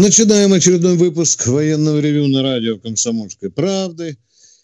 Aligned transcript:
Начинаем 0.00 0.52
очередной 0.52 0.96
выпуск 0.96 1.48
военного 1.48 1.98
ревю 1.98 2.28
на 2.28 2.40
радио 2.40 2.78
«Комсомольской 2.78 3.50
правды». 3.50 4.16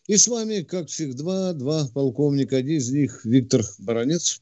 И 0.07 0.17
с 0.17 0.29
вами, 0.29 0.61
как 0.61 0.87
всегда, 0.87 1.53
два 1.55 1.89
полковника. 1.89 2.59
Один 2.59 2.79
из 2.79 2.89
них 2.91 3.25
Виктор 3.25 3.63
Баранец. 3.81 4.41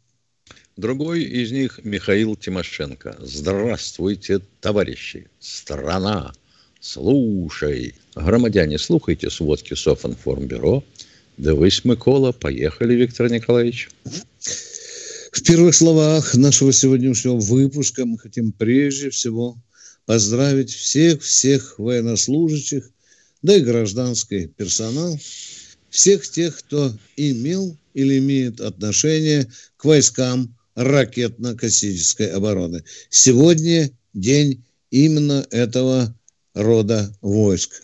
Другой 0.76 1.22
из 1.22 1.50
них 1.50 1.80
Михаил 1.82 2.36
Тимошенко. 2.36 3.16
Здравствуйте, 3.22 4.42
товарищи. 4.60 5.28
Страна, 5.40 6.34
слушай. 6.78 7.94
Громадяне, 8.14 8.78
слухайте 8.78 9.30
сводки 9.30 9.72
Софинформбюро. 9.72 10.84
Дивись, 11.38 11.86
Микола. 11.86 12.32
Поехали, 12.32 12.96
Виктор 12.96 13.32
Николаевич. 13.32 13.88
В 15.32 15.42
первых 15.42 15.74
словах 15.74 16.34
нашего 16.34 16.70
сегодняшнего 16.70 17.36
выпуска 17.36 18.04
мы 18.04 18.18
хотим 18.18 18.52
прежде 18.52 19.08
всего– 19.08 19.56
поздравить 20.06 20.72
всех-всех 20.72 21.78
военнослужащих, 21.78 22.90
да 23.42 23.56
и 23.56 23.60
гражданский 23.60 24.46
персонал, 24.46 25.18
всех 25.90 26.28
тех, 26.28 26.58
кто 26.58 26.92
имел 27.16 27.76
или 27.94 28.18
имеет 28.18 28.60
отношение 28.60 29.50
к 29.76 29.84
войскам 29.84 30.56
ракетно-космической 30.74 32.28
обороны. 32.28 32.82
Сегодня 33.10 33.90
день 34.14 34.64
именно 34.90 35.46
этого 35.50 36.16
рода 36.54 37.14
войск. 37.20 37.82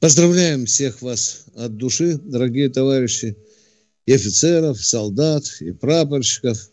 Поздравляем 0.00 0.66
всех 0.66 1.02
вас 1.02 1.44
от 1.54 1.76
души, 1.76 2.18
дорогие 2.22 2.68
товарищи, 2.68 3.36
и 4.06 4.12
офицеров, 4.12 4.78
и 4.78 4.82
солдат, 4.82 5.44
и 5.60 5.72
прапорщиков. 5.72 6.70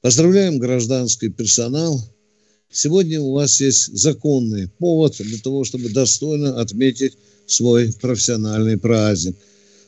Поздравляем 0.00 0.58
гражданский 0.58 1.28
персонал– 1.28 2.00
Сегодня 2.72 3.20
у 3.20 3.32
вас 3.32 3.60
есть 3.60 3.96
законный 3.96 4.68
повод 4.78 5.16
для 5.18 5.38
того, 5.38 5.64
чтобы 5.64 5.88
достойно 5.88 6.60
отметить 6.60 7.16
свой 7.46 7.92
профессиональный 8.00 8.78
праздник. 8.78 9.36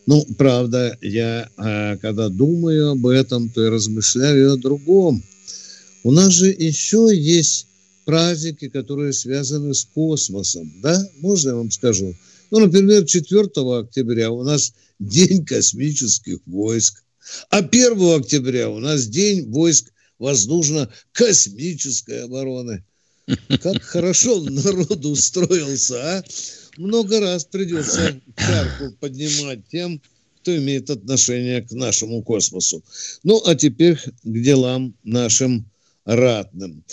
Ну, 0.07 0.27
правда, 0.37 0.99
я, 1.01 1.49
а, 1.57 1.97
когда 1.99 2.29
думаю 2.29 2.91
об 2.91 3.07
этом, 3.07 3.51
то 3.51 3.65
и 3.65 3.69
размышляю 3.69 4.53
о 4.53 4.57
другом. 4.57 5.23
У 6.03 6.11
нас 6.11 6.33
же 6.33 6.49
еще 6.49 7.11
есть 7.13 7.69
праздники, 8.05 8.69
которые 8.69 9.13
связаны 9.13 9.75
с 9.75 9.85
космосом, 9.85 10.73
да? 10.83 11.09
Можно 11.21 11.51
я 11.51 11.55
вам 11.55 11.71
скажу? 11.71 12.17
Ну, 12.51 12.59
например, 12.59 13.07
4 13.07 13.49
октября 13.79 14.33
у 14.33 14.43
нас 14.43 14.75
День 14.99 15.45
космических 15.45 16.39
войск, 16.47 17.05
а 17.49 17.59
1 17.59 18.21
октября 18.21 18.71
у 18.71 18.81
нас 18.81 19.07
День 19.07 19.49
войск 19.51 19.93
воздушно-космической 20.23 22.25
обороны. 22.25 22.85
Как 23.61 23.83
хорошо 23.83 24.41
народ 24.41 25.05
устроился, 25.05 26.19
а? 26.19 26.25
Много 26.77 27.21
раз 27.21 27.45
придется 27.45 28.21
чарку 28.37 28.93
поднимать 29.01 29.67
тем, 29.69 30.01
кто 30.41 30.57
имеет 30.57 30.91
отношение 30.91 31.63
к 31.63 31.73
нашему 31.73 32.23
космосу. 32.23 32.85
Ну, 33.25 33.43
а 33.45 33.57
теперь 33.57 33.97
к 33.97 34.11
делам 34.25 34.95
нашим 35.03 35.69
ратным. 36.05 36.85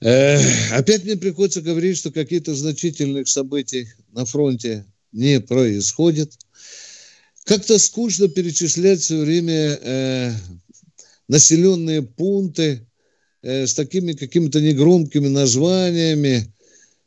Э, 0.00 0.38
опять 0.70 1.04
мне 1.04 1.16
приходится 1.16 1.62
говорить, 1.62 1.96
что 1.96 2.10
какие-то 2.10 2.54
значительных 2.54 3.26
событий 3.26 3.88
на 4.12 4.26
фронте 4.26 4.84
не 5.12 5.40
происходит. 5.40 6.34
Как-то 7.44 7.78
скучно 7.78 8.28
перечислять 8.28 9.00
все 9.00 9.18
время 9.18 9.78
э, 9.80 10.32
населенные 11.28 12.02
пункты 12.02 12.86
э, 13.42 13.66
с 13.66 13.74
такими 13.74 14.12
какими-то 14.12 14.60
негромкими 14.60 15.28
названиями. 15.28 16.50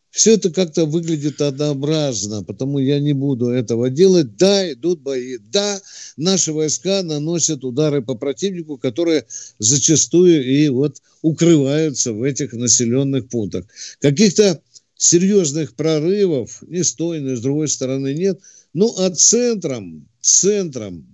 Все 0.09 0.33
это 0.33 0.49
как-то 0.49 0.85
выглядит 0.85 1.41
однообразно, 1.41 2.43
потому 2.43 2.79
я 2.79 2.99
не 2.99 3.13
буду 3.13 3.49
этого 3.49 3.89
делать. 3.89 4.35
Да, 4.35 4.71
идут 4.71 5.01
бои. 5.01 5.37
Да, 5.37 5.79
наши 6.15 6.53
войска 6.53 7.03
наносят 7.03 7.63
удары 7.63 8.01
по 8.01 8.15
противнику, 8.15 8.77
которые 8.77 9.25
зачастую 9.59 10.43
и 10.43 10.69
вот 10.69 10.97
укрываются 11.21 12.13
в 12.13 12.23
этих 12.23 12.53
населенных 12.53 13.29
пунктах. 13.29 13.65
Каких-то 13.99 14.59
серьезных 14.95 15.75
прорывов 15.75 16.63
ни 16.67 16.81
с 16.81 16.93
той, 16.93 17.21
ни 17.21 17.35
с 17.35 17.41
другой 17.41 17.67
стороны 17.67 18.13
нет. 18.13 18.39
Ну, 18.73 18.93
а 18.97 19.11
центром, 19.11 20.07
центром 20.21 21.05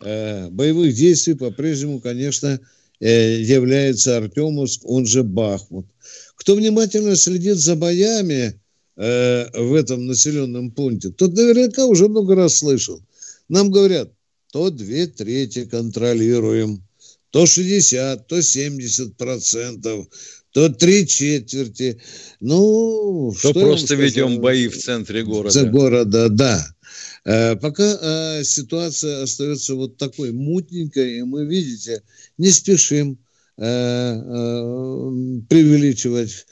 боевых 0.00 0.94
действий 0.94 1.34
по-прежнему, 1.34 2.00
конечно, 2.00 2.60
э, 3.00 3.40
является 3.40 4.16
Артемовск, 4.16 4.82
он 4.84 5.06
же 5.06 5.22
Бахмут. 5.22 5.86
Кто 6.36 6.54
внимательно 6.54 7.16
следит 7.16 7.56
за 7.56 7.76
боями 7.76 8.60
э, 8.96 9.60
в 9.60 9.74
этом 9.74 10.06
населенном 10.06 10.70
пункте, 10.70 11.10
тот 11.10 11.34
наверняка 11.34 11.86
уже 11.86 12.08
много 12.08 12.34
раз 12.34 12.56
слышал. 12.56 13.00
Нам 13.48 13.70
говорят, 13.70 14.12
то 14.52 14.70
две 14.70 15.06
трети 15.06 15.64
контролируем, 15.64 16.82
то 17.30 17.46
60, 17.46 18.26
то 18.26 18.40
70 18.40 19.16
процентов, 19.16 20.06
то 20.52 20.70
три 20.70 21.06
четверти. 21.06 22.00
Ну, 22.40 23.34
то 23.42 23.52
просто 23.52 23.94
ведем 23.94 24.40
бои 24.40 24.68
в 24.68 24.78
центре 24.78 25.22
города. 25.22 25.50
За 25.50 25.64
города, 25.66 26.28
да. 26.30 26.66
Э, 27.26 27.56
пока 27.56 27.82
э, 27.82 28.44
ситуация 28.44 29.24
остается 29.24 29.74
вот 29.74 29.96
такой 29.96 30.30
мутненькой, 30.30 31.18
и 31.18 31.22
мы, 31.22 31.44
видите, 31.44 32.02
не 32.38 32.50
спешим 32.50 33.18
э, 33.58 34.14
преувеличивать 35.48 36.46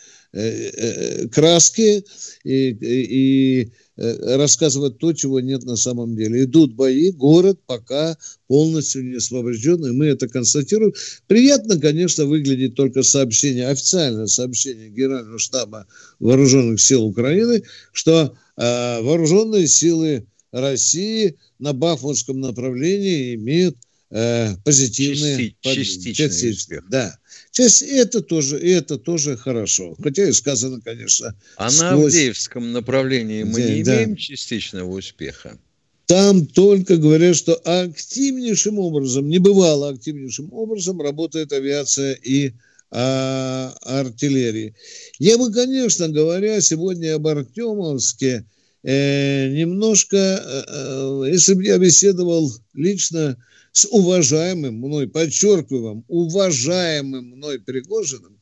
краски 1.30 2.04
и, 2.42 2.70
и 2.80 3.72
рассказывать 3.96 4.98
то, 4.98 5.12
чего 5.12 5.38
нет 5.38 5.62
на 5.62 5.76
самом 5.76 6.16
деле. 6.16 6.42
Идут 6.42 6.74
бои, 6.74 7.12
город 7.12 7.60
пока 7.66 8.18
полностью 8.48 9.04
не 9.04 9.18
освобожден, 9.18 9.86
и 9.86 9.92
мы 9.92 10.06
это 10.06 10.26
констатируем. 10.26 10.92
Приятно, 11.28 11.78
конечно, 11.78 12.24
выглядит 12.24 12.74
только 12.74 13.04
сообщение, 13.04 13.68
официальное 13.68 14.26
сообщение 14.26 14.88
Генерального 14.88 15.38
штаба 15.38 15.86
Вооруженных 16.18 16.80
сил 16.80 17.04
Украины, 17.04 17.62
что 17.92 18.36
э, 18.56 19.02
вооруженные 19.02 19.68
силы 19.68 20.26
России 20.60 21.37
на 21.59 21.72
Бахмутском 21.72 22.41
направлении 22.41 23.34
имеют 23.34 23.76
э, 24.10 24.56
позитивные 24.65 25.54
Части, 25.60 26.12
частичный 26.12 26.50
успех. 26.53 26.84
Да. 26.88 27.19
Часть, 27.50 27.82
это 27.82 28.20
тоже, 28.20 28.59
это 28.59 28.98
тоже 28.98 29.37
хорошо. 29.37 29.97
Хотя 30.03 30.28
и 30.28 30.32
сказано, 30.32 30.81
конечно. 30.81 31.34
А 31.56 31.70
сквозь... 31.70 31.81
на 31.81 31.91
Авдеевском 31.92 32.72
направлении 32.72 33.42
мы 33.42 33.60
да, 33.60 33.69
не 33.69 33.82
имеем 33.82 34.16
частичного 34.16 34.91
успеха. 34.91 35.59
Там 36.06 36.47
только 36.47 36.97
говорят, 36.98 37.34
что 37.36 37.54
активнейшим 37.54 38.78
образом, 38.78 39.28
не 39.28 39.38
бывало 39.38 39.88
активнейшим 39.88 40.53
образом 40.53 41.00
работает 41.00 41.53
авиация 41.53 42.12
и 42.12 42.53
а, 42.91 43.75
артиллерии. 43.82 44.75
Я 45.19 45.38
бы, 45.38 45.53
конечно, 45.53 46.09
говоря 46.09 46.60
сегодня 46.60 47.15
об 47.15 47.26
Артемовске, 47.26 48.45
э, 48.84 49.48
немножко, 49.48 50.16
э, 50.16 50.63
э, 50.69 51.25
если 51.33 51.54
бы 51.54 51.65
я 51.65 51.78
беседовал 51.78 52.53
лично 52.75 53.36
с 53.72 53.86
уважаемым 53.91 54.77
мной, 54.77 55.09
подчеркиваю 55.09 55.83
вам, 55.83 56.04
уважаемым 56.07 57.31
мной 57.31 57.59
Пригожиным, 57.60 58.39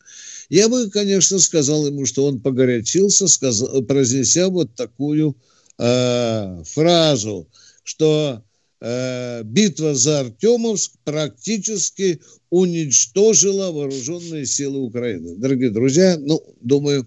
я 0.51 0.69
бы, 0.69 0.91
конечно, 0.91 1.39
сказал 1.39 1.87
ему, 1.87 2.05
что 2.05 2.27
он 2.27 2.41
погорячился, 2.41 3.29
сказал, 3.29 3.83
произнеся 3.83 4.49
вот 4.49 4.75
такую 4.75 5.37
э, 5.79 6.63
фразу, 6.67 7.49
что 7.85 8.43
э, 8.81 9.43
битва 9.45 9.95
за 9.95 10.21
Артемовск 10.21 10.93
практически 11.05 12.21
уничтожила 12.51 13.71
вооруженные 13.71 14.45
силы 14.45 14.81
Украины. 14.81 15.37
Дорогие 15.37 15.71
друзья, 15.71 16.19
ну, 16.19 16.43
думаю, 16.61 17.07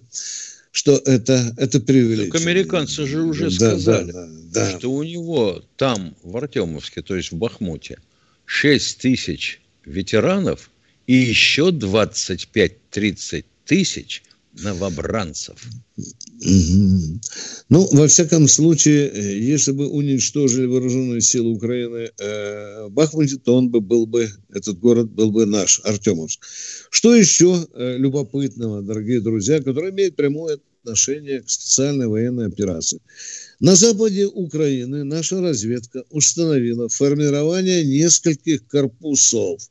что 0.75 1.01
это, 1.05 1.53
это 1.55 1.79
преувеличение. 1.79 2.33
Так 2.33 2.41
американцы 2.41 3.05
же 3.07 3.21
уже 3.21 3.45
да, 3.45 3.49
сказали, 3.49 4.11
да, 4.11 4.27
да, 4.27 4.71
да. 4.71 4.77
что 4.77 4.91
у 4.91 5.03
него 5.03 5.63
там, 5.77 6.17
в 6.21 6.35
Артемовске, 6.35 7.01
то 7.01 7.15
есть 7.15 7.31
в 7.31 7.37
Бахмуте, 7.37 7.97
6 8.43 8.97
тысяч 8.99 9.61
ветеранов 9.85 10.69
и 11.07 11.13
еще 11.13 11.69
25-30 11.69 13.45
тысяч 13.63 14.21
новобранцев. 14.61 15.55
Ну, 17.69 17.87
во 17.91 18.07
всяком 18.07 18.47
случае, 18.47 19.09
э, 19.09 19.39
если 19.39 19.71
бы 19.71 19.87
уничтожили 19.87 20.65
вооруженные 20.65 21.21
силы 21.21 21.51
Украины 21.51 22.11
э, 22.17 22.89
Бахмуте, 22.89 23.37
то 23.37 23.55
он 23.55 23.69
бы 23.69 23.81
был 23.81 24.05
бы, 24.05 24.29
этот 24.53 24.79
город 24.79 25.11
был 25.11 25.31
бы 25.31 25.45
наш, 25.45 25.81
Артемовск. 25.83 26.45
Что 26.89 27.15
еще 27.15 27.65
э, 27.73 27.97
любопытного, 27.97 28.81
дорогие 28.81 29.21
друзья, 29.21 29.61
который 29.61 29.91
имеет 29.91 30.15
прямое 30.15 30.59
отношение 30.83 31.41
к 31.41 31.49
специальной 31.49 32.07
военной 32.07 32.47
операции? 32.47 32.99
На 33.59 33.75
западе 33.75 34.27
Украины 34.27 35.03
наша 35.03 35.41
разведка 35.41 36.03
установила 36.09 36.89
формирование 36.89 37.83
нескольких 37.83 38.67
корпусов. 38.67 39.61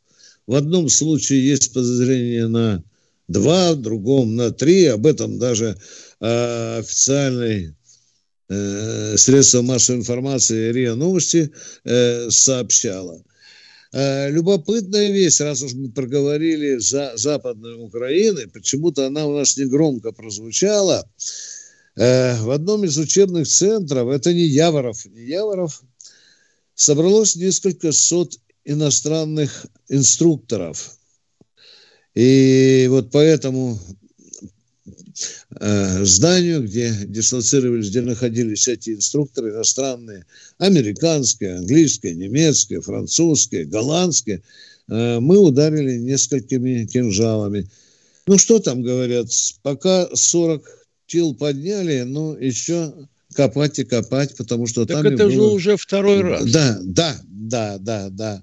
В 0.46 0.54
одном 0.54 0.88
случае 0.88 1.46
есть 1.46 1.72
подозрение 1.72 2.48
на 2.48 2.82
два, 3.28 3.74
другом 3.74 4.36
на 4.36 4.50
три. 4.50 4.86
Об 4.86 5.06
этом 5.06 5.38
даже 5.38 5.76
э, 6.20 6.78
официальный 6.78 7.74
э, 8.48 9.16
средство 9.16 9.62
массовой 9.62 10.00
информации 10.00 10.72
РИА 10.72 10.94
Новости 10.94 11.50
э, 11.84 12.30
сообщало. 12.30 13.22
Э, 13.92 14.30
любопытная 14.30 15.10
вещь, 15.10 15.40
раз 15.40 15.62
уж 15.62 15.74
мы 15.74 15.90
проговорили 15.90 16.78
за 16.78 17.12
Западной 17.16 17.84
Украины, 17.84 18.48
почему-то 18.48 19.06
она 19.06 19.26
у 19.26 19.36
нас 19.36 19.56
не 19.56 19.64
громко 19.64 20.12
прозвучала. 20.12 21.08
Э, 21.96 22.40
в 22.40 22.50
одном 22.50 22.84
из 22.84 22.98
учебных 22.98 23.46
центров, 23.46 24.08
это 24.08 24.34
не 24.34 24.42
Яворов, 24.42 25.06
не 25.06 25.24
Яворов, 25.24 25.82
собралось 26.74 27.36
несколько 27.36 27.92
сот 27.92 28.38
иностранных 28.64 29.66
инструкторов– 29.88 30.98
и 32.14 32.86
вот 32.90 33.10
по 33.10 33.18
этому 33.18 33.78
э, 35.60 36.04
зданию, 36.04 36.62
где 36.62 36.92
дислоцировались, 37.06 37.90
где 37.90 38.02
находились 38.02 38.68
эти 38.68 38.90
инструкторы 38.90 39.50
иностранные, 39.50 40.24
американские, 40.58 41.56
английские, 41.56 42.14
немецкие, 42.14 42.80
французские, 42.80 43.64
голландские, 43.64 44.42
э, 44.88 45.18
мы 45.20 45.38
ударили 45.38 45.98
несколькими 45.98 46.86
кинжалами. 46.86 47.68
Ну, 48.26 48.38
что 48.38 48.58
там 48.58 48.82
говорят, 48.82 49.28
пока 49.62 50.08
40 50.14 50.64
тел 51.06 51.34
подняли, 51.34 52.02
но 52.02 52.36
еще 52.38 52.92
копать 53.34 53.78
и 53.78 53.84
копать, 53.84 54.36
потому 54.36 54.66
что 54.66 54.86
так 54.86 55.02
там... 55.02 55.06
это 55.06 55.24
было... 55.24 55.32
же 55.32 55.40
уже 55.42 55.76
второй 55.76 56.22
раз. 56.22 56.50
Да, 56.50 56.78
да, 56.82 57.16
да, 57.26 57.78
да, 57.78 58.08
да. 58.10 58.42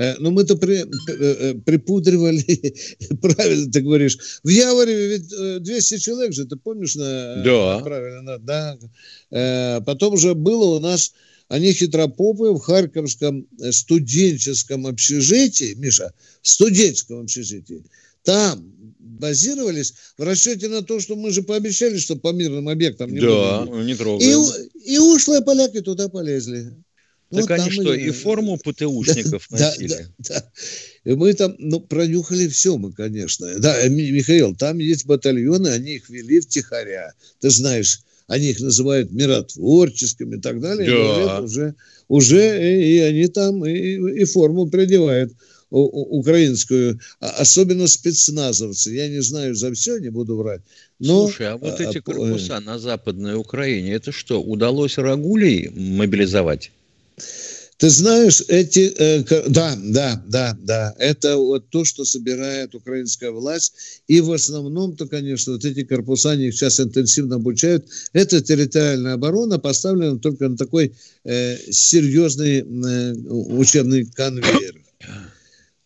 Э, 0.00 0.14
но 0.18 0.30
мы-то 0.30 0.56
при, 0.56 0.76
э, 0.78 0.86
э, 1.08 1.54
припудривали, 1.54 2.74
правильно 3.20 3.70
ты 3.70 3.82
говоришь. 3.82 4.40
В 4.42 4.48
Яворе 4.48 5.08
ведь 5.08 5.62
200 5.62 5.98
человек 5.98 6.32
же, 6.32 6.46
ты 6.46 6.56
помнишь? 6.56 6.94
На, 6.96 7.42
да. 7.44 7.80
Правильно, 7.80 8.38
да. 8.38 9.80
Потом 9.84 10.16
же 10.16 10.34
было 10.34 10.76
у 10.76 10.80
нас, 10.80 11.12
они 11.48 11.72
хитропопы 11.72 12.48
в 12.52 12.60
Харьковском 12.60 13.46
студенческом 13.70 14.86
общежитии, 14.86 15.74
Миша, 15.74 16.14
студенческом 16.40 17.20
общежитии, 17.20 17.84
там 18.22 18.72
базировались 18.98 19.92
в 20.16 20.22
расчете 20.22 20.68
на 20.68 20.80
то, 20.80 20.98
что 21.00 21.14
мы 21.14 21.30
же 21.30 21.42
пообещали, 21.42 21.98
что 21.98 22.16
по 22.16 22.32
мирным 22.32 22.70
объектам 22.70 23.12
не 23.12 23.20
да, 23.20 23.66
будем. 23.66 23.84
не 23.84 23.94
трогаем. 23.94 24.40
И, 24.82 24.94
и 24.94 24.98
ушлые 24.98 25.42
поляки 25.42 25.82
туда 25.82 26.08
полезли. 26.08 26.72
Так 27.30 27.42
вот 27.42 27.50
они 27.50 27.70
что, 27.70 27.94
и, 27.94 28.08
и 28.08 28.10
форму 28.10 28.58
ПТУшников 28.64 29.46
да, 29.50 29.70
носили? 29.70 29.88
Да, 29.88 30.04
да, 30.18 30.44
да. 31.04 31.16
Мы 31.16 31.32
там, 31.34 31.54
ну, 31.58 31.80
пронюхали 31.80 32.48
все 32.48 32.76
мы, 32.76 32.92
конечно. 32.92 33.58
Да, 33.58 33.86
Михаил, 33.88 34.54
там 34.56 34.78
есть 34.78 35.06
батальоны, 35.06 35.68
они 35.68 35.96
их 35.96 36.10
вели 36.10 36.40
втихаря. 36.40 37.12
Ты 37.40 37.50
знаешь, 37.50 38.00
они 38.26 38.50
их 38.50 38.60
называют 38.60 39.12
миротворческими 39.12 40.36
и 40.36 40.40
так 40.40 40.60
далее. 40.60 40.90
Да. 40.90 41.40
Уже, 41.40 41.74
уже 42.08 42.78
и, 42.78 42.96
и 42.96 42.98
они 42.98 43.26
там 43.28 43.64
и, 43.64 44.20
и 44.20 44.24
форму 44.24 44.66
придевают 44.68 45.32
украинскую, 45.70 46.98
а, 47.20 47.28
особенно 47.38 47.86
спецназовцы. 47.86 48.90
Я 48.90 49.08
не 49.08 49.22
знаю 49.22 49.54
за 49.54 49.72
все, 49.72 49.98
не 49.98 50.10
буду 50.10 50.36
врать. 50.36 50.62
Но, 50.98 51.26
Слушай, 51.26 51.50
а 51.50 51.56
вот 51.56 51.80
а, 51.80 51.82
эти 51.84 52.00
корпуса 52.00 52.56
а, 52.56 52.60
на 52.60 52.78
Западной 52.78 53.36
Украине, 53.36 53.92
это 53.92 54.10
что, 54.10 54.42
удалось 54.42 54.98
Рагулей 54.98 55.68
мобилизовать? 55.68 56.72
Ты 57.80 57.88
знаешь, 57.88 58.42
эти, 58.48 58.92
э, 58.94 59.24
да, 59.48 59.74
да, 59.82 60.22
да, 60.28 60.54
да, 60.60 60.94
это 60.98 61.38
вот 61.38 61.70
то, 61.70 61.86
что 61.86 62.04
собирает 62.04 62.74
украинская 62.74 63.30
власть, 63.30 64.02
и 64.06 64.20
в 64.20 64.32
основном-то, 64.32 65.08
конечно, 65.08 65.54
вот 65.54 65.64
эти 65.64 65.82
корпуса, 65.84 66.32
они 66.32 66.48
их 66.48 66.54
сейчас 66.54 66.78
интенсивно 66.78 67.36
обучают, 67.36 67.86
это 68.12 68.42
территориальная 68.42 69.14
оборона 69.14 69.58
поставлена 69.58 70.18
только 70.18 70.50
на 70.50 70.58
такой 70.58 70.92
э, 71.24 71.56
серьезный 71.70 72.58
э, 72.58 73.14
учебный 73.14 74.04
конвейер. 74.04 74.84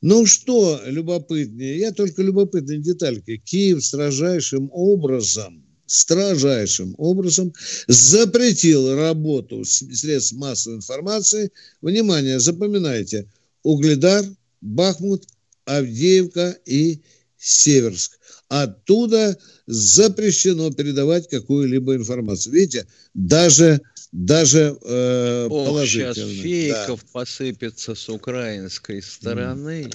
Ну 0.00 0.26
что 0.26 0.81
любопытнее, 0.86 1.78
я 1.78 1.92
только 1.92 2.22
любопытные 2.22 2.78
детальки. 2.78 3.36
Киев 3.36 3.84
строжайшим 3.84 4.69
образом 4.72 5.64
строжайшим 5.86 6.94
образом 6.98 7.52
запретил 7.86 8.94
работу 8.94 9.64
средств 9.64 10.32
массовой 10.32 10.76
информации. 10.76 11.50
Внимание, 11.82 12.40
запоминайте, 12.40 13.26
Угледар, 13.62 14.25
Бахмут, 14.60 15.25
Авдеевка 15.64 16.56
и 16.66 17.00
Северск. 17.38 18.19
Оттуда 18.48 19.38
запрещено 19.66 20.70
передавать 20.70 21.28
какую-либо 21.28 21.96
информацию. 21.96 22.54
Видите, 22.54 22.86
даже 23.14 23.81
даже 24.12 24.78
э, 24.81 25.46
Ох, 25.50 25.66
положительно. 25.66 26.14
сейчас 26.14 26.28
фейков 26.28 27.00
да. 27.00 27.06
посыпется 27.12 27.94
с 27.96 28.08
украинской 28.08 29.02
стороны. 29.02 29.82
Mm. 29.82 29.94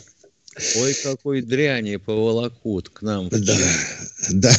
Ой, 0.78 0.94
какой 1.04 1.42
дряни 1.42 1.98
поволокут 1.98 2.90
к 2.90 3.02
нам. 3.02 3.30
Да, 3.30 3.58
да. 4.32 4.56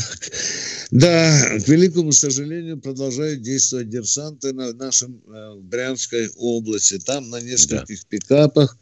Да, 0.91 1.59
к 1.65 1.69
великому 1.69 2.11
сожалению, 2.13 2.81
продолжают 2.81 3.43
действовать 3.43 3.91
диверсанты 3.91 4.53
на 4.53 4.73
нашем 4.73 5.23
э, 5.29 5.55
Брянской 5.61 6.29
области. 6.37 6.99
Там 6.99 7.31
на 7.31 7.41
нескольких 7.41 8.01
да. 8.01 8.07
пикапах 8.09 8.77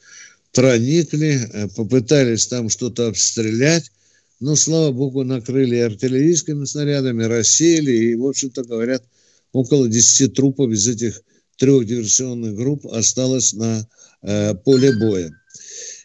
проникли, 0.53 1.49
э, 1.53 1.69
попытались 1.69 2.47
там 2.47 2.71
что-то 2.71 3.09
обстрелять. 3.09 3.91
Но, 4.41 4.57
слава 4.57 4.93
богу, 4.93 5.25
накрыли 5.25 5.77
артиллерийскими 5.77 6.65
снарядами, 6.65 7.25
рассеяли. 7.25 7.93
И, 7.93 8.15
в 8.15 8.27
общем-то, 8.27 8.65
говорят, 8.65 9.05
около 9.53 9.89
10 9.89 10.33
трупов 10.33 10.71
из 10.71 10.89
этих 10.89 11.21
трех 11.57 11.87
диверсионных 11.87 12.55
групп 12.55 12.87
осталось 12.87 13.53
на 13.53 13.87
э, 14.23 14.55
поле 14.55 14.97
боя. 14.97 15.38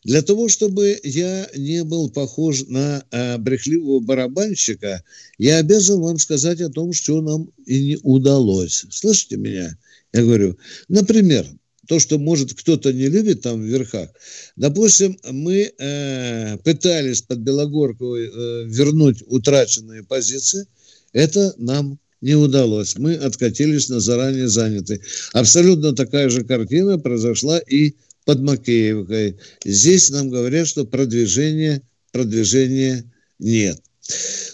Для 0.04 0.22
того, 0.22 0.50
чтобы 0.50 1.00
я 1.04 1.50
не 1.56 1.84
был 1.84 2.10
похож 2.10 2.64
на 2.68 3.06
э, 3.12 3.38
брехливого 3.38 4.00
барабанщика, 4.00 5.04
я 5.38 5.58
обязан 5.58 6.02
вам 6.02 6.20
сказать 6.20 6.62
о 6.62 6.70
том, 6.70 6.94
что 6.94 7.22
нам 7.22 7.50
и 7.66 7.84
не 7.84 7.98
удалось. 8.04 8.86
Слышите 8.92 9.38
меня? 9.38 9.78
Я 10.12 10.22
говорю, 10.22 10.58
например, 10.90 11.48
то, 11.88 12.00
что, 12.00 12.18
может, 12.18 12.54
кто-то 12.54 12.94
не 12.94 13.08
любит 13.08 13.42
там 13.42 13.62
в 13.62 13.66
верхах. 13.66 14.10
Допустим, 14.56 15.18
мы 15.30 15.72
э, 15.78 16.58
пытались 16.64 17.22
под 17.22 17.40
Белогорковой 17.40 18.28
э, 18.28 18.64
вернуть 18.68 19.24
утраченные 19.28 20.04
позиции. 20.04 20.66
Это 21.12 21.54
нам 21.58 22.00
не 22.22 22.36
удалось. 22.36 22.98
Мы 22.98 23.16
откатились 23.16 23.90
на 23.90 24.00
заранее 24.00 24.48
занятый. 24.48 25.02
Абсолютно 25.34 25.94
такая 25.94 26.30
же 26.30 26.46
картина 26.46 26.98
произошла 26.98 27.60
и 27.60 27.96
под 28.26 28.42
Макеевкой. 28.42 29.38
Здесь 29.64 30.10
нам 30.10 30.30
говорят, 30.30 30.68
что 30.68 30.86
продвижения, 30.86 31.82
продвижения 32.12 33.12
нет. 33.40 33.82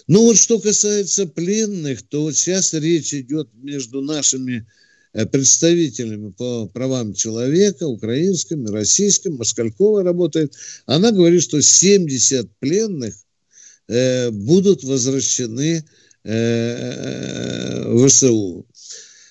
Ну 0.06 0.22
вот 0.22 0.36
что 0.36 0.58
касается 0.58 1.26
пленных, 1.26 2.02
то 2.02 2.22
вот 2.22 2.36
сейчас 2.36 2.72
речь 2.74 3.12
идет 3.14 3.48
между 3.54 4.00
нашими 4.00 4.66
э, 5.12 5.26
представителями 5.26 6.30
по 6.30 6.66
правам 6.68 7.14
человека, 7.14 7.86
украинским, 7.86 8.66
российским, 8.66 9.36
Москалькова 9.36 10.02
работает. 10.02 10.54
Она 10.86 11.10
говорит, 11.10 11.42
что 11.42 11.60
70 11.60 12.48
пленных 12.58 13.14
э, 13.88 14.30
будут 14.30 14.84
возвращены 14.84 15.84
э, 16.24 17.84
в 17.86 18.08
ВСУ. 18.08 18.66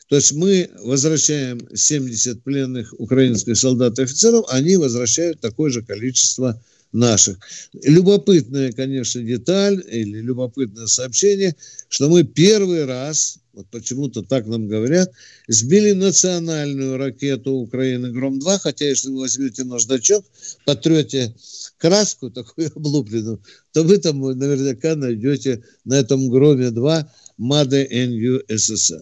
То 0.10 0.16
есть 0.16 0.34
мы 0.34 0.70
возвращаем 0.84 1.68
70 1.74 2.44
пленных 2.44 2.94
украинских 2.98 3.56
солдат 3.56 4.00
и 4.00 4.04
офицеров, 4.04 4.46
они 4.50 4.76
возвращают 4.76 5.40
такое 5.40 5.70
же 5.70 5.84
количество 5.84 6.60
наших. 6.92 7.38
Любопытная, 7.84 8.72
конечно, 8.72 9.22
деталь 9.22 9.84
или 9.88 10.20
любопытное 10.20 10.88
сообщение, 10.88 11.56
что 11.90 12.10
мы 12.10 12.24
первый 12.24 12.86
раз, 12.86 13.38
вот 13.54 13.68
почему-то 13.70 14.24
так 14.24 14.48
нам 14.48 14.68
говорят, 14.68 15.12
сбили 15.48 15.92
национальную 15.92 16.98
ракету 16.98 17.52
Украины 17.52 18.12
«Гром-2», 18.12 18.58
хотя 18.64 18.86
если 18.90 19.10
вы 19.10 19.20
возьмете 19.20 19.64
наждачок, 19.64 20.26
потрете 20.66 21.36
краску 21.78 22.32
такую 22.32 22.72
облупленную, 22.76 23.44
то 23.74 23.84
вы 23.84 24.00
там 24.00 24.22
наверняка 24.22 24.96
найдете 24.96 25.64
на 25.86 26.00
этом 26.00 26.30
«Громе-2» 26.30 27.06
Made 27.40 27.88
in 27.90 28.12
USSR. 28.50 29.02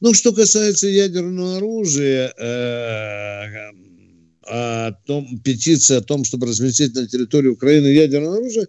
Ну, 0.00 0.12
что 0.12 0.32
касается 0.32 0.88
ядерного 0.88 1.56
оружия, 1.56 2.32
э, 2.36 3.72
о 4.48 4.92
том, 5.06 5.40
петиции 5.40 5.96
о 5.96 6.02
том, 6.02 6.24
чтобы 6.24 6.46
разместить 6.46 6.94
на 6.94 7.08
территории 7.08 7.48
Украины 7.48 7.86
ядерное 7.88 8.36
оружие, 8.36 8.68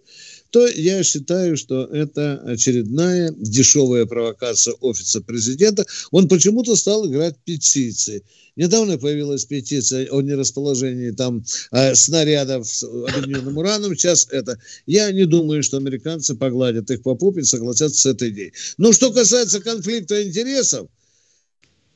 то 0.50 0.66
я 0.66 1.02
считаю, 1.04 1.56
что 1.56 1.84
это 1.84 2.40
очередная 2.46 3.32
дешевая 3.36 4.06
провокация 4.06 4.74
офиса 4.80 5.20
президента. 5.20 5.84
Он 6.10 6.26
почему-то 6.28 6.74
стал 6.74 7.06
играть 7.06 7.36
петиции. 7.44 8.24
Недавно 8.56 8.98
появилась 8.98 9.44
петиция 9.44 10.08
о 10.10 10.20
нерасположении 10.20 11.10
там 11.10 11.44
э, 11.70 11.94
снарядов 11.94 12.66
с 12.66 12.82
объединенным 12.82 13.58
ураном. 13.58 13.94
Сейчас 13.94 14.26
это. 14.30 14.58
Я 14.86 15.12
не 15.12 15.26
думаю, 15.26 15.62
что 15.62 15.76
американцы 15.76 16.34
погладят 16.34 16.90
их 16.90 17.02
по 17.02 17.14
пупе 17.14 17.42
и 17.42 17.44
согласятся 17.44 18.00
с 18.00 18.06
этой 18.06 18.30
идеей. 18.30 18.52
Но 18.78 18.92
что 18.92 19.12
касается 19.12 19.60
конфликта 19.60 20.26
интересов, 20.26 20.88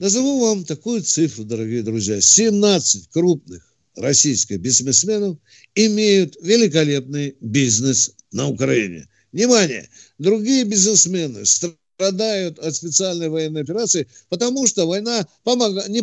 назову 0.03 0.41
вам 0.41 0.65
такую 0.65 1.01
цифру, 1.03 1.45
дорогие 1.45 1.85
друзья. 1.85 2.21
17 2.21 3.09
крупных 3.13 3.73
российских 3.95 4.59
бизнесменов 4.59 5.39
имеют 5.77 6.37
великолепный 6.43 7.37
бизнес 7.41 8.13
на 8.33 8.49
Украине. 8.49 9.09
Внимание! 9.31 9.89
Другие 10.19 10.65
бизнесмены 10.65 11.45
страдают 11.47 12.59
от 12.59 12.75
специальной 12.75 13.29
военной 13.29 13.63
операции, 13.63 14.09
потому 14.29 14.67
что 14.67 14.89
война 14.89 15.25
помогает, 15.45 15.89
не, 15.89 16.03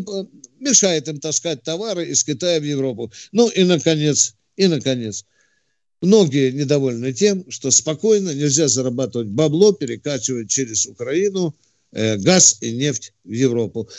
мешает 0.59 1.09
им 1.09 1.19
таскать 1.19 1.63
товары 1.63 2.05
из 2.05 2.23
Китая 2.23 2.61
в 2.61 2.63
Европу. 2.63 3.11
Ну 3.33 3.49
и, 3.49 3.65
наконец, 3.65 4.33
и, 4.55 4.67
наконец, 4.67 5.25
многие 6.01 6.53
недовольны 6.53 7.11
тем, 7.11 7.51
что 7.51 7.69
спокойно 7.69 8.33
нельзя 8.33 8.69
зарабатывать 8.69 9.27
бабло, 9.27 9.73
перекачивать 9.73 10.49
через 10.49 10.85
Украину 10.85 11.53
газ 11.91 12.57
и 12.61 12.71
нефть 12.71 13.13
в 13.23 13.31
Европу. 13.31 13.89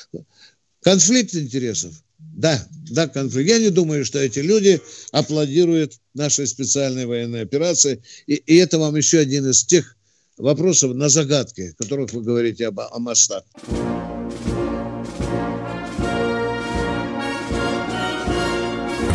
Конфликт 0.80 1.34
интересов– 1.34 1.92
да, 2.20 2.66
да, 2.90 3.08
конфликт. 3.08 3.50
Я 3.50 3.58
не 3.58 3.70
думаю, 3.70 4.04
что 4.04 4.18
эти 4.18 4.38
люди 4.38 4.80
аплодируют 5.12 5.94
нашей 6.14 6.46
специальной 6.46 7.06
военной 7.06 7.42
операции. 7.42 8.02
И, 8.26 8.34
и 8.34 8.56
это 8.56 8.78
вам 8.78 8.96
еще 8.96 9.18
один 9.18 9.48
из 9.50 9.64
тех 9.64 9.96
вопросов 10.36 10.94
на 10.94 11.08
загадки, 11.08 11.72
о 11.72 11.82
которых 11.82 12.12
вы 12.12 12.22
говорите 12.22 12.66
об, 12.66 12.80
о 12.80 12.98
мостах. 12.98 13.44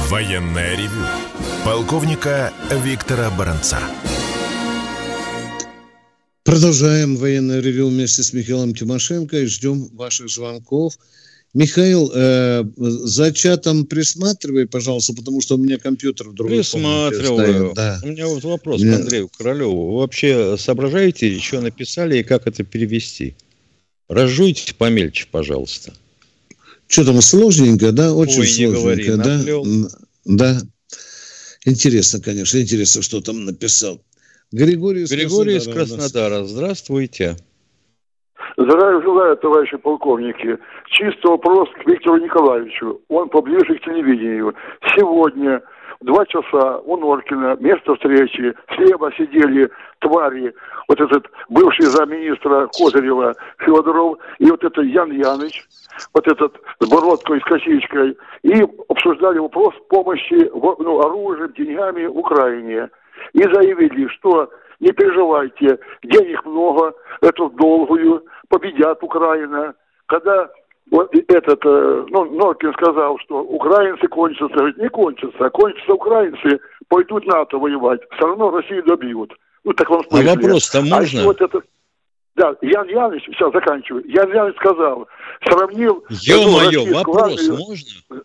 Военная 0.09 0.75
ревю. 0.77 1.05
Полковника 1.63 2.53
Виктора 2.83 3.31
Баранца. 3.31 3.79
Продолжаем 6.45 7.17
военное 7.17 7.59
ревю 7.59 7.87
вместе 7.87 8.21
с 8.21 8.31
Михаилом 8.31 8.75
Тимошенко 8.75 9.35
и 9.39 9.45
ждем 9.47 9.87
ваших 9.93 10.29
звонков. 10.29 10.93
Михаил, 11.55 12.11
э, 12.13 12.63
за 12.77 13.31
чатом 13.31 13.87
присматривай, 13.87 14.67
пожалуйста, 14.67 15.13
потому 15.15 15.41
что 15.41 15.55
у 15.55 15.57
меня 15.57 15.79
компьютер 15.79 16.29
в 16.29 16.35
другой 16.35 16.57
Присматриваю. 16.57 17.73
Да. 17.75 17.99
У 18.03 18.07
меня 18.09 18.27
вот 18.27 18.43
вопрос 18.43 18.79
меня... 18.79 18.97
к 18.97 18.99
Андрею 19.01 19.29
Королеву. 19.35 19.93
Вы 19.93 19.97
вообще 19.97 20.55
соображаете, 20.59 21.39
что 21.39 21.61
написали 21.61 22.19
и 22.19 22.23
как 22.23 22.45
это 22.45 22.63
перевести? 22.63 23.35
Разжуйте 24.07 24.75
помельче, 24.75 25.25
пожалуйста. 25.31 25.93
Что 26.85 27.05
там, 27.05 27.23
сложненько, 27.23 27.91
да? 27.91 28.13
Очень 28.13 28.41
Ой, 28.41 28.47
сложненько, 28.47 28.79
говори, 28.79 29.15
да? 29.15 29.89
Да. 30.25 30.61
Интересно, 31.65 32.19
конечно, 32.19 32.59
интересно, 32.59 33.01
что 33.01 33.19
там 33.19 33.45
написал. 33.45 33.99
Григорий 34.51 35.03
из 35.03 35.11
Григорий 35.11 35.55
Краснодара. 35.55 35.85
Из 35.85 35.97
Краснодара. 35.97 36.43
Здравствуйте. 36.45 37.35
Здравия 38.57 39.01
желаю, 39.01 39.35
товарищи 39.37 39.77
полковники. 39.77 40.57
Чисто 40.87 41.29
вопрос 41.29 41.69
к 41.71 41.87
Виктору 41.87 42.17
Николаевичу. 42.17 43.01
Он 43.09 43.27
поближе 43.29 43.75
к 43.75 43.83
телевидению. 43.83 44.53
Сегодня 44.95 45.61
в 45.99 46.05
два 46.05 46.25
часа 46.25 46.79
у 46.79 46.97
Норкина 46.97 47.57
место 47.59 47.95
встречи 47.95 48.53
слева 48.75 49.11
сидели 49.17 49.69
твари, 49.99 50.53
вот 50.87 51.01
этот 51.01 51.25
бывший 51.49 51.85
замминистра 51.85 52.69
Козырева 52.77 53.35
Федоров 53.59 54.17
и 54.39 54.49
вот 54.49 54.63
этот 54.63 54.85
Ян 54.85 55.11
Яныч, 55.11 55.65
вот 56.13 56.27
этот 56.27 56.55
с 56.79 56.89
бородкой, 56.89 57.39
с 57.41 57.43
косичкой, 57.43 58.17
и 58.43 58.65
обсуждали 58.87 59.39
вопрос 59.39 59.73
помощи 59.89 60.49
ну, 60.53 60.99
оружием, 60.99 61.53
деньгами 61.57 62.05
Украине. 62.05 62.89
И 63.33 63.41
заявили, 63.41 64.07
что 64.07 64.49
не 64.79 64.91
переживайте, 64.91 65.79
денег 66.03 66.45
много, 66.45 66.93
эту 67.21 67.49
долгую, 67.49 68.23
победят 68.49 69.01
Украина. 69.03 69.73
Когда 70.05 70.49
вот 70.91 71.11
этот, 71.15 71.65
э, 71.65 72.05
ну, 72.09 72.25
Норкин 72.25 72.73
сказал, 72.73 73.17
что 73.19 73.41
украинцы 73.41 74.07
кончатся, 74.07 74.55
говорит, 74.55 74.77
не 74.77 74.89
кончатся, 74.89 75.45
а 75.45 75.49
кончатся 75.49 75.93
украинцы, 75.93 76.59
пойдут 76.87 77.25
НАТО 77.25 77.57
воевать, 77.57 78.01
все 78.15 78.27
равно 78.27 78.51
Россию 78.51 78.83
добьют. 78.83 79.33
Ну, 79.63 79.73
так 79.73 79.89
он 79.89 80.03
смысле. 80.03 80.31
А 80.31 80.35
вопрос-то 80.35 80.79
а 80.79 80.81
можно? 80.81 81.21
А 81.21 81.25
вот 81.25 81.41
это, 81.41 81.61
да, 82.35 82.55
Ян 82.61 82.87
Яныч, 82.87 83.23
сейчас 83.25 83.51
заканчиваю, 83.51 84.03
Ян 84.07 84.31
Яныч 84.31 84.55
сказал, 84.57 85.07
сравнил... 85.43 86.05
Ё-моё, 86.09 86.93
вопрос 86.93 87.49
армию, 87.49 87.57
можно? 87.57 88.23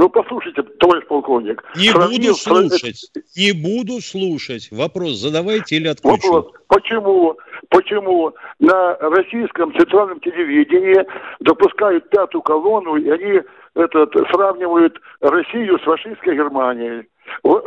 Ну, 0.00 0.08
послушайте, 0.08 0.62
товарищ 0.62 1.06
полковник. 1.06 1.62
Не 1.76 1.92
буду 1.92 2.34
слушать, 2.34 3.12
не 3.36 3.52
буду 3.52 4.00
слушать. 4.00 4.70
Вопрос 4.72 5.18
задавайте 5.18 5.76
или 5.76 5.88
отключу. 5.88 6.32
Вопрос, 6.32 6.54
почему, 6.68 7.36
почему 7.68 8.32
на 8.60 8.96
российском 8.96 9.74
центральном 9.78 10.18
телевидении 10.20 11.04
допускают 11.40 12.08
пятую 12.08 12.40
колонну, 12.40 12.96
и 12.96 13.10
они 13.10 13.42
этот, 13.74 14.14
сравнивают 14.32 14.98
Россию 15.20 15.78
с 15.78 15.82
фашистской 15.82 16.34
Германией? 16.34 17.06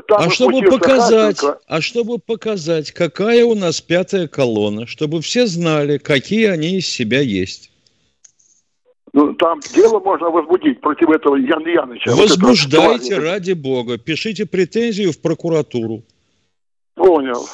Там 0.07 0.23
а 0.25 0.29
чтобы 0.31 0.63
показать, 0.63 1.39
Хатенко. 1.39 1.59
а 1.67 1.81
чтобы 1.81 2.17
показать, 2.17 2.91
какая 2.93 3.45
у 3.45 3.53
нас 3.53 3.79
пятая 3.79 4.27
колонна, 4.27 4.87
чтобы 4.87 5.21
все 5.21 5.45
знали, 5.45 5.99
какие 5.99 6.47
они 6.47 6.79
из 6.79 6.87
себя 6.87 7.19
есть. 7.19 7.72
Ну, 9.13 9.33
там 9.35 9.59
дело 9.75 9.99
можно 9.99 10.29
возбудить 10.29 10.81
против 10.81 11.09
этого 11.09 11.35
Ян 11.35 11.65
Яныча. 11.67 12.15
Возбуждайте, 12.15 13.15
вот 13.15 13.23
ради 13.23 13.53
бога. 13.53 13.99
Пишите 13.99 14.47
претензию 14.47 15.11
в 15.11 15.19
прокуратуру. 15.19 16.03
Понял. 16.95 17.47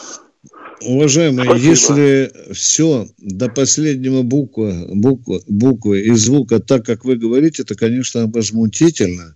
Уважаемые, 0.81 1.45
Спасибо. 1.45 1.69
если 1.69 2.53
все 2.53 3.07
до 3.17 3.49
последнего 3.49 4.21
буквы, 4.21 4.87
буквы, 4.87 5.41
буквы 5.47 5.99
и 6.01 6.11
звука 6.11 6.61
так, 6.61 6.85
как 6.85 7.03
вы 7.03 7.17
говорите, 7.17 7.63
это, 7.63 7.75
конечно, 7.75 8.27
возмутительно. 8.27 9.35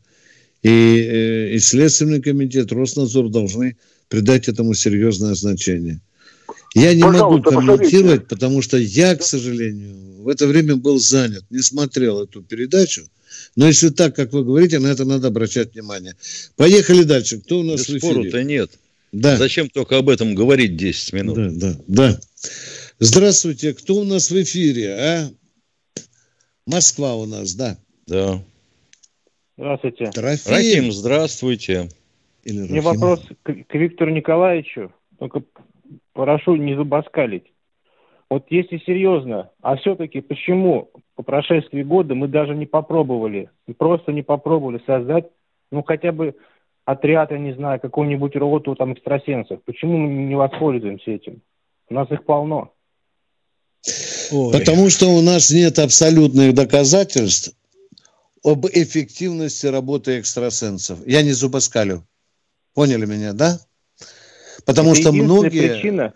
И, 0.61 0.69
э, 0.69 1.49
и 1.55 1.59
Следственный 1.59 2.21
комитет, 2.21 2.71
Роснадзор 2.71 3.27
должны 3.27 3.75
придать 4.07 4.47
этому 4.47 4.73
серьезное 4.73 5.33
значение. 5.33 5.99
Я 6.73 6.93
не 6.93 7.01
Пожалуйста, 7.01 7.51
могу 7.51 7.65
комментировать, 7.67 8.23
посмотрите. 8.23 8.25
потому 8.27 8.61
что 8.61 8.77
я, 8.77 9.15
к 9.15 9.23
сожалению, 9.23 10.23
в 10.23 10.27
это 10.27 10.47
время 10.47 10.75
был 10.75 10.97
занят, 10.99 11.43
не 11.49 11.61
смотрел 11.61 12.23
эту 12.23 12.41
передачу. 12.41 13.03
Но 13.55 13.67
если 13.67 13.89
так, 13.89 14.15
как 14.15 14.33
вы 14.33 14.43
говорите, 14.43 14.79
на 14.79 14.87
это 14.87 15.05
надо 15.05 15.27
обращать 15.27 15.73
внимание. 15.73 16.15
Поехали 16.55 17.03
дальше. 17.03 17.39
Кто 17.39 17.59
у 17.59 17.63
нас 17.63 17.85
да 17.85 17.93
в 17.93 17.97
эфире? 17.97 17.99
Спору-то 17.99 18.43
нет. 18.43 18.71
Да. 19.11 19.37
Зачем 19.37 19.69
только 19.69 19.97
об 19.97 20.09
этом 20.09 20.33
говорить 20.33 20.75
10 20.75 21.13
минут? 21.13 21.35
Да, 21.35 21.49
да, 21.51 21.79
да. 21.87 22.19
Здравствуйте. 22.99 23.73
Кто 23.73 23.95
у 23.95 24.03
нас 24.03 24.31
в 24.31 24.41
эфире, 24.41 24.95
а? 24.95 25.29
Москва 26.65 27.15
у 27.15 27.25
нас, 27.25 27.53
да. 27.53 27.77
Да. 28.07 28.43
Здравствуйте. 29.57 30.09
Трофим. 30.11 30.51
Рахим, 30.51 30.91
здравствуйте. 30.91 31.89
Или 32.43 32.61
Мне 32.61 32.81
вопрос 32.81 33.21
к, 33.43 33.53
к 33.53 33.75
Виктору 33.75 34.11
Николаевичу. 34.11 34.91
Только 35.19 35.43
прошу 36.13 36.55
не 36.55 36.75
зубоскалить. 36.75 37.53
Вот 38.29 38.45
если 38.49 38.79
серьезно, 38.79 39.51
а 39.61 39.75
все-таки 39.75 40.21
почему 40.21 40.89
по 41.15 41.23
прошествии 41.23 41.83
года 41.83 42.15
мы 42.15 42.27
даже 42.27 42.55
не 42.55 42.65
попробовали, 42.65 43.49
просто 43.77 44.11
не 44.11 44.23
попробовали 44.23 44.81
создать, 44.87 45.25
ну, 45.71 45.83
хотя 45.83 46.11
бы 46.11 46.35
отряд, 46.85 47.31
я 47.31 47.37
не 47.37 47.53
знаю, 47.53 47.79
какую-нибудь 47.79 48.35
роту 48.35 48.75
там 48.75 48.93
экстрасенсов? 48.93 49.61
Почему 49.65 49.97
мы 49.97 50.23
не 50.23 50.35
воспользуемся 50.35 51.11
этим? 51.11 51.41
У 51.89 51.93
нас 51.93 52.09
их 52.11 52.25
полно. 52.25 52.71
Ой. 54.31 54.53
Потому 54.53 54.89
что 54.89 55.07
у 55.07 55.21
нас 55.21 55.51
нет 55.51 55.77
абсолютных 55.77 56.53
доказательств 56.53 57.55
об 58.43 58.65
эффективности 58.65 59.67
работы 59.67 60.19
экстрасенсов. 60.19 61.05
Я 61.05 61.21
не 61.21 61.31
зубоскалю. 61.31 62.03
Поняли 62.73 63.05
меня, 63.05 63.33
да? 63.33 63.59
Потому 64.65 64.93
это 64.93 65.01
что 65.01 65.11
многие... 65.11 65.69
Причина? 65.69 66.13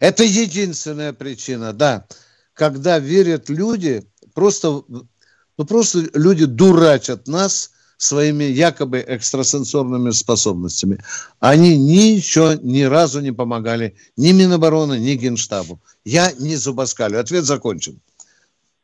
Это 0.00 0.24
единственная 0.24 1.12
причина, 1.12 1.72
да. 1.72 2.06
Когда 2.54 2.98
верят 2.98 3.48
люди, 3.48 4.04
просто, 4.34 4.82
ну 4.88 5.64
просто 5.64 6.08
люди 6.14 6.44
дурачат 6.44 7.28
нас 7.28 7.70
своими 7.98 8.44
якобы 8.44 8.98
экстрасенсорными 9.06 10.10
способностями. 10.10 10.98
Они 11.40 11.78
ничего 11.78 12.54
ни 12.54 12.82
разу 12.82 13.20
не 13.20 13.32
помогали 13.32 13.96
ни 14.16 14.32
Минобороны, 14.32 14.98
ни 14.98 15.14
Генштабу. 15.14 15.80
Я 16.04 16.32
не 16.32 16.56
зубоскалю. 16.56 17.18
Ответ 17.18 17.44
закончен. 17.44 18.00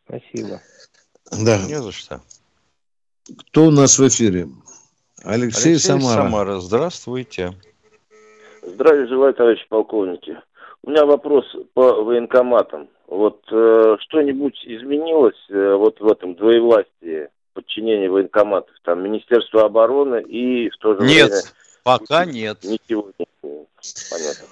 Спасибо. 0.07 0.61
Да. 1.31 1.59
Не 1.59 1.81
за 1.81 1.93
что. 1.93 2.23
Кто 3.39 3.67
у 3.67 3.71
нас 3.71 3.99
в 3.99 4.09
эфире? 4.09 4.49
Алексей, 5.23 5.73
Алексей 5.73 5.79
Самара. 5.79 6.23
Самара, 6.23 6.61
здравствуйте. 6.61 7.55
Здравия 8.63 9.07
желаю, 9.07 9.35
товарищи 9.35 9.67
полковники. 9.69 10.39
У 10.85 10.91
меня 10.91 11.05
вопрос 11.05 11.45
по 11.75 12.03
военкоматам. 12.03 12.89
Вот 13.09 13.43
э, 13.51 13.97
что-нибудь 14.01 14.57
изменилось 14.65 15.37
э, 15.51 15.75
вот 15.75 16.01
в 16.01 16.07
этом 16.07 16.35
двоевластии 16.35 17.29
подчинения 17.55 18.09
военкоматов? 18.09 18.75
Там 18.85 19.03
Министерство 19.03 19.65
обороны 19.65 20.23
и 20.23 20.71
в 20.71 20.77
то 20.79 20.95
же 20.95 21.03
нет, 21.03 21.29
время... 21.29 21.37
Нет, 21.37 21.55
пока 21.83 22.25
нет. 22.25 22.59
Ничего 22.65 23.11
нет. 23.19 23.29
Понятно. 24.11 24.47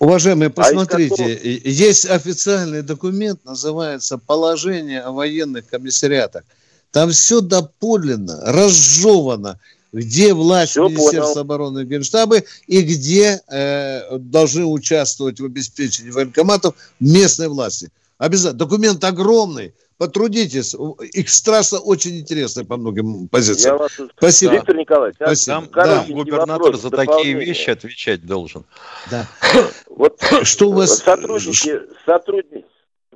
Уважаемые, 0.00 0.48
а 0.48 0.50
посмотрите, 0.50 1.24
а 1.24 1.68
есть 1.68 2.08
официальный 2.08 2.82
документ, 2.82 3.44
называется 3.44 4.16
«Положение 4.16 5.00
о 5.00 5.10
военных 5.10 5.68
комиссариатах». 5.68 6.44
Там 6.92 7.10
все 7.10 7.40
доподлинно, 7.40 8.40
разжевано, 8.46 9.58
где 9.92 10.34
власть 10.34 10.72
все 10.72 10.88
Министерства 10.88 11.34
понял. 11.34 11.40
обороны 11.40 11.80
и 11.80 11.84
Генштаба 11.84 12.42
и 12.66 12.82
где 12.82 13.40
э, 13.48 14.18
должны 14.18 14.64
участвовать 14.64 15.40
в 15.40 15.44
обеспечении 15.44 16.10
военкоматов 16.10 16.74
местной 17.00 17.48
власти. 17.48 17.90
Обязательно. 18.18 18.58
Документ 18.58 19.02
огромный. 19.04 19.74
Потрудитесь. 19.96 20.76
Экстраса 21.12 21.78
очень 21.78 22.18
интересная 22.20 22.64
по 22.64 22.76
многим 22.76 23.26
позициям. 23.28 23.74
Я 23.74 23.78
вас... 23.78 23.92
Спасибо. 24.16 24.52
Виктор 24.52 24.76
Николаевич, 24.76 25.16
а 25.20 25.26
Спасибо. 25.26 25.56
Там 25.56 25.70
да. 25.72 26.04
губернатор 26.08 26.62
вопрос, 26.62 26.82
за 26.82 26.90
такие 26.90 27.34
вещи 27.34 27.70
отвечать 27.70 28.24
должен. 28.24 28.64
Да. 29.10 29.26
Вот 29.88 30.22
что 30.44 30.68
у 30.68 30.72
вас... 30.74 30.98
Сотрудники, 30.98 31.80
сотрудники, 32.06 32.64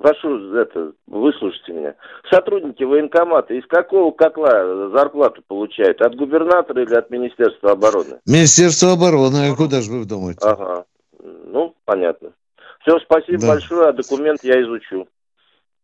прошу 0.03 0.53
это, 0.55 0.91
выслушайте 1.07 1.71
меня. 1.71 1.95
Сотрудники 2.29 2.83
военкомата 2.83 3.53
из 3.53 3.65
какого 3.67 4.11
котла 4.11 4.89
зарплату 4.89 5.41
получают? 5.47 6.01
От 6.01 6.15
губернатора 6.15 6.83
или 6.83 6.93
от 6.93 7.09
Министерства 7.09 7.71
обороны? 7.71 8.19
Министерство 8.25 8.91
обороны, 8.91 9.49
а 9.49 9.55
куда 9.55 9.81
же 9.81 9.91
вы 9.91 10.05
думаете? 10.05 10.41
Ага, 10.41 10.83
ну, 11.19 11.73
понятно. 11.85 12.33
Все, 12.81 12.99
спасибо 12.99 13.39
да. 13.39 13.47
большое, 13.47 13.87
а 13.87 13.93
документ 13.93 14.43
я 14.43 14.61
изучу. 14.61 15.07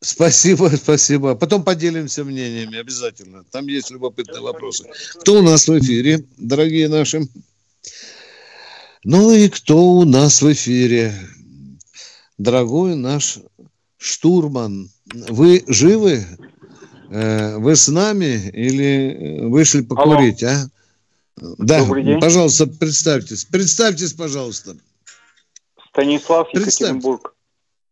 Спасибо, 0.01 0.67
спасибо. 0.75 1.35
Потом 1.35 1.63
поделимся 1.63 2.25
мнениями 2.25 2.77
обязательно. 2.77 3.45
Там 3.51 3.67
есть 3.67 3.89
любопытные 3.89 4.41
вопросы. 4.41 4.89
Кто 5.21 5.35
у 5.35 5.41
нас 5.41 5.65
в 5.65 5.79
эфире, 5.79 6.25
дорогие 6.37 6.89
наши? 6.89 7.21
Ну 9.05 9.31
и 9.31 9.47
кто 9.47 9.77
у 9.77 10.03
нас 10.03 10.41
в 10.41 10.51
эфире? 10.51 11.13
Дорогой 12.37 12.95
наш 12.95 13.39
штурман, 13.99 14.89
вы 15.29 15.63
живы? 15.67 16.23
Э, 17.11 17.57
вы 17.57 17.75
с 17.75 17.87
нами 17.87 18.49
или 18.51 19.41
вышли 19.47 19.81
покурить, 19.81 20.43
Алло. 20.43 20.53
а? 20.53 20.65
Да, 21.57 21.79
Добрый 21.79 22.03
день. 22.03 22.19
пожалуйста, 22.19 22.67
представьтесь. 22.67 23.45
Представьтесь, 23.45 24.13
пожалуйста. 24.13 24.75
Станислав 25.89 26.47
Екатеринбург. 26.53 27.35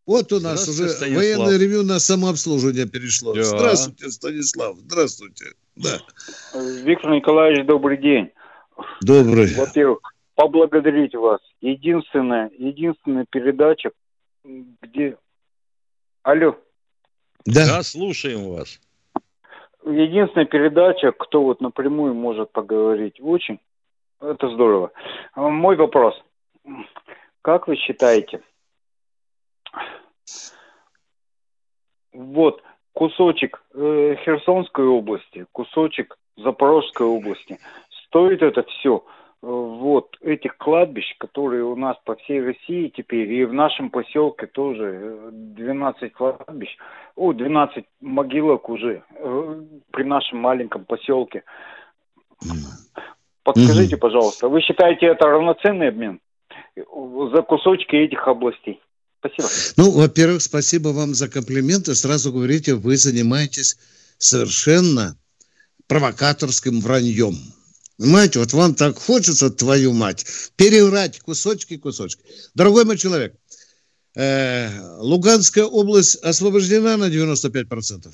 Вот 0.06 0.32
у 0.32 0.40
нас 0.40 0.68
уже 0.68 0.90
Станислав. 0.90 1.18
военное 1.18 1.58
ревю 1.58 1.84
на 1.84 2.00
самообслуживание 2.00 2.88
перешло. 2.88 3.34
Да. 3.34 3.44
Здравствуйте, 3.44 4.10
Станислав. 4.10 4.78
Здравствуйте. 4.78 5.46
Да. 5.76 6.00
Виктор 6.84 7.12
Николаевич, 7.12 7.66
добрый 7.66 7.98
день. 7.98 8.32
Добрый. 9.02 9.54
Во-первых, 9.56 10.00
поблагодарить 10.36 11.16
вас. 11.16 11.40
Единственная, 11.62 12.52
единственная 12.58 13.26
передача, 13.30 13.92
где 14.44 15.18
Алло. 16.28 16.58
Да. 17.46 17.66
да, 17.66 17.84
слушаем 17.84 18.50
вас. 18.50 18.82
Единственная 19.86 20.46
передача, 20.46 21.14
кто 21.14 21.42
вот 21.42 21.62
напрямую 21.62 22.16
может 22.16 22.52
поговорить. 22.52 23.16
Очень. 23.22 23.62
Это 24.20 24.50
здорово. 24.50 24.92
Мой 25.38 25.78
вопрос. 25.78 26.22
Как 27.42 27.70
вы 27.70 27.78
считаете, 27.78 28.42
вот 32.12 32.62
кусочек 32.92 33.64
э, 33.74 34.18
Херсонской 34.26 34.86
области, 34.86 35.46
кусочек 35.54 36.18
Запорожской 36.36 37.08
области, 37.08 37.58
стоит 38.10 38.42
это 38.42 38.64
все– 38.64 39.06
вот 39.42 40.16
этих 40.22 40.58
кладбищ, 40.58 41.06
которые 41.20 41.64
у 41.64 41.76
нас 41.76 41.96
по 42.06 42.16
всей 42.16 42.42
России 42.42 42.92
теперь, 42.96 43.32
и 43.32 43.46
в 43.46 43.54
нашем 43.54 43.90
поселке 43.90 44.48
тоже 44.48 45.30
12 45.32 46.02
э, 46.02 46.10
кладбищ, 46.10 46.70
о, 47.16 47.34
12 47.34 47.86
могилок 48.02 48.70
уже 48.70 49.04
э, 49.10 49.62
при 49.92 50.04
нашем 50.04 50.40
маленьком 50.40 50.86
поселке. 50.86 51.44
Подскажите, 53.44 53.98
пожалуйста, 53.98 54.50
вы 54.50 54.62
считаете 54.62 55.06
это 55.08 55.26
равноценный 55.28 55.90
обмен 55.90 56.20
за 56.76 57.42
кусочки 57.44 57.96
этих 57.96 58.28
областей? 58.28 58.82
Спасибо. 59.20 59.48
Ну, 59.78 59.92
во-первых, 59.92 60.42
спасибо 60.42 60.90
вам 60.90 61.14
за 61.14 61.30
комплименты. 61.30 61.96
Сразу 61.96 62.32
говорите, 62.32 62.76
вы 62.76 62.98
занимаетесь 62.98 63.78
совершенно 64.18 65.16
провокаторским 65.88 66.82
враньем. 66.82 67.34
Понимаете, 67.98 68.40
вот 68.40 68.54
вам 68.54 68.76
так 68.76 68.98
хочется, 68.98 69.50
твою 69.50 69.92
мать, 69.92 70.26
переврать 70.56 71.20
кусочки, 71.20 71.78
кусочки. 71.78 72.22
Дорогой 72.54 72.86
мой 72.86 72.96
человек, 72.98 73.34
э, 74.16 74.70
Луганская 75.00 75.66
область 75.66 76.24
освобождена 76.24 76.98
на 76.98 77.10
95%? 77.10 78.08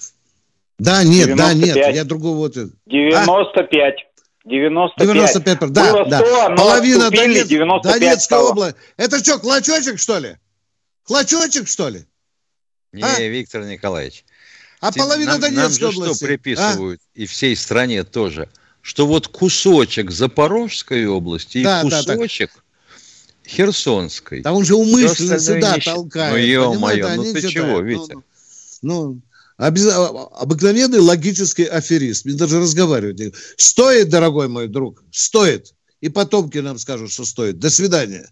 Да, 0.80 1.04
нет, 1.04 1.28
95. 1.28 1.38
да, 1.38 1.54
нет, 1.54 1.96
я 1.96 2.04
другого 2.06 2.38
вот... 2.38 2.54
95. 2.86 3.94
А? 3.94 4.50
95. 4.50 5.06
95, 5.06 5.72
да, 5.72 5.92
Было 5.92 6.02
100, 6.04 6.10
да. 6.10 6.56
Половина 6.56 7.12
Донец... 7.12 7.48
Донецкая 7.84 8.40
область. 8.40 8.78
Это 8.96 9.20
что, 9.20 9.38
клочочек, 9.40 10.00
что 10.00 10.20
ли? 10.20 10.38
Клочочек, 11.04 11.68
что 11.68 11.90
ли? 11.90 12.06
Не, 12.94 13.04
а? 13.04 13.20
Виктор 13.20 13.66
Николаевич. 13.66 14.24
А 14.80 14.92
Ты, 14.92 15.00
половина 15.00 15.34
нам, 15.34 15.42
Донецкой 15.42 15.64
нам 15.64 15.72
же 15.72 15.88
области? 15.88 16.18
что 16.18 16.26
приписывают, 16.26 17.02
а? 17.02 17.20
и 17.20 17.26
всей 17.26 17.56
стране 17.58 18.04
тоже– 18.06 18.48
что 18.84 19.08
вот 19.08 19.30
кусочек 19.30 20.12
Запорожской 20.12 21.08
области 21.08 21.64
да, 21.64 21.80
и 21.80 21.84
кусочек 21.84 22.52
да. 22.54 23.50
Херсонской. 23.50 24.42
Да 24.42 24.52
он 24.52 24.66
же 24.66 24.76
умышленно 24.76 25.40
сюда 25.40 25.78
не... 25.78 25.82
толкает. 25.82 26.34
Ну, 26.34 26.38
ё-моё, 26.38 27.16
ну 27.16 27.24
ты 27.24 27.48
чего, 27.48 27.80
ну, 27.80 27.82
Витя? 27.82 28.14
Ну, 28.14 28.22
ну 28.82 29.22
обез... 29.56 29.88
обыкновенный 29.88 31.00
логический 31.00 31.64
аферист. 31.64 32.26
Мне 32.26 32.36
даже 32.36 32.60
разговаривать. 32.60 33.34
Стоит, 33.56 34.10
дорогой 34.10 34.50
мой 34.50 34.68
друг, 34.68 35.02
стоит. 35.12 35.74
И 36.02 36.10
потомки 36.10 36.58
нам 36.58 36.78
скажут, 36.78 37.10
что 37.10 37.24
стоит. 37.24 37.60
До 37.60 37.70
свидания. 37.70 38.30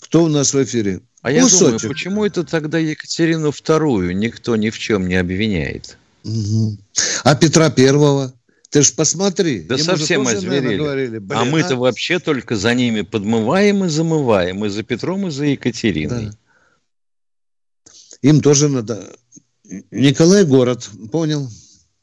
Кто 0.00 0.22
у 0.22 0.28
нас 0.28 0.54
в 0.54 0.62
эфире? 0.62 1.00
А 1.22 1.32
Кусочек. 1.32 1.52
я 1.52 1.58
думаю, 1.58 1.80
почему 1.80 2.24
это 2.24 2.44
тогда 2.44 2.78
Екатерину 2.78 3.50
Вторую 3.50 4.16
никто 4.16 4.54
ни 4.54 4.70
в 4.70 4.78
чем 4.78 5.08
не 5.08 5.16
обвиняет? 5.16 5.98
Угу. 6.24 6.78
А 7.24 7.34
Петра 7.34 7.70
Первого? 7.70 8.32
Ты 8.70 8.82
ж 8.82 8.94
посмотри. 8.94 9.60
Да 9.62 9.76
совсем 9.76 10.26
озверели. 10.26 11.18
Блин, 11.18 11.38
а 11.38 11.44
мы-то 11.44 11.74
а? 11.74 11.76
вообще 11.76 12.18
только 12.18 12.56
за 12.56 12.74
ними 12.74 13.02
подмываем 13.02 13.84
и 13.84 13.88
замываем. 13.88 14.64
И 14.64 14.68
за 14.70 14.82
Петром, 14.82 15.26
и 15.26 15.30
за 15.30 15.44
Екатериной. 15.46 16.26
Да. 16.26 16.32
Им 18.22 18.40
тоже 18.40 18.68
надо... 18.68 19.14
Николай 19.90 20.44
город, 20.44 20.88
понял? 21.10 21.48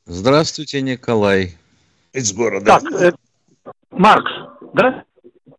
Здравствуйте, 0.05 0.82
Николай. 0.82 1.58
Из 2.13 2.34
города. 2.34 2.79
Так, 2.79 3.01
э, 3.01 3.12
Маркс, 3.91 4.32
да? 4.73 5.05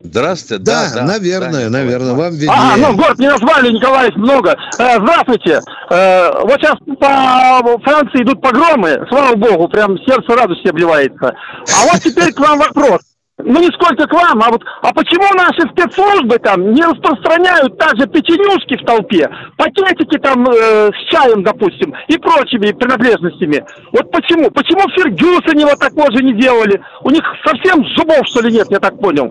Здравствуйте. 0.02 0.64
Да, 0.64 0.88
да, 0.88 1.00
да 1.00 1.06
наверное, 1.06 1.64
да, 1.64 1.70
наверное, 1.70 2.14
вам 2.14 2.32
виднее. 2.32 2.56
А, 2.56 2.76
ну 2.78 2.96
город 2.96 3.18
не 3.18 3.28
назвали, 3.28 3.70
Николаевич, 3.70 4.16
много. 4.16 4.56
Э, 4.78 4.96
здравствуйте. 4.96 5.60
Э, 5.90 6.40
вот 6.40 6.58
сейчас 6.58 6.76
по 6.98 7.78
Франции 7.84 8.22
идут 8.22 8.40
погромы, 8.40 9.04
слава 9.10 9.36
богу, 9.36 9.68
прям 9.68 9.98
сердце 9.98 10.34
радости 10.34 10.68
обливается. 10.68 11.26
А 11.26 11.84
вот 11.84 12.00
теперь 12.00 12.32
к 12.32 12.40
вам 12.40 12.58
вопрос. 12.58 13.00
Ну, 13.44 13.60
не 13.60 13.68
сколько 13.68 14.06
к 14.06 14.12
вам, 14.12 14.42
а 14.42 14.50
вот, 14.50 14.62
а 14.82 14.92
почему 14.92 15.24
наши 15.34 15.68
спецслужбы 15.72 16.38
там 16.38 16.72
не 16.72 16.82
распространяют 16.82 17.78
также 17.78 18.06
печенюшки 18.06 18.82
в 18.82 18.86
толпе, 18.86 19.30
пакетики 19.56 20.18
там 20.18 20.46
э, 20.48 20.90
с 20.92 21.10
чаем, 21.10 21.42
допустим, 21.42 21.94
и 22.08 22.16
прочими 22.16 22.72
принадлежностями? 22.72 23.64
Вот 23.92 24.10
почему? 24.10 24.50
Почему 24.50 24.80
в 24.82 24.94
Фергюсоне 24.94 25.66
вот 25.66 25.78
такого 25.78 26.10
же 26.12 26.22
не 26.22 26.34
делали? 26.40 26.80
У 27.02 27.10
них 27.10 27.22
совсем 27.44 27.84
зубов, 27.96 28.26
что 28.26 28.40
ли, 28.40 28.52
нет, 28.52 28.66
я 28.70 28.78
так 28.78 28.98
понял? 28.98 29.30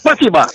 Спасибо. 0.00 0.48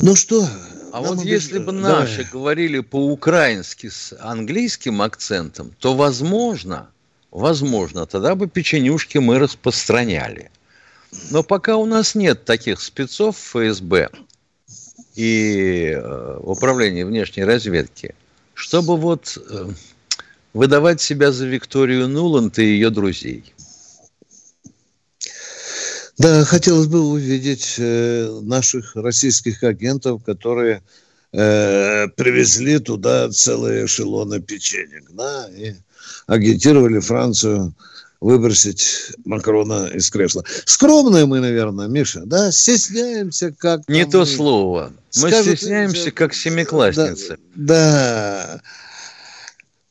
Ну 0.00 0.14
что? 0.14 0.46
А 0.92 1.00
вот 1.00 1.22
если 1.22 1.58
бы 1.58 1.72
наши 1.72 2.18
Давай. 2.18 2.32
говорили 2.32 2.80
по-украински 2.80 3.88
с 3.88 4.16
английским 4.20 5.02
акцентом, 5.02 5.72
то 5.78 5.94
возможно, 5.94 6.90
возможно, 7.30 8.06
тогда 8.06 8.34
бы 8.34 8.48
печенюшки 8.48 9.18
мы 9.18 9.38
распространяли. 9.38 10.50
Но 11.30 11.42
пока 11.42 11.76
у 11.76 11.86
нас 11.86 12.14
нет 12.14 12.44
таких 12.44 12.80
спецов 12.80 13.36
в 13.36 13.40
ФСБ 13.40 14.10
и 15.14 15.92
э, 15.94 16.38
в 16.40 16.50
управлении 16.50 17.02
внешней 17.02 17.44
разведки, 17.44 18.14
чтобы 18.54 18.96
вот 18.96 19.36
э, 19.36 19.68
выдавать 20.52 21.00
себя 21.00 21.32
за 21.32 21.46
Викторию 21.46 22.08
Нуланд 22.08 22.58
и 22.58 22.64
ее 22.64 22.90
друзей. 22.90 23.52
Да, 26.18 26.44
хотелось 26.44 26.88
бы 26.88 27.00
увидеть 27.00 27.76
э, 27.78 28.40
наших 28.42 28.96
российских 28.96 29.62
агентов, 29.62 30.24
которые 30.24 30.82
э, 31.32 32.08
привезли 32.16 32.80
туда 32.80 33.30
целые 33.30 33.86
эшелоны 33.86 34.40
печенек, 34.40 35.04
да, 35.12 35.48
и 35.56 35.74
агитировали 36.26 36.98
Францию 36.98 37.72
выбросить 38.20 39.12
Макрона 39.24 39.86
из 39.94 40.10
кресла. 40.10 40.44
Скромные 40.64 41.26
мы, 41.26 41.38
наверное, 41.38 41.86
Миша, 41.86 42.22
да? 42.26 42.50
Стесняемся 42.50 43.52
как... 43.56 43.88
Не 43.88 44.04
то 44.04 44.24
слово. 44.24 44.92
Мы 45.16 45.28
Скажут, 45.30 45.58
стесняемся, 45.58 46.10
как 46.10 46.34
семиклассницы. 46.34 47.38
Да, 47.54 48.60
да. 48.60 48.62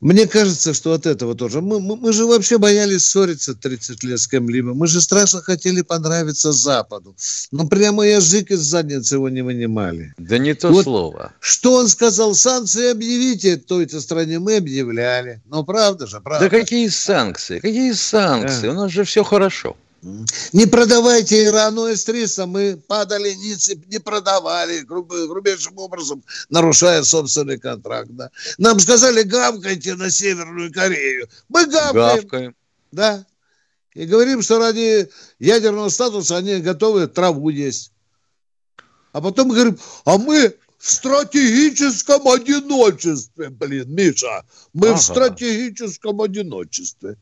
Мне 0.00 0.28
кажется, 0.28 0.74
что 0.74 0.92
от 0.92 1.06
этого 1.06 1.34
тоже. 1.34 1.60
Мы, 1.60 1.80
мы, 1.80 1.96
мы 1.96 2.12
же 2.12 2.24
вообще 2.24 2.58
боялись 2.58 3.04
ссориться 3.04 3.54
30 3.54 4.04
лет 4.04 4.20
с 4.20 4.28
кем-либо. 4.28 4.72
Мы 4.72 4.86
же 4.86 5.00
страшно 5.00 5.42
хотели 5.42 5.82
понравиться 5.82 6.52
Западу. 6.52 7.16
Но 7.50 7.66
прямо 7.66 8.06
язык 8.06 8.52
из 8.52 8.60
задницы 8.60 9.16
его 9.16 9.28
не 9.28 9.42
вынимали. 9.42 10.14
Да 10.16 10.38
не 10.38 10.54
то 10.54 10.68
вот 10.68 10.84
слово. 10.84 11.32
Что 11.40 11.74
он 11.74 11.88
сказал? 11.88 12.34
Санкции 12.34 12.92
объявите 12.92 13.56
той-то 13.56 14.00
стране. 14.00 14.38
Мы 14.38 14.56
объявляли. 14.58 15.42
Ну, 15.46 15.64
правда 15.64 16.06
же, 16.06 16.20
правда. 16.20 16.48
Да 16.48 16.56
какие 16.56 16.86
санкции? 16.88 17.58
Какие 17.58 17.92
санкции? 17.92 18.68
А. 18.68 18.70
У 18.70 18.74
нас 18.74 18.92
же 18.92 19.02
все 19.02 19.24
хорошо. 19.24 19.76
Не 20.02 20.66
продавайте 20.66 21.44
Ирану 21.44 21.86
С-300. 21.86 22.46
Мы 22.46 22.76
падали 22.76 23.32
ниц 23.34 23.68
не 23.86 23.98
продавали, 23.98 24.80
груб, 24.80 25.12
грубейшим 25.12 25.76
образом 25.78 26.22
нарушая 26.48 27.02
собственный 27.02 27.58
контракт. 27.58 28.10
Да. 28.10 28.30
Нам 28.58 28.78
сказали, 28.78 29.22
гавкайте 29.22 29.96
на 29.96 30.10
Северную 30.10 30.72
Корею. 30.72 31.28
Мы 31.48 31.66
гавкаем. 31.66 32.20
гавкаем. 32.20 32.56
Да. 32.92 33.26
И 33.94 34.06
говорим, 34.06 34.42
что 34.42 34.58
ради 34.58 35.08
ядерного 35.40 35.88
статуса 35.88 36.36
они 36.36 36.58
готовы 36.58 37.08
траву 37.08 37.48
есть. 37.48 37.92
А 39.12 39.20
потом 39.20 39.48
говорим, 39.48 39.78
а 40.04 40.18
мы 40.18 40.54
в 40.78 40.90
стратегическом 40.90 42.28
одиночестве, 42.28 43.50
блин, 43.50 43.92
Миша. 43.92 44.44
Мы 44.72 44.88
ага. 44.88 44.98
в 44.98 45.02
стратегическом 45.02 46.20
одиночестве. 46.20 47.16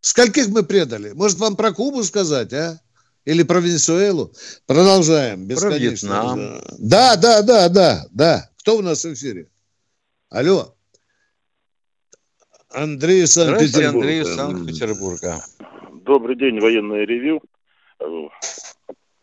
Скольких 0.00 0.48
мы 0.48 0.62
предали? 0.62 1.12
Может, 1.12 1.38
вам 1.38 1.56
про 1.56 1.72
Кубу 1.72 2.02
сказать, 2.02 2.52
а? 2.52 2.80
Или 3.26 3.42
про 3.42 3.60
Венесуэлу? 3.60 4.32
Продолжаем. 4.66 5.46
Бесконечно. 5.46 6.08
Про 6.08 6.34
Вьетнам. 6.36 6.62
Да, 6.78 7.16
да, 7.16 7.42
да, 7.42 7.68
да, 7.68 8.06
да. 8.10 8.50
Кто 8.58 8.78
у 8.78 8.82
нас 8.82 9.04
в 9.04 9.12
эфире? 9.12 9.48
Алло. 10.30 10.74
Андрей 12.70 13.26
Санкт-Петербург. 13.26 14.04
Андрей 14.04 14.24
Санкт-Петербурга. 14.24 15.44
Добрый 16.04 16.36
день, 16.36 16.60
военное 16.60 17.04
ревю. 17.04 17.42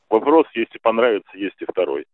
Вопрос, 0.09 0.45
если 0.53 0.77
понравится, 0.77 1.31
есть 1.35 1.55
и 1.59 1.65
второй. 1.65 2.05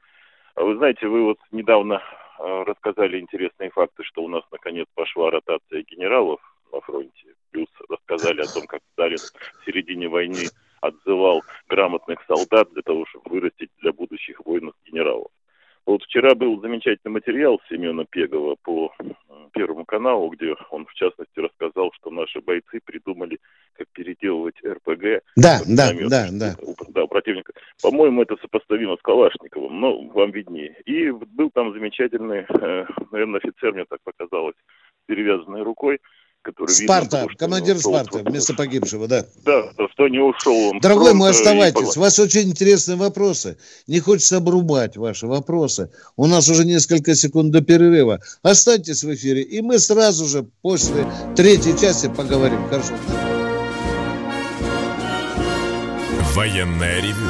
Вы 0.56 0.78
знаете, 0.78 1.08
вы 1.08 1.24
вот 1.24 1.38
недавно 1.52 1.96
э, 2.40 2.64
рассказали 2.66 3.20
интересные 3.20 3.72
факты, 3.72 4.04
что 4.04 4.24
у 4.24 4.30
нас 4.30 4.44
наконец 4.52 4.86
пошла 4.94 5.32
ротация 5.32 5.84
генералов 5.84 6.40
на 6.74 6.82
фронте 6.82 7.36
плюс 7.52 7.70
рассказали 7.88 8.42
о 8.42 8.48
том, 8.52 8.66
как 8.68 8.82
Сталин 8.94 9.18
в 9.18 9.66
середине 9.66 10.10
войны 10.10 10.48
отзывал 10.82 11.44
грамотных 11.70 12.20
солдат 12.28 12.72
для 12.74 12.82
того, 12.82 13.06
чтобы 13.06 13.30
вырастить 13.30 13.70
для 13.80 13.94
будущих 13.94 14.46
воинов 14.46 14.74
генералов. 14.86 15.32
Вот 15.86 16.02
вчера 16.04 16.34
был 16.34 16.62
замечательный 16.62 17.12
материал 17.12 17.62
Семена 17.70 18.06
Пегова 18.10 18.56
по 18.64 18.94
Первому 19.54 19.86
каналу, 19.86 20.30
где 20.30 20.56
он, 20.72 20.86
в 20.86 20.94
частности, 20.94 21.40
рассказал, 21.40 21.92
что 21.94 22.10
наши 22.10 22.42
бойцы 22.42 22.80
придумали, 22.84 23.38
как 23.74 23.88
переделывать 23.92 24.56
РПГ. 24.66 25.24
Да, 25.36 25.60
да, 25.68 25.92
да, 26.10 26.28
да. 26.32 26.56
Да, 26.88 27.06
противника. 27.06 27.54
По-моему, 27.82 28.24
это 28.24 28.36
сопоставимо 28.38 28.96
с 28.98 29.02
Калашниковым, 29.02 29.80
но 29.80 30.02
вам 30.08 30.32
виднее. 30.32 30.76
И 30.86 31.12
был 31.12 31.52
там 31.54 31.74
замечательный, 31.74 32.46
э, 32.50 32.86
наверное, 33.12 33.42
офицер, 33.42 33.74
мне 33.74 33.86
так 33.86 34.00
показалось, 34.04 34.56
перевязанной 35.06 35.62
рукой, 35.62 36.00
который 36.44 36.70
Спарта, 36.72 37.22
видно, 37.22 37.36
командир 37.38 37.80
Спарта, 37.80 38.20
вместо 38.20 38.54
погибшего, 38.54 39.08
да. 39.08 39.26
Да, 39.46 39.64
что 39.94 40.08
не 40.08 40.20
ушел 40.20 40.56
он. 40.70 40.80
Дорогой 40.80 41.14
мой, 41.14 41.32
оставайтесь. 41.32 41.96
И... 41.96 42.00
У 42.00 42.02
вас 42.02 42.20
очень 42.20 42.50
интересные 42.50 42.98
вопросы. 42.98 43.58
Не 43.88 44.00
хочется 44.00 44.38
обрубать 44.38 44.98
ваши 44.98 45.26
вопросы. 45.26 45.90
У 46.18 46.28
нас 46.28 46.50
уже 46.50 46.66
несколько 46.66 47.16
секунд 47.16 47.52
до 47.52 47.62
перерыва. 47.62 48.20
Останьтесь 48.42 49.04
в 49.04 49.14
эфире, 49.14 49.42
и 49.42 49.62
мы 49.62 49.80
сразу 49.80 50.26
же 50.26 50.46
после 50.62 51.08
третьей 51.36 51.78
части 51.80 52.08
поговорим. 52.08 52.68
Хорошо. 52.70 52.94
Военная 56.36 57.00
ревю. 57.00 57.30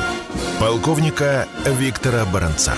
Полковника 0.60 1.48
Виктора 1.66 2.26
Баранца. 2.26 2.74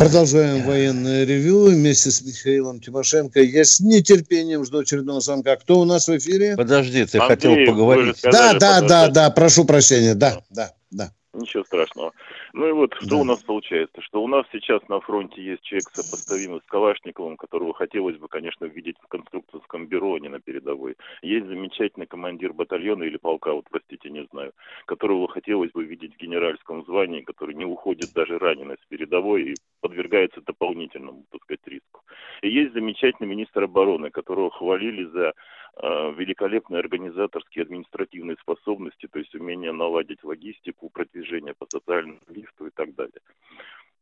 Продолжаем 0.00 0.62
военное 0.64 1.26
ревю 1.26 1.66
вместе 1.66 2.10
с 2.10 2.22
Михаилом 2.22 2.80
Тимошенко. 2.80 3.42
Я 3.42 3.64
с 3.64 3.80
нетерпением 3.80 4.64
жду 4.64 4.78
очередного 4.78 5.20
звонка. 5.20 5.56
Кто 5.56 5.78
у 5.78 5.84
нас 5.84 6.08
в 6.08 6.16
эфире? 6.16 6.56
Подожди, 6.56 7.04
ты 7.04 7.18
Андрей, 7.18 7.36
хотел 7.36 7.66
поговорить. 7.66 8.16
Сказали, 8.16 8.58
да, 8.58 8.80
да, 8.80 8.88
да, 8.88 9.08
да, 9.08 9.30
прошу 9.30 9.66
прощения. 9.66 10.14
Да, 10.14 10.40
да, 10.48 10.72
да. 10.90 11.12
Ничего 11.34 11.64
страшного. 11.64 12.12
Ну 12.52 12.66
и 12.66 12.72
вот 12.72 12.94
что 12.94 13.10
да. 13.10 13.16
у 13.16 13.24
нас 13.24 13.42
получается, 13.42 14.00
что 14.02 14.22
у 14.22 14.28
нас 14.28 14.44
сейчас 14.52 14.80
на 14.88 15.00
фронте 15.00 15.42
есть 15.42 15.62
человек 15.62 15.88
сопоставимый 15.92 16.60
с 16.60 16.70
Калашниковым, 16.70 17.36
которого 17.36 17.72
хотелось 17.74 18.16
бы, 18.16 18.28
конечно, 18.28 18.64
видеть 18.64 18.96
в 19.00 19.06
конструкторском 19.08 19.86
бюро, 19.86 20.14
а 20.14 20.20
не 20.20 20.28
на 20.28 20.40
передовой. 20.40 20.96
Есть 21.22 21.46
замечательный 21.46 22.06
командир 22.06 22.52
батальона 22.52 23.04
или 23.04 23.16
полка, 23.16 23.52
вот 23.52 23.66
простите, 23.70 24.10
не 24.10 24.26
знаю, 24.32 24.52
которого 24.86 25.28
хотелось 25.28 25.70
бы 25.70 25.84
видеть 25.84 26.14
в 26.14 26.18
генеральском 26.18 26.84
звании, 26.84 27.22
который 27.22 27.54
не 27.54 27.64
уходит 27.64 28.12
даже 28.14 28.38
раненый 28.38 28.76
с 28.82 28.86
передовой 28.88 29.42
и 29.42 29.54
подвергается 29.80 30.40
дополнительному, 30.40 31.24
так 31.30 31.42
сказать, 31.42 31.66
риску. 31.66 32.02
И 32.42 32.50
есть 32.50 32.72
замечательный 32.72 33.28
министр 33.28 33.64
обороны, 33.64 34.10
которого 34.10 34.50
хвалили 34.50 35.04
за 35.04 35.34
Э, 35.76 36.12
великолепные 36.12 36.80
организаторские 36.80 37.62
административные 37.62 38.36
способности, 38.42 39.06
то 39.06 39.18
есть 39.18 39.34
умение 39.34 39.72
наладить 39.72 40.22
логистику, 40.24 40.90
продвижение 40.90 41.54
по 41.54 41.64
социальному 41.66 42.18
лифту 42.40 42.66
и 42.66 42.70
так 42.70 42.94
далее. 42.94 43.20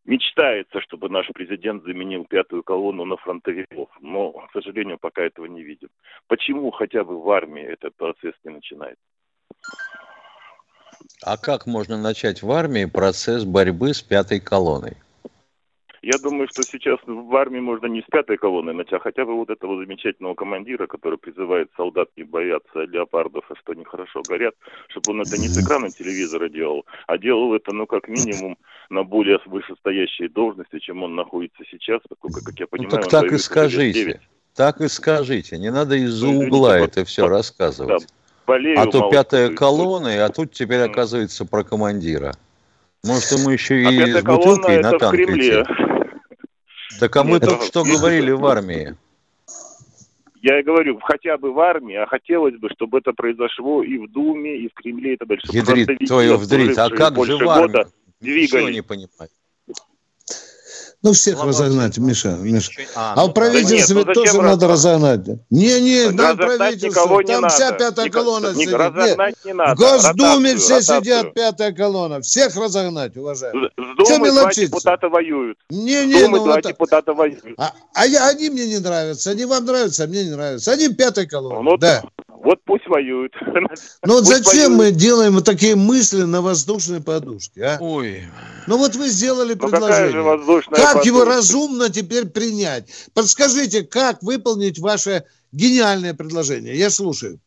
Мечтается, 0.04 0.80
чтобы 0.80 1.10
наш 1.10 1.26
президент 1.34 1.84
заменил 1.84 2.24
пятую 2.24 2.62
колонну 2.62 3.04
на 3.04 3.16
фронтовиков, 3.18 3.90
но, 4.00 4.32
к 4.32 4.52
сожалению, 4.52 4.98
пока 4.98 5.22
этого 5.22 5.44
не 5.46 5.62
видим. 5.62 5.88
Почему 6.28 6.70
хотя 6.70 7.04
бы 7.04 7.20
в 7.20 7.30
армии 7.30 7.62
этот 7.62 7.94
процесс 7.96 8.34
не 8.44 8.52
начинается? 8.52 9.02
А 11.22 11.36
как 11.36 11.66
можно 11.66 11.98
начать 11.98 12.42
в 12.42 12.50
армии 12.50 12.86
процесс 12.86 13.44
борьбы 13.44 13.92
с 13.92 14.00
пятой 14.00 14.40
колонной? 14.40 14.96
Я 16.10 16.16
думаю, 16.16 16.48
что 16.50 16.62
сейчас 16.62 16.98
в 17.06 17.36
армии 17.36 17.60
можно 17.60 17.84
не 17.84 18.00
с 18.00 18.06
пятой 18.10 18.38
колонны 18.38 18.72
начать, 18.72 18.94
а 18.94 18.98
хотя 19.00 19.26
бы 19.26 19.34
вот 19.34 19.50
этого 19.50 19.76
замечательного 19.76 20.34
командира, 20.34 20.86
который 20.86 21.18
призывает 21.18 21.68
солдат 21.76 22.08
не 22.16 22.22
бояться 22.22 22.84
леопардов, 22.84 23.44
а 23.50 23.54
что 23.56 23.72
они 23.72 23.84
хорошо 23.84 24.22
горят, 24.26 24.54
чтобы 24.88 25.12
он 25.12 25.20
это 25.20 25.36
не 25.36 25.48
с 25.48 25.62
экрана 25.62 25.90
телевизора 25.90 26.48
делал, 26.48 26.86
а 27.06 27.18
делал 27.18 27.54
это, 27.54 27.74
ну, 27.74 27.86
как 27.86 28.08
минимум, 28.08 28.56
на 28.88 29.04
более 29.04 29.38
вышестоящей 29.44 30.28
должности, 30.28 30.78
чем 30.78 31.02
он 31.02 31.14
находится 31.14 31.62
сейчас, 31.70 32.00
поскольку, 32.08 32.42
как 32.42 32.58
я 32.58 32.64
ну, 32.64 32.78
понимаю... 32.78 32.96
Ну, 32.96 33.02
так 33.02 33.10
так 33.10 33.32
и 33.32 33.36
скажите. 33.36 34.20
Так 34.54 34.80
и 34.80 34.88
скажите. 34.88 35.58
Не 35.58 35.70
надо 35.70 35.96
из-за 35.96 36.28
ну, 36.28 36.38
угла 36.38 36.78
это 36.78 37.04
все 37.04 37.24
по, 37.24 37.28
рассказывать. 37.28 38.00
Да, 38.00 38.06
болею, 38.46 38.80
а 38.80 38.86
то 38.86 39.10
пятая 39.10 39.50
колонна, 39.50 40.24
а 40.24 40.30
тут 40.30 40.52
теперь 40.52 40.80
оказывается 40.80 41.44
про 41.44 41.64
командира. 41.64 42.32
Может, 43.04 43.32
ему 43.32 43.50
еще 43.50 43.74
а 43.74 43.90
и 43.90 44.12
с 44.12 44.22
бутылкой 44.22 44.82
на 44.82 44.98
танк 44.98 45.20
идти. 45.20 45.87
Так 46.98 47.16
а 47.16 47.24
мы 47.24 47.32
Нет, 47.32 47.42
только 47.42 47.64
что 47.64 47.84
говорили 47.84 48.30
в 48.30 48.44
армии. 48.44 48.96
Я 50.40 50.62
говорю, 50.62 51.00
хотя 51.02 51.36
бы 51.36 51.52
в 51.52 51.58
армии, 51.58 51.96
а 51.96 52.06
хотелось 52.06 52.56
бы, 52.56 52.68
чтобы 52.70 52.98
это 52.98 53.12
произошло 53.12 53.82
и 53.82 53.98
в 53.98 54.10
Думе, 54.10 54.56
и 54.56 54.68
в 54.68 54.74
Кремле, 54.74 55.14
и 55.14 55.16
так 55.16 55.28
далее. 55.28 55.42
Ядрит 55.50 56.06
твою 56.06 56.36
вдрит, 56.36 56.78
а 56.78 56.90
как 56.90 57.24
же 57.24 57.36
в 57.36 57.48
армии? 57.48 57.86
Двигались. 58.20 58.52
Ничего 58.52 58.70
не 58.70 58.82
понимаю. 58.82 59.30
Ну, 61.00 61.12
всех 61.12 61.36
Ломоносов. 61.38 61.66
разогнать, 61.66 61.98
Миша. 61.98 62.30
Миша. 62.40 62.72
А, 62.96 63.12
А 63.12 63.16
ну 63.24 63.28
в 63.28 63.32
правительстве 63.32 63.94
Да 63.94 64.00
нет, 64.00 64.06
ну 64.08 64.14
тоже 64.14 64.30
зачем 64.30 64.44
надо 64.44 64.66
раз- 64.66 64.84
разогнать. 64.84 65.20
Не-не, 65.48 66.10
на 66.10 66.22
Разогнать 66.32 66.56
правительстве. 66.58 66.88
никого 66.90 67.22
не 67.22 67.32
Там 67.32 67.42
надо. 67.42 67.54
вся 67.54 67.72
пятая 67.72 68.06
Нико- 68.06 68.18
колонна 68.18 68.54
сидит. 68.54 68.72
Разогнать 68.74 69.34
не 69.44 69.52
В 69.52 69.56
надо. 69.56 69.74
Госдуме 69.76 70.52
Ротацию, 70.52 70.58
все 70.58 70.74
ротацию. 70.74 71.00
сидят, 71.02 71.34
пятая 71.34 71.72
колонна. 71.72 72.20
Всех 72.20 72.56
разогнать, 72.56 73.16
уважаемые. 73.16 73.70
С 73.78 74.08
два 74.08 74.18
мелочиться? 74.18 74.66
депутата 74.66 75.08
воюют. 75.08 75.58
Не-не, 75.70 76.20
Думы 76.22 76.38
ну 76.38 76.44
два 76.44 76.54
вот 76.56 76.64
депутата 76.66 77.14
воюют. 77.14 77.44
А, 77.58 77.72
а 77.94 78.06
я, 78.06 78.26
они 78.28 78.50
мне 78.50 78.66
не 78.66 78.78
нравятся. 78.78 79.30
Они 79.30 79.44
вам 79.44 79.64
нравятся, 79.66 80.02
а 80.02 80.06
мне 80.08 80.24
не 80.24 80.30
нравятся. 80.30 80.72
Они 80.72 80.88
пятая 80.88 81.26
колонна. 81.26 81.62
Ну, 81.62 81.76
да. 81.76 82.02
Вот 82.42 82.60
пусть 82.64 82.86
воюют. 82.86 83.32
Ну 84.04 84.14
вот 84.14 84.24
зачем 84.26 84.76
воюют. 84.76 84.94
мы 84.94 84.98
делаем 84.98 85.32
вот 85.34 85.44
такие 85.44 85.74
мысли 85.76 86.22
на 86.22 86.40
воздушной 86.40 87.00
подушке, 87.02 87.62
а? 87.64 87.78
Ой, 87.80 88.22
Ну 88.66 88.78
вот 88.78 88.94
вы 88.96 89.08
сделали 89.08 89.54
Ну 89.54 89.68
какая 89.68 89.80
же 89.80 90.12
предложение. 90.12 90.22
воздушная 90.22 90.76
Как 90.80 91.04
его 91.04 91.20
подушка? 91.20 91.36
разумно 91.36 91.90
теперь 91.90 92.26
принять? 92.26 92.88
Подскажите, 93.14 93.82
как 93.82 94.22
выполнить 94.22 94.78
ваше 94.78 95.24
гениальное 95.52 96.14
предложение? 96.14 96.76
Я 96.76 96.90
слушаю. 96.90 97.38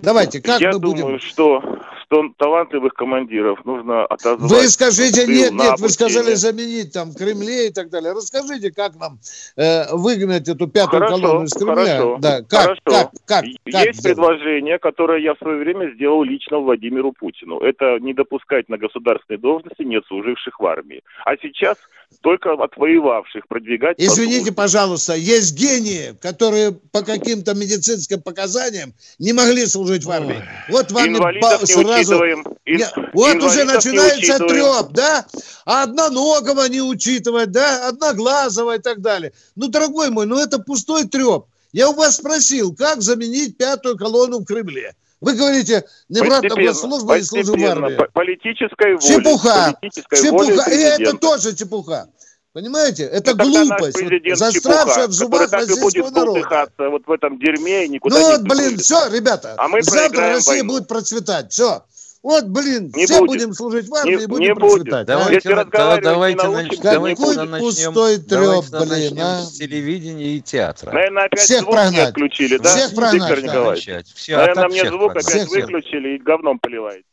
Давайте, 0.00 0.40
как 0.40 0.60
Я 0.60 0.72
мы 0.72 0.78
думаю, 0.78 1.04
будем... 1.04 1.20
что 1.20 1.62
100 2.10 2.34
талантливых 2.38 2.92
командиров 2.94 3.64
нужно 3.64 4.04
отозвать. 4.04 4.50
Вы 4.50 4.68
скажите, 4.68 5.26
нет, 5.26 5.52
нет, 5.52 5.78
вы 5.78 5.88
сказали 5.88 6.34
заменить 6.34 6.92
там 6.92 7.14
Кремле 7.14 7.68
и 7.68 7.72
так 7.72 7.88
далее. 7.88 8.12
Расскажите, 8.12 8.72
как 8.72 8.96
нам 8.96 9.18
э, 9.56 9.94
выгнать 9.94 10.48
эту 10.48 10.66
пятую 10.66 11.02
Хорошо, 11.02 11.22
колонну 11.22 11.44
из 11.44 11.52
Кремля? 11.52 11.74
хорошо, 11.74 12.18
да, 12.20 12.42
как, 12.42 12.60
хорошо. 12.60 12.80
как, 12.84 13.10
как, 13.24 13.44
как 13.44 13.44
Есть 13.44 14.00
сделать? 14.00 14.16
предложение, 14.16 14.78
которое 14.80 15.20
я 15.20 15.34
в 15.34 15.38
свое 15.38 15.58
время 15.58 15.94
сделал 15.94 16.24
лично 16.24 16.58
Владимиру 16.58 17.12
Путину. 17.12 17.60
Это 17.60 18.00
не 18.00 18.12
допускать 18.12 18.68
на 18.68 18.76
государственной 18.76 19.38
должности 19.38 19.82
не 19.82 20.02
служивших 20.02 20.58
в 20.58 20.66
армии. 20.66 21.02
А 21.24 21.36
сейчас 21.36 21.78
только 22.20 22.52
отвоевавших 22.52 23.46
продвигать. 23.48 23.96
Извините, 23.98 24.52
пожалуйста, 24.52 25.14
есть 25.14 25.54
гении, 25.54 26.14
которые 26.20 26.72
по 26.72 27.02
каким-то 27.02 27.54
медицинским 27.54 28.20
показаниям 28.20 28.94
не 29.18 29.32
могли 29.32 29.66
служить 29.66 30.04
в 30.04 30.10
армии. 30.10 30.42
Вот 30.68 30.92
вам 30.92 31.08
Инвалидов 31.08 31.62
не 31.62 31.66
сразу... 31.66 31.94
учитываем. 31.94 32.44
Ин- 32.66 33.10
Вот 33.14 33.36
уже 33.36 33.64
начинается 33.64 34.38
треп, 34.38 34.92
да? 34.92 35.26
А 35.64 35.84
одноногого 35.84 36.66
не 36.68 36.82
учитывать, 36.82 37.50
да? 37.52 37.88
Одноглазого 37.88 38.76
и 38.76 38.78
так 38.78 39.00
далее. 39.00 39.32
Ну, 39.56 39.68
дорогой 39.68 40.10
мой, 40.10 40.26
ну 40.26 40.38
это 40.38 40.58
пустой 40.58 41.04
треп. 41.08 41.44
Я 41.72 41.88
у 41.88 41.94
вас 41.94 42.16
спросил, 42.16 42.74
как 42.74 43.00
заменить 43.00 43.56
пятую 43.56 43.96
колонну 43.96 44.40
в 44.40 44.44
Кремле. 44.44 44.94
Вы 45.20 45.34
говорите, 45.34 45.84
невратная 46.08 46.48
Постепенно, 46.48 46.74
служба 46.74 47.18
и 47.18 47.22
служу 47.22 47.52
в 47.56 47.64
армии. 47.64 47.96
по- 47.96 48.08
Политической 48.12 48.94
воли. 48.94 49.06
Чепуха! 49.06 49.76
политической 49.80 50.22
Чепуха. 50.22 50.70
И 50.70 50.76
это 50.78 51.16
тоже 51.18 51.54
чепуха. 51.54 52.08
Понимаете? 52.52 53.04
Это 53.04 53.36
Ну, 53.36 53.44
глупость, 53.44 53.98
застравшая 54.38 55.06
в 55.06 55.12
зубах 55.12 55.52
российского 55.52 56.10
народа. 56.10 56.68
вот 56.78 57.06
в 57.06 57.12
этом 57.12 57.38
дерьме 57.38 57.84
и 57.84 57.88
никуда 57.90 58.18
Ну 58.18 58.26
не 58.26 58.32
вот, 58.38 58.42
блин, 58.42 58.78
все, 58.78 59.08
ребята, 59.08 59.54
А 59.56 59.68
мы 59.68 59.82
завтра 59.82 60.30
Россия 60.30 60.54
войну. 60.54 60.72
будет 60.72 60.88
процветать. 60.88 61.52
Все. 61.52 61.84
Вот, 62.22 62.44
блин, 62.48 62.92
Не 62.94 63.06
все 63.06 63.18
будет. 63.20 63.28
будем 63.28 63.54
служить 63.54 63.88
в 63.88 63.94
армии 63.94 64.16
Не- 64.16 64.22
и 64.24 64.26
будем 64.26 64.44
не 64.48 64.54
будет. 64.54 64.84
процветать. 64.90 65.06
давайте, 65.06 65.48
а? 65.48 65.58
Если 65.60 66.02
давайте, 66.02 66.36
не 66.36 66.44
нач- 66.44 66.52
научимся, 66.52 66.82
давайте 66.82 67.22
не 67.22 67.26
тогда 67.28 67.42
будет. 67.42 67.50
начнем, 67.50 67.94
Пустой 67.94 68.18
треп, 68.18 68.64
давайте 68.70 68.94
блин, 68.94 69.02
начнем 69.14 69.24
а. 69.24 69.42
с 69.42 69.52
телевидения 69.52 70.36
и 70.36 70.40
театра. 70.42 70.92
Наверное, 70.92 71.24
опять 71.24 71.40
Всех 71.40 71.60
звук 71.62 71.72
прогнать. 71.72 71.92
не 71.94 72.00
отключили, 72.00 72.56
да? 72.58 72.68
Всех 72.76 72.94
прогнать, 72.94 73.14
Виктор 73.14 73.40
да. 73.40 73.46
Николаевич. 73.46 74.06
Все, 74.14 74.36
Наверное, 74.36 74.68
мне 74.68 74.78
всех 74.80 74.88
звук 74.92 75.12
прогнать. 75.12 75.24
опять 75.24 75.36
Всех, 75.36 75.48
всех. 75.48 75.64
выключили 75.66 76.08
и 76.16 76.18
говном 76.18 76.58
поливает. 76.58 77.04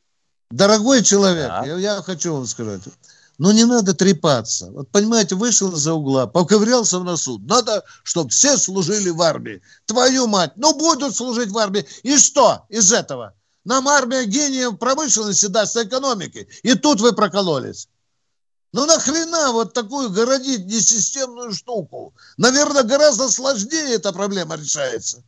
Дорогой 0.52 1.04
человек, 1.04 1.48
Так. 1.48 1.66
я, 1.68 1.78
я 1.78 2.02
хочу 2.02 2.34
вам 2.34 2.46
сказать, 2.46 2.82
ну 3.38 3.52
не 3.52 3.64
надо 3.64 3.94
трепаться. 3.94 4.72
Вот 4.72 4.90
понимаете, 4.92 5.36
вышел 5.36 5.72
из-за 5.74 5.94
угла, 5.94 6.28
поковырялся 6.28 7.00
в 7.00 7.06
носу. 7.06 7.40
Надо, 7.40 7.84
чтобы 8.04 8.30
все 8.30 8.58
служили 8.58 9.10
в 9.10 9.22
армии. 9.22 9.62
Твою 9.86 10.28
мать, 10.28 10.52
ну 10.58 10.74
будут 10.78 11.16
служить 11.16 11.50
в 11.50 11.58
армии. 11.58 11.86
И 12.04 12.18
что 12.18 12.66
из 12.68 12.92
этого? 12.92 13.34
Нам 13.68 13.86
армия 13.90 14.24
гениев 14.24 14.80
промышленности 14.80 15.48
даст 15.48 15.76
экономики. 15.76 16.48
И 16.64 16.74
тут 16.76 17.02
вы 17.02 17.12
прокололись. 17.12 17.90
Ну 18.72 18.86
нахрена 18.86 19.52
вот 19.52 19.74
такую 19.74 20.10
городить 20.10 20.66
несистемную 20.68 21.54
штуку? 21.54 22.14
Наверное, 22.38 22.84
гораздо 22.84 23.28
сложнее 23.28 23.96
эта 23.96 24.14
проблема 24.14 24.56
решается. 24.56 25.22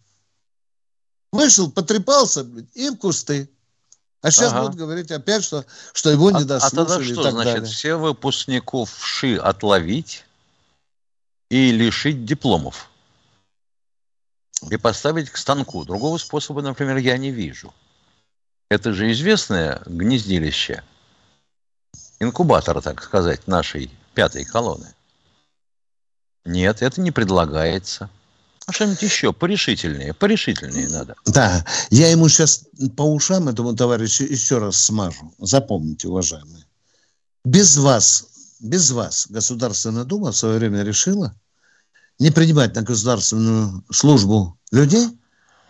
Вышел, 1.34 1.70
потрепался, 1.70 2.46
блин, 2.46 2.70
и 2.76 2.90
в 2.90 2.96
кусты. 2.96 3.50
А 4.22 4.32
сейчас 4.32 4.54
Ага. 4.54 4.62
будут 4.62 4.78
говорить 4.78 5.12
опять, 5.12 5.44
что, 5.44 5.66
что 5.92 6.10
его 6.10 6.32
не 6.32 6.38
А, 6.38 6.42
а 6.44 6.46
дослушали 6.46 6.86
тогда 6.88 7.02
и 7.02 7.14
что 7.14 7.24
так 7.24 7.34
значит? 7.34 7.54
далее. 7.56 7.70
Все 7.70 7.96
выпускников 7.96 9.06
ШИ 9.06 9.36
отловить 9.36 10.24
и 11.50 11.72
лишить 11.72 12.24
дипломов. 12.24 12.90
И 14.70 14.78
поставить 14.78 15.30
к 15.30 15.36
станку. 15.36 15.84
Другого 15.84 16.18
способа, 16.18 16.62
например, 16.62 16.96
я 16.96 17.18
не 17.18 17.32
вижу. 17.32 17.74
Это 18.70 18.94
же 18.94 19.12
известное 19.12 19.82
гнездилище, 19.88 20.84
инкубатор, 22.20 22.82
так 22.82 23.02
сказать, 23.02 23.48
нашей 23.48 23.92
пятой 24.14 24.46
колонны. 24.46 24.94
Нет, 26.46 26.82
это 26.82 27.02
не 27.02 27.12
предлагается. 27.12 28.10
А 28.68 28.72
что-нибудь 28.72 29.02
еще 29.02 29.34
порешительнее, 29.34 30.14
порешительнее 30.14 30.88
надо. 30.90 31.16
Да, 31.26 31.66
я 31.90 32.12
ему 32.12 32.30
сейчас 32.30 32.66
по 32.96 33.02
ушам 33.02 33.50
этому 33.50 33.76
товарищу 33.76 34.26
еще 34.26 34.60
раз 34.60 34.78
смажу. 34.78 35.34
Запомните, 35.40 36.08
уважаемые. 36.08 36.66
Без 37.44 37.78
вас, 37.78 38.28
без 38.60 38.92
вас 38.92 39.26
Государственная 39.30 40.04
Дума 40.04 40.32
в 40.32 40.38
свое 40.38 40.60
время 40.60 40.84
решила 40.84 41.34
не 42.20 42.30
принимать 42.30 42.76
на 42.76 42.84
государственную 42.84 43.84
службу 43.92 44.60
людей, 44.72 45.08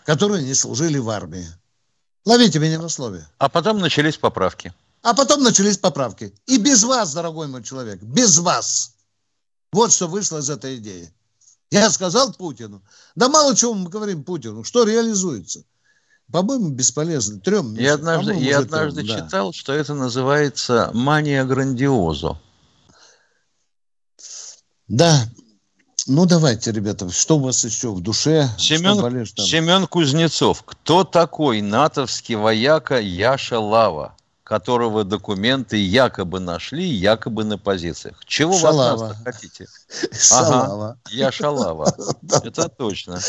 которые 0.05 0.43
не 0.43 0.53
служили 0.53 0.97
в 0.97 1.09
армии. 1.09 1.47
Ловите 2.25 2.59
меня 2.59 2.79
на 2.79 2.89
слове. 2.89 3.27
А 3.37 3.49
потом 3.49 3.79
начались 3.79 4.17
поправки. 4.17 4.73
А 5.01 5.13
потом 5.13 5.43
начались 5.43 5.77
поправки. 5.77 6.33
И 6.45 6.57
без 6.57 6.83
вас, 6.83 7.13
дорогой 7.13 7.47
мой 7.47 7.63
человек, 7.63 8.01
без 8.01 8.37
вас. 8.39 8.93
Вот 9.71 9.91
что 9.91 10.07
вышло 10.07 10.39
из 10.39 10.49
этой 10.49 10.77
идеи. 10.77 11.11
Я 11.71 11.89
сказал 11.89 12.33
Путину. 12.33 12.81
Да 13.15 13.29
мало 13.29 13.55
чего 13.55 13.73
мы 13.73 13.89
говорим 13.89 14.23
Путину. 14.23 14.63
Что 14.63 14.83
реализуется? 14.83 15.63
По-моему, 16.31 16.69
бесполезно. 16.69 17.39
Трем. 17.39 17.75
Я 17.75 17.95
однажды, 17.95 18.35
я 18.35 18.59
однажды 18.59 19.03
трем, 19.03 19.15
да. 19.15 19.25
читал, 19.25 19.53
что 19.53 19.73
это 19.73 19.93
называется 19.93 20.91
мания 20.93 21.43
грандиозо. 21.45 22.39
Да. 24.87 25.25
Ну, 26.09 26.25
давайте, 26.25 26.71
ребята, 26.71 27.07
что 27.11 27.37
у 27.37 27.39
вас 27.39 27.63
еще 27.63 27.91
в 27.91 28.01
душе? 28.01 28.49
Семен, 28.57 28.97
там? 28.99 29.45
Семен 29.45 29.85
Кузнецов. 29.85 30.63
Кто 30.65 31.03
такой 31.03 31.61
натовский 31.61 32.33
вояка 32.33 32.99
Яша 32.99 33.59
Лава, 33.59 34.15
которого 34.43 35.03
документы 35.03 35.77
якобы 35.77 36.39
нашли, 36.39 36.83
якобы 36.83 37.43
на 37.43 37.59
позициях? 37.59 38.15
Чего 38.25 38.53
вы 38.53 38.57
от 38.57 38.61
Шалава. 38.61 39.07
нас 39.09 39.17
хотите? 39.23 39.67
Шалава. 40.11 40.97
Яша 41.11 41.51
Лава. 41.51 41.95
Это 42.43 42.69
точно. 42.69 43.19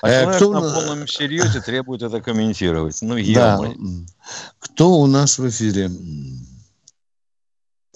А 0.00 0.08
Э, 0.08 0.38
человек 0.38 0.62
на 0.64 0.72
полном 0.72 1.06
серьезе 1.06 1.60
требует 1.60 2.00
это 2.00 2.22
комментировать. 2.22 3.02
Ну, 3.02 3.18
М. 3.18 4.06
Кто 4.60 4.92
у 4.92 5.06
нас 5.06 5.38
в 5.38 5.46
эфире? 5.46 5.90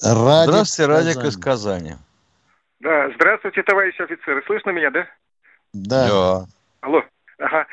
Радик 0.02 0.50
Здравствуйте, 0.50 0.86
Радик 0.86 1.24
из 1.24 1.36
Казани. 1.38 1.96
Да, 2.80 3.10
здравствуйте, 3.14 3.62
товарищи 3.62 4.00
офицеры. 4.00 4.42
Слышно 4.46 4.70
меня, 4.70 4.90
да? 4.90 5.06
Да. 5.72 6.44
Алло. 6.80 7.04
Ага. 7.38 7.66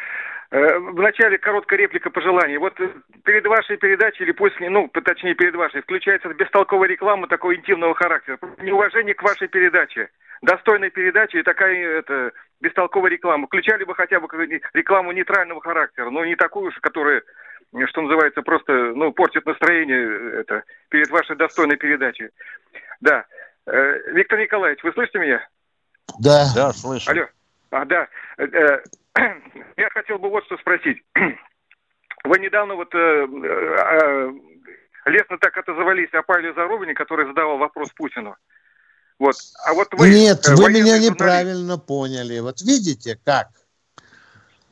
Э, 0.51 0.77
В 0.77 0.99
начале 0.99 1.37
короткая 1.37 1.79
реплика 1.79 2.09
пожеланий. 2.09 2.57
Вот 2.57 2.79
э, 2.79 2.89
перед 3.23 3.45
вашей 3.47 3.77
передачей, 3.77 4.23
или 4.23 4.33
после, 4.33 4.69
ну, 4.69 4.89
точнее, 4.89 5.33
перед 5.35 5.55
вашей, 5.55 5.81
включается 5.81 6.33
бестолковая 6.33 6.89
реклама 6.89 7.27
такого 7.27 7.55
интимного 7.55 7.95
характера. 7.95 8.37
Неуважение 8.59 9.15
к 9.15 9.23
вашей 9.23 9.47
передаче. 9.47 10.09
Достойной 10.41 10.89
передачи 10.89 11.37
и 11.37 11.43
такая 11.43 11.99
это, 11.99 12.33
бестолковая 12.59 13.11
реклама. 13.11 13.47
Включали 13.47 13.85
бы 13.85 13.95
хотя 13.95 14.19
бы 14.19 14.27
рекламу 14.73 15.13
нейтрального 15.13 15.61
характера, 15.61 16.09
но 16.09 16.25
не 16.25 16.35
такую 16.35 16.67
уж, 16.67 16.75
которая, 16.81 17.23
что 17.87 18.01
называется, 18.01 18.41
просто, 18.41 18.73
ну, 18.93 19.13
портит 19.13 19.45
настроение 19.45 20.05
э, 20.05 20.39
это, 20.41 20.63
перед 20.89 21.09
вашей 21.09 21.37
достойной 21.37 21.77
передачей. 21.77 22.29
Да. 22.99 23.25
Э, 23.67 24.11
Виктор 24.13 24.39
Николаевич, 24.39 24.81
вы 24.83 24.93
слышите 24.93 25.19
меня? 25.19 25.45
Да. 26.19 26.47
Да, 26.55 26.73
слышу. 26.73 27.11
Алло. 27.11 27.27
А, 27.71 27.85
да. 27.85 28.07
Э, 28.37 28.45
э, 28.45 28.83
Я 29.77 29.89
хотел 29.89 30.17
бы 30.19 30.29
вот 30.29 30.45
что 30.45 30.57
спросить. 30.57 31.03
Вы 32.23 32.39
недавно 32.39 32.75
вот 32.75 32.93
э, 32.93 32.97
э, 32.97 34.31
лестно 35.05 35.37
так 35.37 35.55
отозвались 35.57 36.13
о 36.13 36.23
Павле 36.23 36.53
Зарубине, 36.53 36.93
который 36.93 37.27
задавал 37.27 37.57
вопрос 37.57 37.89
Путину. 37.95 38.35
Вот. 39.19 39.35
А 39.65 39.73
вот 39.73 39.87
вы... 39.93 40.09
Нет, 40.09 40.47
вы 40.47 40.69
меня 40.69 40.97
журналист, 40.97 41.11
неправильно 41.11 41.77
поняли. 41.77 42.39
Вот 42.39 42.61
видите, 42.61 43.19
как? 43.23 43.49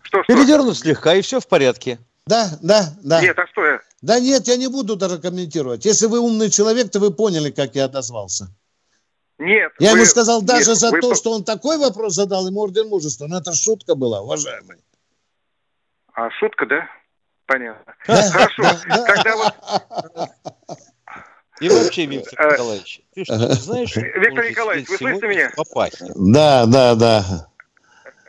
Что, 0.02 0.24
что? 0.24 0.34
Передернуть 0.34 0.78
слегка, 0.78 1.16
и 1.16 1.22
все 1.22 1.40
в 1.40 1.48
порядке. 1.48 2.00
Да, 2.28 2.50
да, 2.62 2.94
да. 3.04 3.22
Нет, 3.22 3.38
а 3.38 3.48
что 3.48 3.66
я? 3.66 3.80
Да 4.02 4.20
нет, 4.20 4.48
я 4.48 4.58
не 4.58 4.68
буду 4.68 4.96
даже 4.96 5.20
комментировать. 5.20 5.86
Если 5.86 6.08
вы 6.08 6.20
умный 6.20 6.50
человек, 6.50 6.92
то 6.92 7.00
вы 7.00 7.12
поняли, 7.12 7.52
как 7.52 7.76
я 7.76 7.86
отозвался. 7.86 8.48
Нет. 9.38 9.72
Я 9.80 9.92
вы- 9.92 9.98
ему 9.98 10.06
сказал, 10.06 10.42
даже 10.42 10.70
нет, 10.72 10.78
за 10.80 10.92
вы 10.92 11.02
то, 11.02 11.16
что 11.16 11.32
он 11.32 11.44
такой 11.44 11.78
вопрос 11.78 12.14
задал, 12.16 12.48
ему 12.48 12.62
орден 12.62 12.88
мужества. 12.88 13.28
Но 13.28 13.38
это 13.40 13.54
шутка 13.54 13.96
была, 13.96 14.22
уважаемый. 14.22 14.78
А, 16.14 16.30
шутка, 16.32 16.66
да? 16.66 16.88
Понятно. 17.46 17.94
Хорошо. 18.00 18.64
да, 18.64 18.82
да. 18.88 19.06
Тогда 19.06 19.36
вот, 19.36 20.30
И 21.62 21.70
вообще, 21.70 22.06
Виктор 22.06 22.34
Э, 22.40 22.52
Николаевич, 22.54 23.02
ты 23.14 23.24
что, 23.24 23.36
не 23.36 23.54
знаешь, 23.54 23.96
Виктор 23.96 24.50
Николаевич, 24.50 24.90
вы 24.90 24.98
слышите 24.98 25.28
меня? 25.28 25.52
попасть? 25.56 26.02
Да, 26.16 26.66
да, 26.66 26.96
да. 26.96 27.48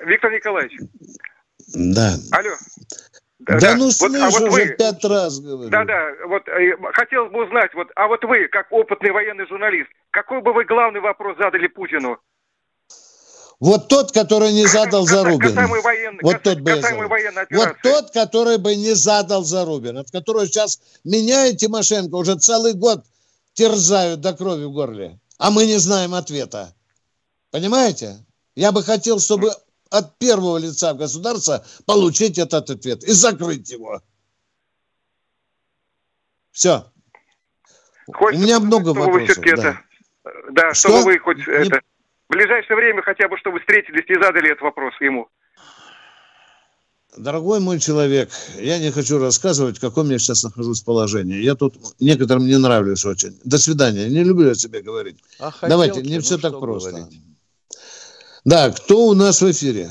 Виктор 0.05 0.33
Николаевич, 0.33 0.79
Да. 1.75 2.15
алло. 2.33 2.51
Да, 3.47 3.77
ну 3.77 3.85
Вот, 3.85 3.93
слышу, 3.95 4.25
а 4.25 4.31
вот 4.31 4.43
уже 4.43 4.51
вы, 4.51 4.77
пять 4.77 5.05
раз 5.05 5.39
говорю. 5.39 5.71
да, 5.71 5.85
да, 5.85 6.09
вот 6.27 6.49
э, 6.49 6.77
хотелось 6.95 7.31
бы 7.31 7.45
узнать, 7.45 7.73
вот, 7.75 7.89
а 7.95 8.09
вот 8.09 8.25
вы, 8.25 8.49
как 8.49 8.67
опытный 8.71 9.13
военный 9.13 9.47
журналист, 9.47 9.89
какой 10.11 10.43
бы 10.43 10.53
вы 10.53 10.65
главный 10.65 11.01
вопрос 11.01 11.37
задали 11.39 11.69
Путину? 11.69 12.19
Вот 13.61 13.89
тот, 13.89 14.13
который 14.13 14.53
не 14.53 14.67
задал 14.67 15.07
Зарубин. 15.07 15.55
Военный, 15.55 16.19
Вот 16.23 16.43
тот 16.43 16.61
бы 16.61 16.81
Вот 17.53 17.77
тот, 17.83 18.11
который 18.11 18.59
бы 18.59 18.75
не 18.75 18.95
задал 18.95 19.45
Зарубин, 19.45 19.97
от 19.97 20.11
которого 20.11 20.47
сейчас 20.47 20.81
меня 21.05 21.47
и 21.47 21.57
Тимошенко 21.57 22.17
уже 22.17 22.37
целый 22.37 22.75
год 22.75 23.05
терзают 23.55 24.21
до 24.21 24.35
крови 24.35 24.65
в 24.65 24.73
горле, 24.73 25.19
а 25.39 25.51
мы 25.51 25.65
не 25.65 25.79
знаем 25.79 26.15
ответа. 26.15 26.75
Понимаете? 27.51 28.19
Я 28.55 28.73
бы 28.73 28.83
хотел, 28.83 29.21
чтобы 29.21 29.53
от 29.91 30.19
первого 30.19 30.59
лица 30.59 30.95
государства 30.95 31.65
получить 31.87 32.39
этот 32.39 32.71
ответ 32.71 33.05
и 33.05 33.13
закрыть 33.13 33.71
его. 33.71 34.03
Все. 36.53 36.85
Хочется, 38.13 38.43
У 38.43 38.47
меня 38.47 38.61
много 38.61 38.91
чтобы 38.93 39.01
вы 39.01 39.07
вопросов. 39.07 39.31
все-таки 39.45 39.57
да. 39.57 39.69
это, 39.71 40.53
да, 40.53 40.75
Что? 40.75 40.89
чтобы 40.89 41.05
вы 41.05 41.19
хоть 41.19 41.39
Не- 41.39 41.45
это, 41.67 41.81
в 42.29 42.33
ближайшее 42.33 42.77
время 42.77 43.03
хотя 43.03 43.29
бы, 43.29 43.37
чтобы 43.39 43.61
встретились 43.61 44.05
и 44.09 44.15
задали 44.15 44.51
этот 44.53 44.63
вопрос 44.63 44.95
ему. 45.01 45.29
Дорогой 47.17 47.61
мой 47.61 47.79
человек, 47.81 48.31
я 48.59 48.79
не 48.79 48.91
хочу 48.91 49.19
рассказывать, 49.19 49.79
в 49.79 49.81
каком 49.81 50.11
я 50.11 50.19
сейчас 50.19 50.43
нахожусь 50.45 50.83
положении. 50.83 51.39
Я 51.41 51.55
тут 51.55 51.75
некоторым 51.99 52.45
не 52.47 52.59
нравлюсь 52.59 53.05
очень. 53.07 53.41
До 53.43 53.57
свидания. 53.57 54.09
Не 54.09 54.23
люблю 54.23 54.51
о 54.51 54.55
себе 54.55 54.83
говорить. 54.83 55.19
А 55.41 55.51
Давайте, 55.63 56.03
не 56.03 56.17
ну 56.17 56.21
все 56.21 56.37
так 56.37 56.59
просто. 56.61 56.91
говорить. 56.91 57.21
Да, 58.47 58.71
кто 58.71 59.09
у 59.09 59.15
нас 59.15 59.43
в 59.43 59.51
эфире? 59.51 59.89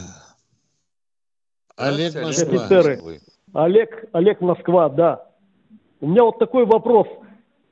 Олег 1.75 2.15
Москва. 2.15 2.55
Офицеры. 2.55 2.99
Олег, 3.53 4.05
Олег 4.13 4.39
Москва, 4.39 4.87
да. 4.87 5.25
У 5.99 6.07
меня 6.07 6.23
вот 6.23 6.39
такой 6.39 6.65
вопрос. 6.65 7.05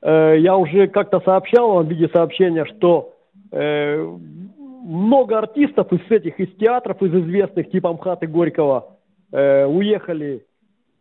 Э, 0.02 0.36
Я 0.38 0.58
уже 0.58 0.88
как-то 0.88 1.20
сообщал 1.20 1.72
вам 1.72 1.86
в 1.86 1.88
виде 1.88 2.10
сообщения, 2.12 2.66
что 2.66 3.14
э, 3.50 3.96
много 4.84 5.38
артистов 5.38 5.90
из 5.90 6.02
этих, 6.10 6.38
из 6.38 6.54
театров, 6.58 7.02
из 7.02 7.14
известных, 7.14 7.70
типа 7.70 7.90
МХАТ 7.94 8.24
и 8.24 8.26
Горького, 8.26 8.98
э, 9.32 9.64
уехали 9.64 10.44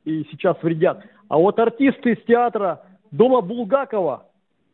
и 0.05 0.25
сейчас 0.31 0.55
вредят. 0.61 1.03
А 1.27 1.37
вот 1.37 1.59
артисты 1.59 2.13
из 2.13 2.23
театра 2.25 2.83
Дома 3.11 3.41
Булгакова, 3.41 4.27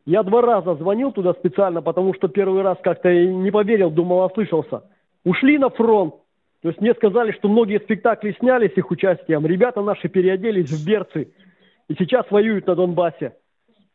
я 0.06 0.22
два 0.22 0.44
раза 0.44 0.76
звонил 0.76 1.12
туда 1.12 1.34
специально, 1.34 1.82
потому 1.82 2.14
что 2.14 2.28
первый 2.28 2.62
раз 2.62 2.78
как-то 2.84 3.10
и 3.10 3.28
не 3.28 3.50
поверил, 3.50 3.90
думал, 3.90 4.20
ослышался. 4.20 4.84
Ушли 5.26 5.58
на 5.58 5.70
фронт. 5.70 6.16
То 6.62 6.70
есть 6.70 6.82
мне 6.82 6.94
сказали, 6.94 7.32
что 7.32 7.48
многие 7.48 7.80
спектакли 7.80 8.36
сняли 8.40 8.68
с 8.68 8.78
их 8.78 8.92
участием. 8.92 9.46
Ребята 9.46 9.82
наши 9.82 10.10
переоделись 10.10 10.70
в 10.70 10.86
берцы 10.86 11.32
и 11.88 11.96
сейчас 11.98 12.30
воюют 12.30 12.68
на 12.68 12.76
Донбассе. 12.76 13.36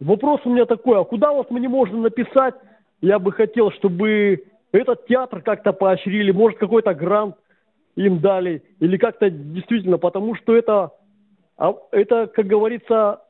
Вопрос 0.01 0.41
у 0.45 0.51
меня 0.51 0.65
такой, 0.67 0.99
а 0.99 1.05
куда 1.05 1.33
вот 1.33 1.51
мне 1.51 1.69
можно 1.69 1.99
написать? 1.99 2.55
Я 3.01 3.19
бы 3.19 3.33
хотел, 3.33 3.71
чтобы 3.73 4.45
этот 4.73 5.07
театр 5.07 5.43
как-то 5.43 5.73
поощрили, 5.73 6.31
может 6.31 6.59
какой-то 6.59 6.95
грант 6.95 7.37
им 7.97 8.19
дали, 8.19 8.63
или 8.81 8.97
как-то 8.97 9.31
действительно, 9.31 9.99
потому 9.99 10.35
что 10.35 10.57
это, 10.57 10.91
а, 11.57 11.75
это 11.93 12.27
как 12.27 12.47
говорится, 12.47 13.21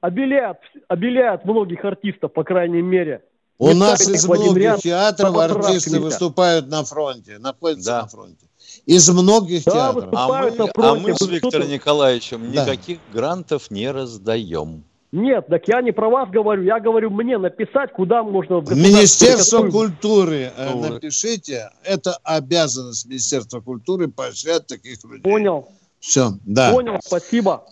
обеляет, 0.00 0.58
обеляет 0.88 1.44
многих 1.44 1.84
артистов, 1.84 2.32
по 2.32 2.44
крайней 2.44 2.82
мере. 2.82 3.22
У 3.58 3.68
Не 3.68 3.74
нас 3.74 4.08
из 4.08 4.24
многих 4.26 4.78
театров 4.82 5.36
артисты 5.36 5.98
выступают 6.00 6.68
на 6.68 6.84
фронте, 6.84 7.38
находятся 7.38 7.90
Да. 7.90 8.02
на 8.02 8.08
фронте. 8.08 8.46
Из 8.86 9.08
многих 9.10 9.64
Да, 9.64 9.72
театров. 9.72 10.14
А 10.14 10.28
мы, 10.28 10.50
на 10.52 10.64
а 10.64 10.72
фронте, 10.72 11.02
мы 11.02 11.14
с 11.14 11.26
Виктором 11.26 11.68
Николаевичем 11.68 12.52
Да. 12.52 12.62
никаких 12.62 12.98
грантов 13.12 13.70
не 13.70 13.90
раздаем. 13.90 14.84
Нет, 15.10 15.46
так 15.48 15.66
я 15.66 15.80
не 15.82 15.90
про 15.90 16.08
вас 16.10 16.28
говорю, 16.30 16.62
я 16.62 16.78
говорю 16.80 17.10
мне 17.10 17.38
написать, 17.38 17.92
куда 17.94 18.22
можно... 18.22 18.60
в 18.60 18.76
Министерство 18.76 19.62
какую- 19.62 19.72
культуры, 19.88 20.52
Ну, 20.56 20.80
напишите, 20.90 21.70
это 21.82 22.18
обязанность 22.22 23.06
Министерства 23.06 23.60
культуры 23.60 24.08
поощрять 24.08 24.66
таких 24.66 25.02
людей. 25.04 25.22
Понял, 25.22 25.66
Все, 25.98 26.32
да. 26.44 26.72
понял, 26.72 26.98
спасибо. 27.02 27.64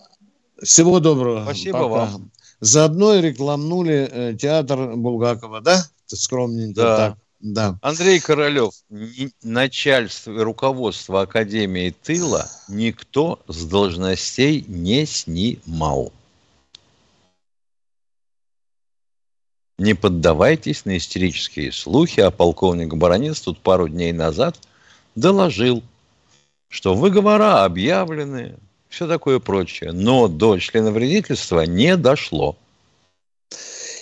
Всего 0.63 0.99
доброго. 0.99 1.43
Спасибо 1.43 1.77
Пока. 1.83 1.87
вам. 1.87 2.31
Заодно 2.59 3.15
и 3.15 3.21
рекламнули 3.21 4.09
э, 4.11 4.35
театр 4.35 4.95
Булгакова, 4.95 5.61
да? 5.61 5.85
Скромненько 6.07 6.81
Да. 6.81 6.97
так. 6.97 7.17
Да. 7.39 7.77
Андрей 7.83 8.19
Королев, 8.19 8.73
начальство 9.43 10.31
и 10.31 10.41
руководство 10.41 11.21
Академии 11.21 11.91
тыла 11.91 12.49
никто 12.67 13.39
с 13.47 13.63
должностей 13.65 14.65
не 14.67 15.05
снимал. 15.05 16.11
Не 19.77 19.93
поддавайтесь 19.93 20.85
на 20.85 20.97
истерические 20.97 21.71
слухи, 21.71 22.19
а 22.19 22.31
полковник 22.31 22.95
Баранец 22.95 23.41
тут 23.41 23.59
пару 23.59 23.87
дней 23.87 24.11
назад 24.11 24.59
доложил, 25.15 25.83
что 26.67 26.95
выговора 26.95 27.63
объявлены, 27.63 28.57
все 28.89 29.07
такое 29.07 29.39
прочее, 29.39 29.91
но 29.91 30.27
до 30.27 30.57
членовредительства 30.59 31.61
не 31.61 31.97
дошло. 31.97 32.57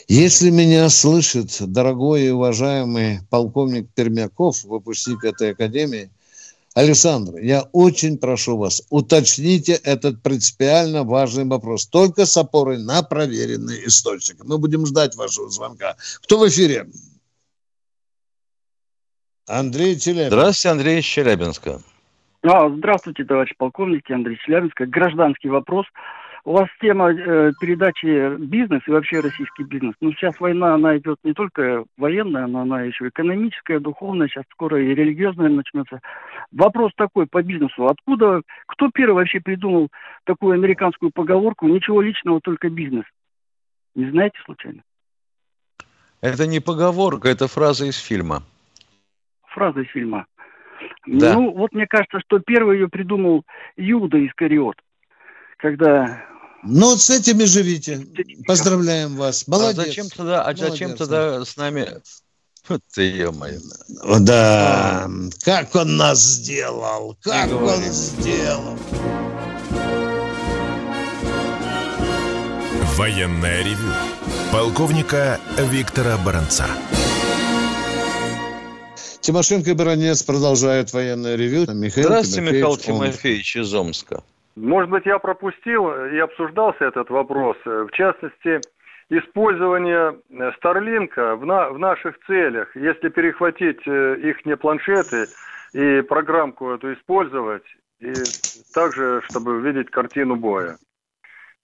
Если 0.07 0.51
меня 0.51 0.89
слышит 0.89 1.49
дорогой 1.59 2.25
и 2.25 2.29
уважаемый 2.29 3.21
полковник 3.29 3.89
Пермяков, 3.95 4.63
выпускник 4.63 5.23
этой 5.23 5.51
академии, 5.51 6.11
Александр, 6.75 7.37
я 7.37 7.63
очень 7.71 8.17
прошу 8.17 8.57
вас, 8.57 8.83
уточните 8.89 9.73
этот 9.73 10.21
принципиально 10.21 11.03
важный 11.03 11.45
вопрос, 11.45 11.87
только 11.87 12.25
с 12.25 12.35
опорой 12.37 12.77
на 12.77 13.01
проверенный 13.01 13.87
источник. 13.87 14.43
Мы 14.43 14.57
будем 14.57 14.85
ждать 14.85 15.15
вашего 15.15 15.49
звонка. 15.49 15.95
Кто 16.21 16.37
в 16.37 16.47
эфире? 16.49 16.87
Андрей 19.47 19.97
Челябинск. 19.97 20.27
Здравствуйте, 20.27 20.69
Андрей 20.69 20.99
из 20.99 21.05
Челябинска. 21.05 21.81
А, 22.47 22.69
здравствуйте, 22.69 23.23
товарищ 23.23 23.53
полковник 23.57 24.09
Андрей 24.11 24.37
Челябинск. 24.37 24.79
Гражданский 24.79 25.49
вопрос. 25.49 25.87
У 26.43 26.51
вас 26.51 26.67
тема 26.79 27.11
э, 27.11 27.53
передачи 27.59 28.37
бизнес 28.37 28.83
и 28.85 28.91
вообще 28.91 29.19
российский 29.19 29.63
бизнес. 29.63 29.95
Ну, 29.99 30.11
сейчас 30.11 30.39
война, 30.39 30.75
она 30.75 30.95
идет 30.95 31.17
не 31.23 31.33
только 31.33 31.85
военная, 31.97 32.45
но 32.45 32.59
она 32.59 32.83
еще 32.83 33.07
экономическая, 33.07 33.79
духовная, 33.79 34.27
сейчас 34.27 34.43
скоро 34.51 34.79
и 34.79 34.93
религиозная 34.93 35.49
начнется. 35.49 36.01
Вопрос 36.51 36.91
такой 36.95 37.25
по 37.25 37.41
бизнесу. 37.41 37.87
Откуда, 37.87 38.43
кто 38.67 38.91
первый 38.93 39.15
вообще 39.15 39.39
придумал 39.39 39.87
такую 40.23 40.53
американскую 40.53 41.09
поговорку 41.11 41.67
«ничего 41.67 41.99
личного, 41.99 42.41
только 42.41 42.69
бизнес»? 42.69 43.05
Не 43.95 44.11
знаете 44.11 44.37
случайно? 44.45 44.83
Это 46.21 46.45
не 46.45 46.59
поговорка, 46.59 47.27
это 47.27 47.47
фраза 47.47 47.85
из 47.85 47.97
фильма. 47.97 48.43
Фраза 49.47 49.81
из 49.81 49.89
фильма. 49.89 50.27
Да. 51.07 51.33
Ну, 51.33 51.51
вот 51.53 51.73
мне 51.73 51.87
кажется, 51.87 52.19
что 52.25 52.39
первый 52.39 52.77
ее 52.77 52.89
придумал 52.89 53.43
Юда 53.77 54.25
Искариот. 54.25 54.75
Когда 55.57 56.23
Ну, 56.63 56.91
вот 56.91 57.01
с 57.01 57.09
этими 57.09 57.43
живите. 57.43 58.05
Поздравляем 58.47 59.15
вас. 59.15 59.47
Молодец. 59.47 59.79
А 59.79 59.85
зачем 59.85 60.07
тогда, 60.09 60.43
а 60.43 60.55
зачем 60.55 60.89
Молодец, 60.89 60.97
тогда 60.97 61.45
с 61.45 61.57
нами... 61.57 61.87
Вот 62.67 62.81
ты. 62.95 63.27
О, 63.27 64.19
Да, 64.19 65.07
как 65.43 65.75
он 65.75 65.97
нас 65.97 66.19
сделал, 66.19 67.15
как 67.21 67.51
он 67.51 67.79
сделал. 67.81 68.77
Военное 72.95 73.61
ревю 73.61 73.91
полковника 74.51 75.39
Виктора 75.57 76.17
Баранца. 76.17 76.65
Тимошенко 79.25 79.71
и 79.71 79.73
Баранец 79.73 80.21
продолжают 80.21 80.93
военное 80.93 81.35
ревю. 81.35 81.65
Михаил 81.73 82.05
Здравствуйте, 82.09 82.41
Тимофеевич, 82.41 82.77
Михаил 82.77 82.95
он- 82.97 83.03
Тимофеевич 83.05 83.55
из 83.55 83.73
Омска. 83.73 84.23
Может 84.55 84.89
быть, 84.91 85.05
я 85.07 85.17
пропустил 85.17 85.89
и 85.89 86.19
обсуждался 86.19 86.85
этот 86.85 87.09
вопрос. 87.09 87.57
В 87.65 87.89
частности, 87.93 88.61
использование 89.09 90.15
Старлинка 90.57 91.35
в, 91.37 91.45
на- 91.45 91.69
в 91.71 91.79
наших 91.79 92.15
целях. 92.27 92.75
Если 92.75 93.09
перехватить 93.09 93.81
их 93.87 94.59
планшеты 94.61 95.25
и 95.73 96.01
программку 96.01 96.69
эту 96.69 96.93
использовать, 96.93 97.63
и 97.99 98.13
также, 98.75 99.21
чтобы 99.29 99.59
видеть 99.61 99.89
картину 99.89 100.35
боя. 100.35 100.77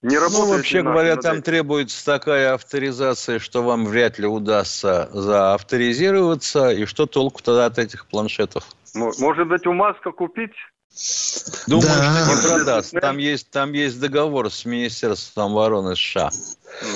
Не 0.02 0.18
работает. 0.18 0.48
Ну, 0.50 0.56
вообще 0.56 0.82
наши 0.84 0.94
говоря, 0.94 1.16
там 1.18 1.42
требуется 1.42 2.04
такая 2.06 2.54
авторизация, 2.54 3.40
что 3.40 3.62
вам 3.64 3.86
вряд 3.86 4.18
ли 4.20 4.26
удастся 4.28 5.10
заавторизироваться. 5.14 6.70
И 6.72 6.86
что 6.86 7.06
толку 7.06 7.42
тогда 7.42 7.66
от 7.68 7.78
этих 7.78 8.08
планшетов? 8.08 8.66
Мо- 8.94 9.12
Может 9.20 9.48
быть, 9.48 9.66
у 9.68 9.74
Маска 9.74 10.12
купить? 10.12 10.52
Думаю, 11.68 11.88
Да. 11.88 12.26
что 12.26 12.36
не 12.36 12.56
продаст. 12.56 12.92
Там 13.00 13.18
есть, 13.18 13.50
там 13.50 13.72
есть 13.72 14.00
договор 14.00 14.52
с 14.52 14.66
Министерством 14.66 15.54
обороны 15.54 15.96
США. 15.96 16.32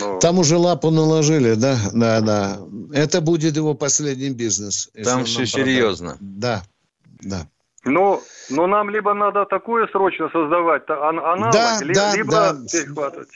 Ну, 0.01 0.19
Там 0.19 0.39
уже 0.39 0.57
лапу 0.57 0.89
наложили, 0.89 1.53
да, 1.53 1.77
да, 1.93 2.19
да. 2.21 2.59
Это 2.93 3.21
будет 3.21 3.55
его 3.55 3.73
последний 3.73 4.31
бизнес. 4.31 4.89
Там 5.03 5.23
все 5.25 5.45
серьезно. 5.45 6.17
Да, 6.19 6.63
да. 7.21 7.47
Ну, 7.85 8.21
но 8.49 8.67
нам 8.67 8.89
либо 8.89 9.13
надо 9.13 9.45
такое 9.45 9.87
срочно 9.87 10.29
создавать, 10.29 10.83
ан- 10.89 11.19
аналог, 11.19 11.53
Да, 11.53 11.79
ли- 11.81 11.93
да, 11.93 12.15
либо 12.15 12.31
да. 12.31 12.55
перехватывать. 12.71 13.29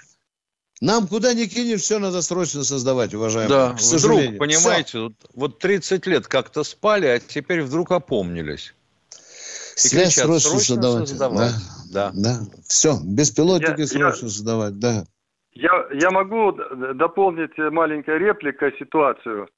Нам 0.82 1.08
куда 1.08 1.34
ни 1.34 1.46
кинешь, 1.46 1.82
все 1.82 2.00
надо 2.00 2.22
срочно 2.22 2.64
создавать, 2.64 3.14
уважаемые. 3.14 3.50
Да, 3.50 3.74
к 3.74 3.82
вдруг, 3.82 4.38
понимаете, 4.38 5.00
вот, 5.00 5.14
вот 5.36 5.60
30 5.60 6.08
лет 6.08 6.28
как-то 6.28 6.64
спали, 6.64 7.06
а 7.06 7.20
теперь 7.20 7.62
вдруг 7.62 7.92
опомнились. 7.92 8.74
И 9.76 9.80
Связь 9.80 10.16
кричат, 10.16 10.26
срочно 10.26 10.40
«Срочно 10.50 10.76
создавать. 10.76 11.08
создавать». 11.10 11.52
Да, 11.92 12.12
Да. 12.12 12.12
да. 12.14 12.40
Все, 12.68 12.98
беспилотники 13.04 13.82
Я- 13.82 13.88
срочно 13.88 14.30
создавать, 14.30 14.80
да. 14.80 15.04
Я, 15.54 15.88
я 15.94 16.12
могу 16.12 16.54
дополнить 16.96 17.58
маленькой 17.58 18.18
репликой 18.20 18.74
ситуацию. 18.80 19.50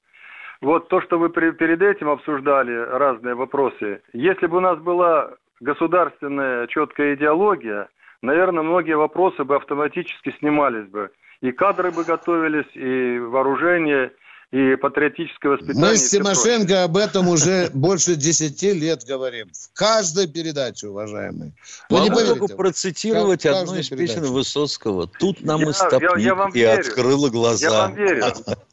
Вот 0.62 0.88
то, 0.88 1.00
что 1.00 1.18
вы 1.18 1.28
перед 1.28 1.82
этим 1.82 2.08
обсуждали, 2.08 2.72
разные 2.72 3.34
вопросы. 3.34 4.00
Если 4.12 4.46
бы 4.46 4.58
у 4.58 4.60
нас 4.60 4.78
была 4.78 5.32
государственная 5.60 6.68
четкая 6.68 7.14
идеология, 7.14 7.88
наверное, 8.22 8.62
многие 8.62 8.96
вопросы 8.96 9.42
бы 9.42 9.56
автоматически 9.56 10.30
снимались 10.38 10.86
бы. 10.86 11.10
И 11.40 11.50
кадры 11.50 11.90
бы 11.90 12.04
готовились, 12.04 12.70
и 12.74 13.18
вооружение, 13.18 14.12
и 14.52 14.76
патриотическое 14.76 15.52
воспитание. 15.52 15.80
Мы 15.82 15.96
с 15.96 16.10
прочее. 16.10 16.20
Тимошенко 16.34 16.84
об 16.84 16.96
этом 16.98 17.28
уже 17.28 17.70
больше 17.72 18.16
10 18.16 18.62
лет 18.74 19.02
говорим. 19.08 19.48
В 19.48 19.72
каждой 19.72 20.28
передаче, 20.28 20.88
уважаемые. 20.88 21.52
Вы 21.88 22.00
не 22.00 22.10
Могу 22.10 22.20
поверите. 22.20 22.38
только 22.38 22.56
процитировать 22.56 23.42
Как- 23.42 23.56
одну 23.62 23.76
из 23.76 23.88
песен 23.88 23.96
передаче. 24.16 24.32
Высоцкого. 24.32 25.08
Тут 25.18 25.40
нам 25.40 25.62
Я- 25.62 25.70
и 25.70 25.72
стопник, 25.72 26.02
я- 26.02 26.18
я 26.18 26.34
вам 26.34 26.50
и 26.50 26.58
верю. 26.58 26.80
открыла 26.80 27.30
глаза. 27.30 27.66
Я 27.66 27.70
вам 27.72 27.94
верю. 27.94 28.24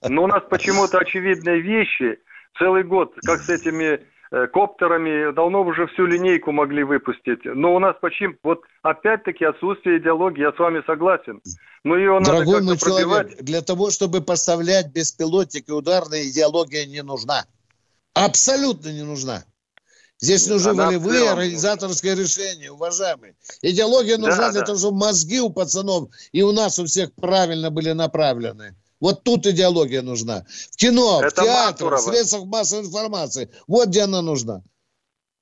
Но 0.07 0.23
у 0.23 0.27
нас 0.27 0.43
почему-то 0.49 0.97
очевидные 0.97 1.61
вещи 1.61 2.19
целый 2.57 2.83
год, 2.83 3.13
как 3.25 3.39
с 3.41 3.49
этими 3.49 4.01
коптерами, 4.29 5.33
давно 5.33 5.63
уже 5.63 5.87
всю 5.87 6.05
линейку 6.05 6.51
могли 6.51 6.83
выпустить. 6.83 7.39
Но 7.45 7.75
у 7.75 7.79
нас 7.79 7.95
почему... 7.99 8.35
Вот 8.43 8.61
опять-таки 8.83 9.45
отсутствие 9.45 9.97
идеологии, 9.99 10.41
я 10.41 10.51
с 10.51 10.59
вами 10.59 10.83
согласен. 10.85 11.41
Но 11.83 11.97
ее 11.97 12.13
надо 12.19 12.31
Дорогой 12.31 12.61
мой 12.61 12.77
пробивать. 12.77 13.27
человек, 13.29 13.43
для 13.43 13.61
того, 13.61 13.89
чтобы 13.89 14.21
поставлять 14.21 14.91
беспилотники 14.91 15.71
ударные, 15.71 16.29
идеология 16.29 16.85
не 16.85 17.01
нужна. 17.01 17.45
Абсолютно 18.13 18.89
не 18.89 19.03
нужна. 19.03 19.43
Здесь 20.21 20.47
нужны 20.47 20.71
Она 20.71 20.87
волевые, 20.87 21.29
организаторские 21.29 22.13
решения, 22.15 22.69
уважаемые. 22.71 23.35
Идеология 23.61 24.17
Да, 24.17 24.27
нужна 24.27 24.51
для 24.51 24.59
да. 24.61 24.65
того, 24.65 24.77
чтобы 24.77 24.97
мозги 24.97 25.39
у 25.39 25.49
пацанов 25.49 26.09
и 26.33 26.41
у 26.43 26.51
нас 26.51 26.77
у 26.77 26.85
всех 26.85 27.13
правильно 27.13 27.71
были 27.71 27.93
направлены. 27.93 28.75
Вот 28.99 29.23
тут 29.23 29.45
идеология 29.47 30.01
нужна. 30.01 30.45
В 30.71 30.75
кино, 30.75 31.21
Это 31.23 31.41
в 31.41 31.45
театре, 31.45 31.89
в 31.89 31.99
средствах 31.99 32.45
массовой 32.45 32.85
информации. 32.85 33.49
Вот 33.67 33.87
где 33.89 34.01
она 34.01 34.21
нужна. 34.21 34.61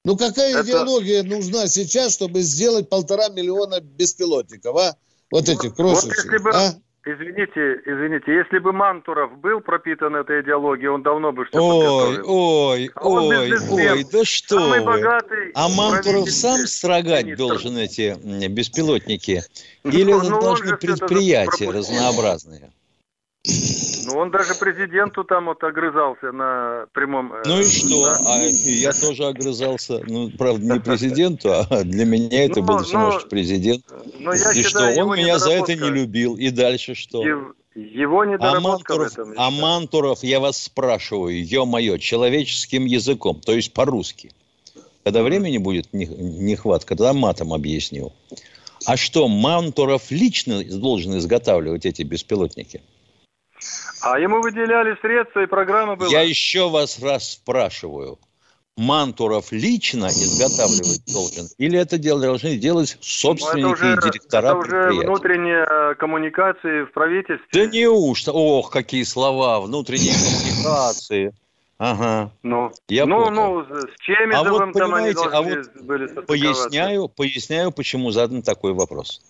Ну 0.06 0.16
какая 0.16 0.52
Это- 0.52 0.64
идеология 0.64 1.24
нужна 1.24 1.68
сейчас, 1.68 2.14
чтобы 2.14 2.42
сделать 2.42 2.88
полтора 2.90 3.30
миллиона 3.30 3.80
беспилотников, 3.82 4.76
а? 4.78 4.96
Вот 5.32 5.50
этих 5.50 5.64
Вот 5.72 5.76
крошечных, 5.76 6.16
если 6.24 6.38
бы, 6.38 6.52
а? 6.52 6.74
извините, 7.04 7.82
извините, 7.86 8.32
если 8.34 8.60
бы 8.60 8.72
Мантуров 8.72 9.38
был 9.40 9.60
пропитан 9.60 10.16
этой 10.16 10.42
идеологией, 10.42 10.88
он 10.88 11.04
давно 11.04 11.34
бы 11.34 11.44
все 11.46 11.60
Ой, 11.60 12.22
ой, 12.22 12.92
А 12.96 13.06
ой, 13.06 13.52
ой, 13.70 14.04
да 14.10 14.24
что 14.24 14.60
Самый 14.60 14.80
вы. 14.80 14.86
богатый 14.86 15.52
А 15.56 15.68
Мантуров 15.68 16.30
сам 16.30 16.66
строгать 16.68 17.26
министр. 17.26 17.38
должен 17.48 17.78
эти 17.78 18.48
беспилотники? 18.48 19.44
Ну, 19.84 19.92
Или 19.92 20.14
ну, 20.14 20.20
он 20.20 20.56
это 20.64 20.78
предприятия 20.78 21.70
разнообразные? 21.70 22.72
Ну, 24.06 24.18
он 24.18 24.32
даже 24.32 24.56
президенту 24.56 25.24
там 25.24 25.46
вот 25.46 25.64
огрызался 25.64 26.32
на 26.32 26.86
прямом... 26.94 27.34
э, 27.34 27.44
Ну 27.46 27.60
и 27.60 27.64
что? 27.64 28.04
да. 28.06 28.18
А 28.26 28.44
я 28.44 28.92
тоже 28.94 29.26
огрызался. 29.26 30.02
Ну, 30.08 30.30
правда, 30.38 30.74
не 30.76 30.80
президенту, 30.80 31.52
а 31.54 31.84
для 31.84 32.06
меня 32.06 32.46
это 32.46 32.62
Ну, 32.62 32.66
был 32.68 32.78
ну, 32.78 32.84
всего 32.84 33.02
может 33.02 33.30
президент. 33.30 33.84
Но 34.20 34.34
я 34.34 34.52
И 34.52 34.54
что, 34.54 34.64
считаю, 34.64 34.96
его 34.98 35.10
он 35.10 35.18
меня 35.18 35.40
за 35.40 35.52
это 35.52 35.76
не 35.76 35.90
любил. 35.90 36.36
И 36.36 36.50
дальше 36.52 36.96
что? 36.96 37.24
Его 37.76 38.22
А 38.22 38.26
недоработка 38.26 38.96
в 38.96 38.98
Мантуров, 38.98 39.12
этом. 39.14 39.34
я 39.34 39.40
а. 39.46 39.52
Мантуров, 39.52 40.24
я 40.24 40.40
вас 40.40 40.58
спрашиваю, 40.64 41.46
ё-моё, 41.46 41.98
человеческим 41.98 42.86
языком, 42.86 43.40
то 43.40 43.54
есть 43.54 43.74
по-русски. 43.74 44.32
Когда 45.04 45.22
времени 45.22 45.58
будет 45.58 45.94
не- 45.94 46.06
нехватка, 46.08 46.96
тогда 46.96 47.14
матом 47.14 47.54
объясню. 47.54 48.14
А 48.86 48.98
что, 48.98 49.28
Мантуров 49.28 50.10
лично 50.12 50.64
должен 50.64 51.18
изготавливать 51.18 51.86
эти 51.86 52.02
беспилотники? 52.04 52.82
А 54.02 54.20
ему 54.20 54.42
выделяли 54.42 54.98
средства, 55.02 55.42
и 55.42 55.46
программа 55.46 55.96
была. 55.96 56.10
Я 56.10 56.22
еще 56.22 56.70
вас 56.70 57.00
раз 57.00 57.34
спрашиваю. 57.34 58.20
Мантуров 58.78 59.52
лично 59.52 60.06
изготавливать 60.06 61.02
должен? 61.12 61.48
Или 61.58 61.80
это 61.80 61.98
дело 61.98 62.22
должны 62.22 62.58
делать 62.58 62.96
Ну, 62.96 63.04
собственники 63.04 63.66
это 63.66 63.70
уже, 63.70 63.94
и 63.94 64.12
директора 64.12 64.48
это 64.50 64.58
уже 64.58 64.90
внутренние 64.92 65.96
коммуникации 65.96 66.84
в 66.84 66.92
правительстве. 66.92 67.48
Да 67.52 67.66
неужто? 67.66 68.32
Ох, 68.34 68.70
какие 68.70 69.02
слова, 69.02 69.60
внутренние 69.62 70.14
коммуникации. 70.14 71.34
Ага. 71.80 72.32
Ну, 72.44 72.72
Я 72.88 73.06
ну, 73.08 73.26
понял. 73.26 73.64
ну, 73.64 73.66
с 73.82 74.00
Чемизовым 74.02 74.62
А 74.62 74.66
вот, 74.66 74.74
там 74.74 74.94
они 74.94 75.14
а 75.16 75.42
вот 75.42 75.76
были. 75.82 76.08
Поясняю, 76.08 77.08
поясняю, 77.08 77.72
почему 77.72 78.12
задан 78.12 78.44
такой 78.44 78.74
вопрос. 78.74 79.22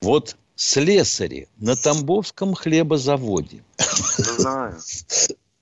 Вот 0.00 0.36
слесари 0.60 1.48
на 1.58 1.74
Тамбовском 1.74 2.54
хлебозаводе 2.54 3.64
Знаю. 3.78 4.74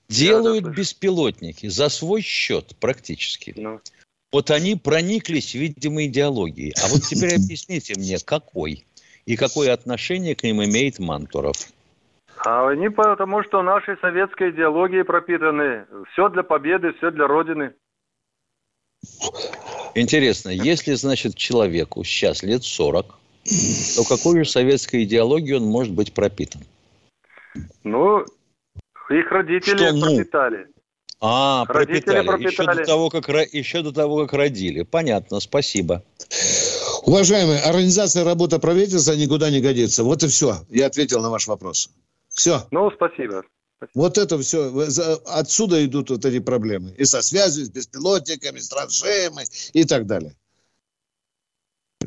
делают 0.09 0.67
беспилотники 0.67 1.67
за 1.67 1.87
свой 1.87 2.21
счет 2.21 2.75
практически. 2.81 3.53
Ну. 3.55 3.79
Вот 4.33 4.51
они 4.51 4.75
прониклись, 4.75 5.53
видимо, 5.53 6.05
идеологией. 6.05 6.73
А 6.83 6.87
вот 6.89 7.03
теперь 7.03 7.35
объясните 7.35 7.93
мне, 7.95 8.17
какой? 8.19 8.85
И 9.25 9.37
какое 9.37 9.71
отношение 9.71 10.35
к 10.35 10.43
ним 10.43 10.63
имеет 10.65 10.99
Мантуров? 10.99 11.55
А 12.45 12.67
они 12.67 12.89
потому, 12.89 13.41
что 13.43 13.61
нашей 13.61 13.97
советской 13.99 14.51
идеологией 14.51 15.05
пропитаны. 15.05 15.85
Все 16.11 16.27
для 16.27 16.43
победы, 16.43 16.91
все 16.97 17.09
для 17.11 17.25
Родины. 17.25 17.73
Интересно, 19.95 20.49
если, 20.49 20.93
значит, 20.95 21.35
человеку 21.35 22.03
сейчас 22.03 22.43
лет 22.43 22.63
40, 22.63 23.18
то 23.43 24.03
какой 24.03 24.43
же 24.43 24.49
советской 24.49 25.03
идеологией 25.03 25.57
он 25.57 25.65
может 25.65 25.93
быть 25.93 26.13
пропитан? 26.13 26.61
Ну, 27.83 28.25
их 29.09 29.31
родители 29.31 29.75
Что 29.75 29.91
«ну»? 29.93 30.15
пропитали. 30.15 30.67
А, 31.21 31.65
Родители 31.67 32.21
пропитали. 32.21 32.47
Еще, 32.47 32.55
пропитали. 32.57 32.77
до 32.77 32.85
того, 32.85 33.09
как, 33.09 33.53
еще 33.53 33.81
до 33.81 33.91
того, 33.91 34.21
как 34.21 34.33
родили. 34.33 34.83
Понятно, 34.83 35.39
спасибо. 35.41 36.03
Уважаемые, 37.03 37.59
организация 37.59 38.23
работа 38.23 38.59
правительства 38.59 39.13
никуда 39.13 39.49
не 39.49 39.59
годится. 39.59 40.03
Вот 40.03 40.23
и 40.23 40.27
все. 40.27 40.59
Я 40.69 40.85
ответил 40.85 41.21
на 41.21 41.29
ваш 41.29 41.47
вопрос. 41.47 41.89
Все. 42.29 42.65
Ну, 42.71 42.89
спасибо. 42.91 43.43
Вот 43.95 44.17
это 44.17 44.37
все. 44.39 44.71
Отсюда 45.25 45.83
идут 45.85 46.09
вот 46.09 46.23
эти 46.23 46.39
проблемы. 46.39 46.93
И 46.97 47.05
со 47.05 47.21
связью, 47.21 47.65
с 47.65 47.69
беспилотниками, 47.69 48.59
с 48.59 48.69
траншеями 48.69 49.43
и 49.73 49.83
так 49.85 50.05
далее. 50.05 50.35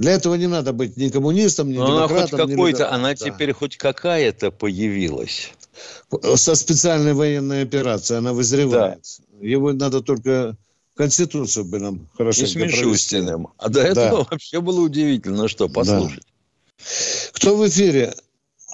Для 0.03 0.12
этого 0.14 0.34
не 0.34 0.48
надо 0.48 0.72
быть 0.72 0.96
ни 0.96 1.09
коммунистом, 1.11 1.70
ни 1.70 1.76
Но 1.76 1.84
она 1.86 2.09
хоть 2.09 2.16
демократом, 2.16 2.48
ни 2.48 2.53
какой-то, 2.55 2.78
либералом. 2.78 2.94
она 2.96 3.09
Да. 3.11 3.14
теперь 3.14 3.53
хоть 3.53 3.76
какая-то 3.76 4.50
появилась. 4.50 5.53
Со 6.34 6.57
специальной 6.57 7.12
военной 7.14 7.62
операцией 7.62 8.18
она 8.18 8.32
вызревает. 8.32 8.98
Его 9.40 9.72
надо 9.72 10.00
только 10.00 10.57
Конституцию 10.96 11.66
бы 11.66 11.78
нам 11.78 11.94
И 12.12 12.16
хорошо 12.16 12.46
с 12.46 12.55
Мишустиным. 12.57 13.48
А 13.59 13.68
до 13.68 13.80
этого 13.80 14.26
вообще 14.28 14.61
было 14.61 14.80
удивительно, 14.80 15.46
что 15.46 15.68
послушать. 15.68 16.24
Кто 17.32 17.55
в 17.57 17.68
эфире? 17.68 18.12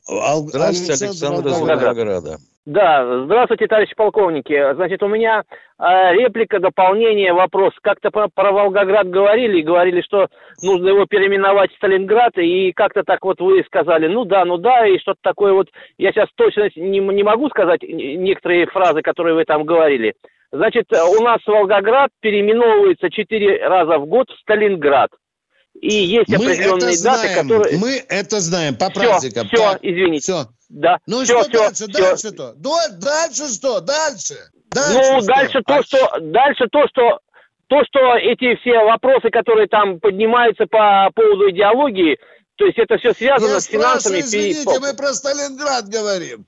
Ал- 0.08 0.48
Здравствуйте, 0.48 1.04
Александр 1.04 1.46
из 1.46 1.52
Волгоград. 1.52 1.82
Волгограда. 1.82 2.38
Да, 2.68 3.24
здравствуйте, 3.24 3.66
товарищи 3.66 3.94
полковники. 3.96 4.74
Значит, 4.74 5.02
у 5.02 5.08
меня 5.08 5.42
э, 5.78 6.12
реплика, 6.12 6.60
дополнение, 6.60 7.32
вопрос. 7.32 7.72
Как-то 7.80 8.10
про, 8.10 8.28
про 8.28 8.52
Волгоград 8.52 9.08
говорили, 9.08 9.60
и 9.60 9.62
говорили, 9.62 10.02
что 10.02 10.26
нужно 10.62 10.88
его 10.88 11.06
переименовать 11.06 11.72
в 11.72 11.76
Сталинград, 11.76 12.36
и 12.36 12.72
как-то 12.72 13.04
так 13.04 13.24
вот 13.24 13.40
вы 13.40 13.64
сказали, 13.64 14.06
ну 14.06 14.26
да, 14.26 14.44
ну 14.44 14.58
да, 14.58 14.86
и 14.86 14.98
что-то 14.98 15.18
такое 15.22 15.54
вот. 15.54 15.68
Я 15.96 16.12
сейчас 16.12 16.28
точно 16.34 16.68
не, 16.76 16.98
не 16.98 17.22
могу 17.22 17.48
сказать 17.48 17.80
некоторые 17.82 18.66
фразы, 18.66 19.00
которые 19.00 19.34
вы 19.34 19.46
там 19.46 19.64
говорили. 19.64 20.12
Значит, 20.52 20.92
у 20.92 21.22
нас 21.22 21.40
Волгоград 21.46 22.10
переименовывается 22.20 23.08
четыре 23.08 23.66
раза 23.66 23.96
в 23.96 24.04
год 24.04 24.28
в 24.28 24.38
Сталинград. 24.42 25.08
и 25.80 25.88
есть 25.88 26.28
Мы 26.28 26.34
определенные 26.34 27.02
даты, 27.02 27.28
знаем, 27.28 27.48
которые... 27.48 27.78
мы 27.78 27.92
это 28.10 28.40
знаем 28.40 28.76
по 28.76 28.90
Все, 28.90 29.00
праздникам. 29.00 29.46
все, 29.46 29.78
извините. 29.80 30.20
Все. 30.20 30.57
Да, 30.68 30.98
Ну 31.06 31.22
и 31.22 31.24
все, 31.24 31.42
что 31.44 31.50
все, 31.50 31.58
дальше? 31.58 31.74
все. 31.74 32.32
Дальше-то? 32.32 32.54
Дальше 33.00 33.48
что? 33.54 33.80
Дальше? 33.80 34.34
Ну, 34.74 35.20
что? 35.20 35.26
дальше 35.26 35.62
то, 35.66 35.74
А 35.76 35.82
что 35.82 35.98
дальше 36.20 36.64
то, 36.70 36.86
что 36.88 37.18
то, 37.68 37.76
что 37.86 37.98
эти 38.16 38.54
все 38.60 38.84
вопросы, 38.84 39.30
которые 39.30 39.66
там 39.68 39.98
поднимаются 40.00 40.66
по 40.66 41.10
поводу 41.14 41.50
идеологии, 41.50 42.18
то 42.56 42.66
есть 42.66 42.78
это 42.78 42.98
все 42.98 43.12
связано 43.14 43.52
Я 43.54 43.60
с 43.60 43.64
финансами. 43.66 44.20
извините, 44.20 44.78
мы 44.80 44.94
про 44.94 45.14
Сталинград 45.14 45.88
говорим. 45.88 46.46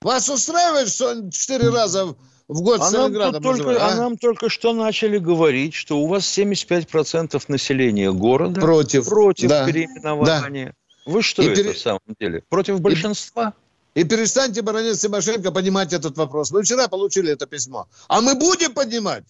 Вас 0.00 0.28
устраивает, 0.28 0.88
что 0.88 1.10
он 1.10 1.30
четыре 1.30 1.68
раза 1.70 2.06
в- 2.48 2.62
год 2.62 2.76
А 2.80 2.84
нам, 2.84 2.88
Сталинградом 2.90 3.42
тут 3.42 3.56
только, 3.58 3.84
а 3.84 3.88
а? 3.92 3.94
нам 3.96 4.16
только 4.18 4.48
что 4.48 4.72
начали 4.72 5.18
говорить, 5.18 5.74
что 5.74 5.98
у 5.98 6.06
вас 6.08 6.24
75% 6.26 7.48
населения 7.48 8.10
города 8.10 8.60
Против. 8.60 9.08
против 9.08 9.48
Да. 9.48 9.64
переименования. 9.66 10.74
Вы 11.04 11.22
что 11.22 11.42
И 11.42 11.46
это 11.46 11.56
пере- 11.62 11.72
в 11.72 11.78
самом 11.78 12.00
деле? 12.20 12.42
Против 12.48 12.80
большинства? 12.80 13.54
И 13.94 14.04
перестаньте, 14.04 14.62
баронец 14.62 15.00
Тимошенко, 15.00 15.52
поднимать 15.52 15.92
этот 15.92 16.16
вопрос. 16.16 16.50
Мы 16.50 16.62
вчера 16.62 16.88
получили 16.88 17.30
это 17.32 17.46
письмо. 17.46 17.88
А 18.08 18.20
мы 18.20 18.34
будем 18.34 18.72
поднимать? 18.72 19.24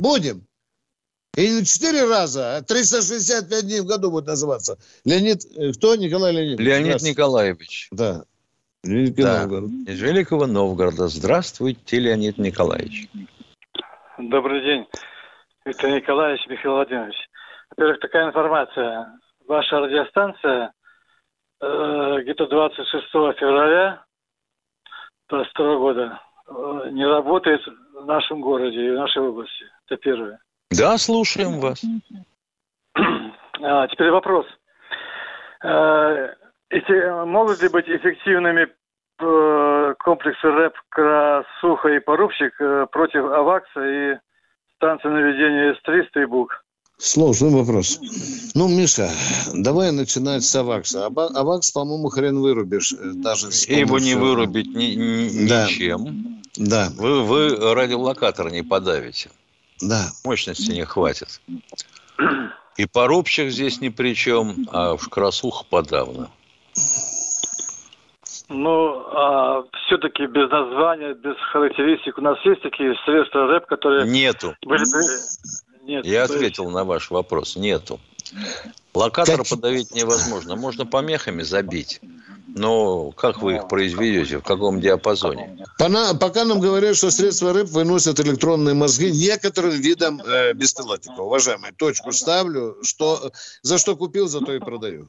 Будем. 0.00 0.44
И 1.36 1.48
не 1.48 1.64
четыре 1.64 2.08
раза, 2.08 2.56
а 2.56 2.62
365 2.62 3.62
дней 3.66 3.80
в 3.80 3.86
году 3.86 4.10
будет 4.10 4.26
называться. 4.26 4.76
Леонид, 5.04 5.44
э, 5.56 5.72
кто? 5.72 5.94
Николай 5.94 6.32
Леонидович. 6.32 6.66
Леонид. 6.66 7.02
Николаевич. 7.02 7.88
Да. 7.92 8.24
Великий 8.82 9.22
Да. 9.22 9.40
Новгород. 9.42 9.70
Из 9.86 10.00
Великого 10.00 10.46
Новгорода. 10.46 11.08
Здравствуйте, 11.08 11.98
Леонид 12.00 12.38
Николаевич. 12.38 13.08
Добрый 14.18 14.62
день, 14.64 14.86
Виктор 15.64 15.90
Николаевич, 15.90 16.44
Михаил 16.48 16.74
Владимирович. 16.74 17.16
Во-первых, 17.70 18.00
такая 18.00 18.28
информация. 18.28 19.12
Ваша 19.48 19.80
радиостанция 19.80 20.72
э, 21.62 22.18
где-то 22.20 22.46
26 22.46 23.06
февраля 23.38 24.04
22 25.30 25.76
года 25.78 26.20
э, 26.46 26.90
не 26.90 27.06
работает 27.06 27.62
в 27.94 28.04
нашем 28.04 28.42
городе 28.42 28.78
и 28.78 28.90
в 28.90 28.94
нашей 28.94 29.22
области. 29.22 29.64
Это 29.86 29.96
первое. 29.96 30.38
Да, 30.70 30.98
слушаем 30.98 31.60
вас. 31.60 31.82
А, 33.60 33.88
теперь 33.88 34.12
вопрос. 34.12 34.46
Э, 35.64 36.28
эти, 36.70 37.24
могут 37.26 37.60
ли 37.60 37.68
быть 37.68 37.88
эффективными 37.88 38.68
э, 39.18 39.94
комплексы 39.98 40.46
РЭП, 40.46 40.74
Красуха 40.90 41.88
и 41.88 41.98
Порубщик 41.98 42.54
э, 42.60 42.86
против 42.92 43.24
АВАКСа 43.24 43.80
и 43.84 44.18
станции 44.76 45.08
наведения 45.08 45.74
С-300 45.74 46.22
и 46.22 46.26
БУК? 46.26 46.64
Сложный 47.08 47.50
вопрос. 47.50 48.00
Ну, 48.54 48.66
Миша, 48.68 49.08
давай 49.54 49.92
начинать 49.92 50.42
с 50.42 50.54
Авакса. 50.56 51.06
Аба- 51.06 51.28
Авакс, 51.32 51.70
по-моему, 51.70 52.08
хрен 52.08 52.40
вырубишь. 52.40 52.92
э, 52.92 52.96
Даже 53.14 53.52
с 53.52 53.68
Его 53.68 53.98
не 54.00 54.14
помощью- 54.14 54.18
вырубить 54.18 54.66
ни- 54.74 54.94
ни- 54.96 55.48
Да. 55.48 55.66
ничем. 55.66 56.42
Да, 56.56 56.88
Вы, 56.96 57.22
вы 57.22 57.74
радиолокатор 57.74 58.50
не 58.50 58.62
подавите. 58.62 59.30
да. 59.80 60.08
Мощности 60.24 60.72
не 60.72 60.84
хватит. 60.84 61.40
И 62.76 62.86
порубщик 62.86 63.50
здесь 63.50 63.80
ни 63.80 63.90
при 63.90 64.14
чем, 64.14 64.66
а 64.72 64.94
уж 64.94 65.06
красуха 65.08 65.64
подавно. 65.70 66.30
Ну, 68.48 69.04
а 69.12 69.62
все-таки 69.86 70.26
без 70.26 70.50
названия, 70.50 71.14
без 71.14 71.36
характеристик. 71.52 72.18
У 72.18 72.22
нас 72.22 72.38
есть 72.44 72.62
такие 72.62 72.94
средства 73.04 73.46
РЭП, 73.46 73.66
которые 73.66 74.08
Нету. 74.10 74.56
были 74.64 74.80
бы... 74.80 75.00
Нет, 75.88 76.04
Я 76.04 76.26
то 76.26 76.34
есть- 76.34 76.44
ответил 76.44 76.70
на 76.70 76.84
ваш 76.84 77.10
вопрос. 77.10 77.56
Нету. 77.56 77.98
Локатор 78.94 79.38
Как- 79.38 79.48
подавить 79.48 79.94
невозможно. 79.94 80.54
Можно 80.56 80.84
помехами 80.86 81.42
забить. 81.42 82.00
Но 82.56 83.10
как 83.12 83.40
вы 83.42 83.56
их 83.56 83.68
произведете? 83.68 84.38
В 84.38 84.42
каком 84.42 84.80
диапазоне? 84.80 85.64
Пока 85.78 86.44
нам 86.44 86.60
говорят, 86.60 86.96
что 86.96 87.10
средства 87.10 87.52
РЭП 87.52 87.68
выносят 87.68 88.18
электронные 88.20 88.74
мозги 88.74 89.10
некоторым 89.10 89.70
видам 89.72 90.20
э, 90.20 90.52
беспилотников. 90.54 91.20
Уважаемый, 91.20 91.72
точку 91.72 92.12
ставлю. 92.12 92.76
Что, 92.82 93.30
за 93.62 93.78
что 93.78 93.96
купил, 93.96 94.28
за 94.28 94.40
то 94.40 94.52
и 94.52 94.58
продаю. 94.58 95.08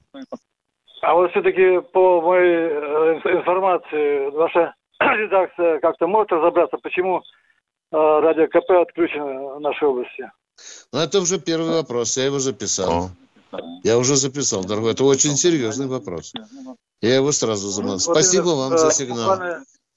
А 1.02 1.14
вот 1.16 1.32
все-таки 1.32 1.80
по 1.94 2.22
моей 2.22 2.68
э, 2.68 3.20
инф- 3.20 3.40
информации, 3.40 4.30
ваша 4.32 4.76
редакция 5.00 5.80
как-то 5.80 6.08
может 6.08 6.32
разобраться, 6.32 6.78
почему 6.84 7.20
э, 7.20 7.22
радио 7.96 8.48
КП 8.48 8.70
отключено 8.82 9.56
в 9.56 9.60
нашей 9.62 9.88
области? 9.88 10.30
Но 10.92 11.04
это 11.04 11.22
уже 11.22 11.40
первый 11.40 11.72
вопрос. 11.72 12.18
Я 12.18 12.26
его 12.26 12.40
записал. 12.40 13.12
Я 13.84 13.98
уже 13.98 14.16
записал, 14.16 14.64
дорогой. 14.64 14.92
Это 14.92 15.04
очень 15.04 15.36
серьезный 15.38 15.88
вопрос. 15.88 16.34
Я 17.02 17.16
его 17.16 17.32
сразу 17.32 17.70
замолчал. 17.70 18.14
Вот 18.14 18.24
Спасибо 18.24 18.50
вам 18.50 18.74
э, 18.74 18.78
за 18.78 18.92
сигнал. 18.92 19.40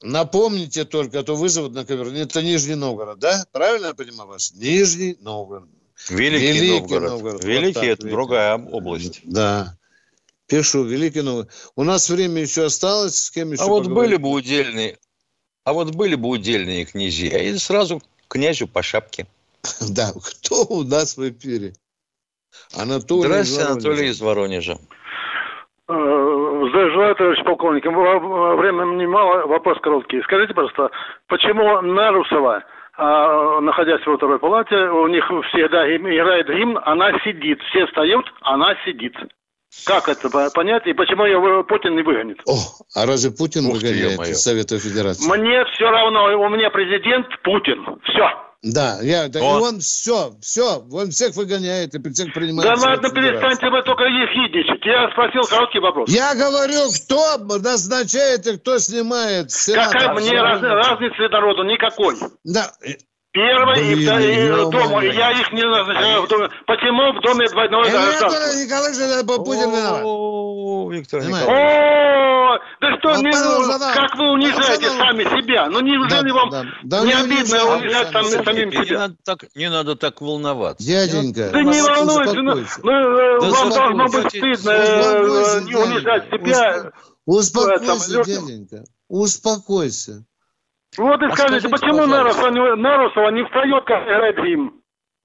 Напомните 0.03 0.85
только, 0.85 1.21
а 1.21 1.23
то 1.23 1.37
вызовут 1.37 1.75
на 1.75 1.85
ковер. 1.85 2.09
Это 2.15 2.43
Нижний 2.43 2.75
Новгород, 2.75 3.19
да? 3.19 3.45
Правильно 3.53 3.87
я 3.87 3.95
понимаю 3.95 4.31
вас? 4.31 4.53
Нижний 4.55 5.17
Новгород. 5.21 5.69
Великий, 6.09 6.73
Новгород. 6.99 7.21
Вот 7.23 7.45
Великий 7.45 7.75
так, 7.75 7.85
это 7.85 8.03
видите. 8.03 8.11
другая 8.11 8.57
область. 8.57 9.21
Да. 9.25 9.77
Пишу, 10.47 10.85
Великий 10.85 11.23
Новгород. 11.23 11.51
У 11.77 11.85
нас 11.85 12.09
время 12.09 12.43
еще 12.43 12.65
осталось, 12.65 13.17
с 13.17 13.31
кем 13.31 13.53
еще 13.53 13.63
А 13.63 13.67
вот 13.67 13.85
поговорить? 13.85 14.11
были 14.11 14.17
бы 14.23 14.31
удельные, 14.31 14.99
а 15.65 15.73
вот 15.73 15.95
были 15.95 16.17
бы 16.17 16.29
удельные 16.29 16.85
князья, 16.85 17.39
и 17.39 17.57
сразу 17.59 18.03
князю 18.29 18.67
по 18.67 18.83
шапке. 18.83 19.27
Да, 19.91 20.11
кто 20.13 20.65
у 20.75 20.83
нас 20.85 21.17
в 21.17 21.29
эфире? 21.31 21.73
Анатолий 22.79 23.29
Здравствуйте, 23.29 23.43
из 23.43 23.59
Воронежа. 23.59 23.73
Анатолий 23.73 24.09
из 24.11 24.21
Воронежа. 24.21 24.73
Э, 25.89 26.69
Здравия 26.69 26.91
желаю, 26.93 27.15
товарищ 27.17 27.45
полковник. 27.45 27.85
Во- 27.87 28.57
Времени 28.57 29.07
мало, 29.07 29.47
вопрос 29.47 29.79
короткий. 29.83 30.23
Скажите, 30.23 30.55
пожалуйста, 30.55 30.91
почему 31.29 31.81
Нарусова, 31.83 32.65
а, 32.97 33.61
находясь 33.61 34.05
во 34.07 34.17
второй 34.17 34.39
палате, 34.39 34.77
у 34.77 35.07
них 35.09 35.25
всегда 35.49 35.89
играет 35.97 36.47
гимн, 36.49 36.79
она 36.85 37.13
сидит. 37.25 37.61
Все 37.71 37.87
встают, 37.87 38.27
она 38.43 38.75
сидит. 38.85 39.15
Как 39.87 40.09
это 40.09 40.29
по- 40.29 40.51
понять 40.51 40.87
и 40.87 40.93
почему 40.93 41.25
ее 41.25 41.65
Путин 41.65 41.97
не 41.97 42.03
выгонит? 42.03 42.41
О, 42.47 42.57
а 42.95 43.07
разве 43.07 43.31
Путин 43.31 43.67
Ух 43.67 43.75
выгоняет 43.75 44.21
из 44.29 44.43
Совета 44.43 44.79
Федерации? 44.79 45.27
Мне 45.31 45.65
все 45.75 45.91
равно, 45.91 46.25
у 46.39 46.49
меня 46.51 46.69
президент 46.71 47.27
Путин. 47.43 47.99
Все. 48.05 48.29
Да, 48.63 49.01
я, 49.03 49.27
да, 49.29 49.41
и 49.41 49.43
Вот. 49.43 49.61
он 49.63 49.81
все, 49.81 50.35
все, 50.41 50.85
он 50.93 51.11
всех 51.11 51.35
выгоняет 51.35 51.95
и 51.97 52.13
всех 52.13 52.33
принимает. 52.33 52.71
Да 52.71 52.81
ладно, 52.81 53.11
перестаньте 53.11 53.69
вы 53.69 53.83
только 53.83 54.05
ехидничать. 54.05 54.85
Я 54.87 55.11
спросил 55.11 55.43
короткий 55.51 55.81
вопрос. 55.81 56.09
Я 56.09 56.33
говорю, 56.37 56.89
кто 56.95 57.39
назначает 57.59 58.47
и 58.47 58.57
кто 58.59 58.79
снимает 58.79 59.51
сенатора. 59.51 59.99
Какая 59.99 60.15
мне 60.15 60.41
раз- 60.41 60.63
разницы 60.63 61.29
народу? 61.29 61.65
Никакой. 61.65 62.15
Да, 62.45 62.71
Первый 63.33 63.93
и 63.95 64.05
второй 64.05 64.71
дома. 64.71 65.03
И 65.05 65.15
я 65.15 65.31
их 65.31 65.53
не 65.53 65.63
назначаю 65.63 66.23
в 66.23 66.29
доме. 66.29 66.51
Почему 66.67 67.19
в 67.19 67.23
доме 67.23 67.49
двойного 67.49 67.85
это 67.85 67.93
гражданства? 67.93 68.63
Николаевич 68.63 69.27
Путин 69.47 69.71
виноват. 69.71 70.03
О, 70.05 70.91
Виктор. 70.93 71.21
О, 71.23 72.59
да 72.83 72.99
что, 72.99 73.17
не- 73.23 73.33
как 73.95 74.15
вы 74.17 74.33
унижаете 74.33 74.91
сами 74.91 75.25
себя? 75.25 75.67
Ну 75.71 75.81
неужели 75.81 76.31
вам 76.31 76.51
не 77.07 77.13
обидно 77.13 77.65
унижать 77.77 78.13
сами 78.13 78.25
сам- 78.25 78.33
себя. 78.33 78.45
самим 78.45 78.69
Не 78.69 78.85
себя? 78.85 78.99
надо 78.99 79.17
так, 79.25 79.45
не 79.55 79.71
надо 79.71 79.97
так 79.97 80.21
волноваться. 80.21 80.87
Дяденька, 80.87 81.51
Да 81.53 81.63
не 81.63 81.81
волнуйтесь, 81.81 82.35
ну, 82.35 82.55
ну, 82.83 82.91
э, 82.91 83.39
вам 83.51 83.71
должно 83.71 84.09
быть 84.09 84.29
стыдно 84.29 84.71
э, 84.71 85.61
не 85.65 85.75
унижать 85.75 86.25
себя. 86.27 86.93
Успокойся, 87.25 88.25
дяденька. 88.25 88.85
Успокойся. 89.09 90.25
Вот 90.99 91.23
и 91.23 91.27
А 91.27 91.31
скажите, 91.35 91.61
скажите, 91.61 91.69
почему 91.71 91.99
пожалуйста. 91.99 92.17
Нарусова 92.51 92.51
не, 92.51 92.75
Нарусова 92.83 93.29
не 93.31 93.45
встает, 93.45 93.85
как 93.85 94.03
играет 94.05 94.37
гимн? 94.37 94.73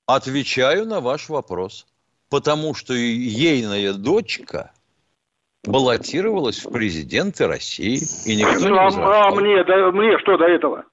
Отвечаю 0.05 0.85
на 0.85 1.01
ваш 1.01 1.27
вопрос. 1.29 1.85
Потому 2.29 2.73
что 2.75 2.93
ейная 2.93 3.93
дочка 3.93 4.71
баллотировалась 5.65 6.63
в 6.63 6.71
президенты 6.71 7.47
России, 7.47 7.99
и 8.25 8.35
никто 8.35 8.69
не 8.69 8.77
а, 8.77 9.27
а 9.27 9.31
мне, 9.31 9.63
да, 9.63 9.91
мне 9.91 10.17
что 10.19 10.37
до 10.37 10.45
этого? 10.45 10.83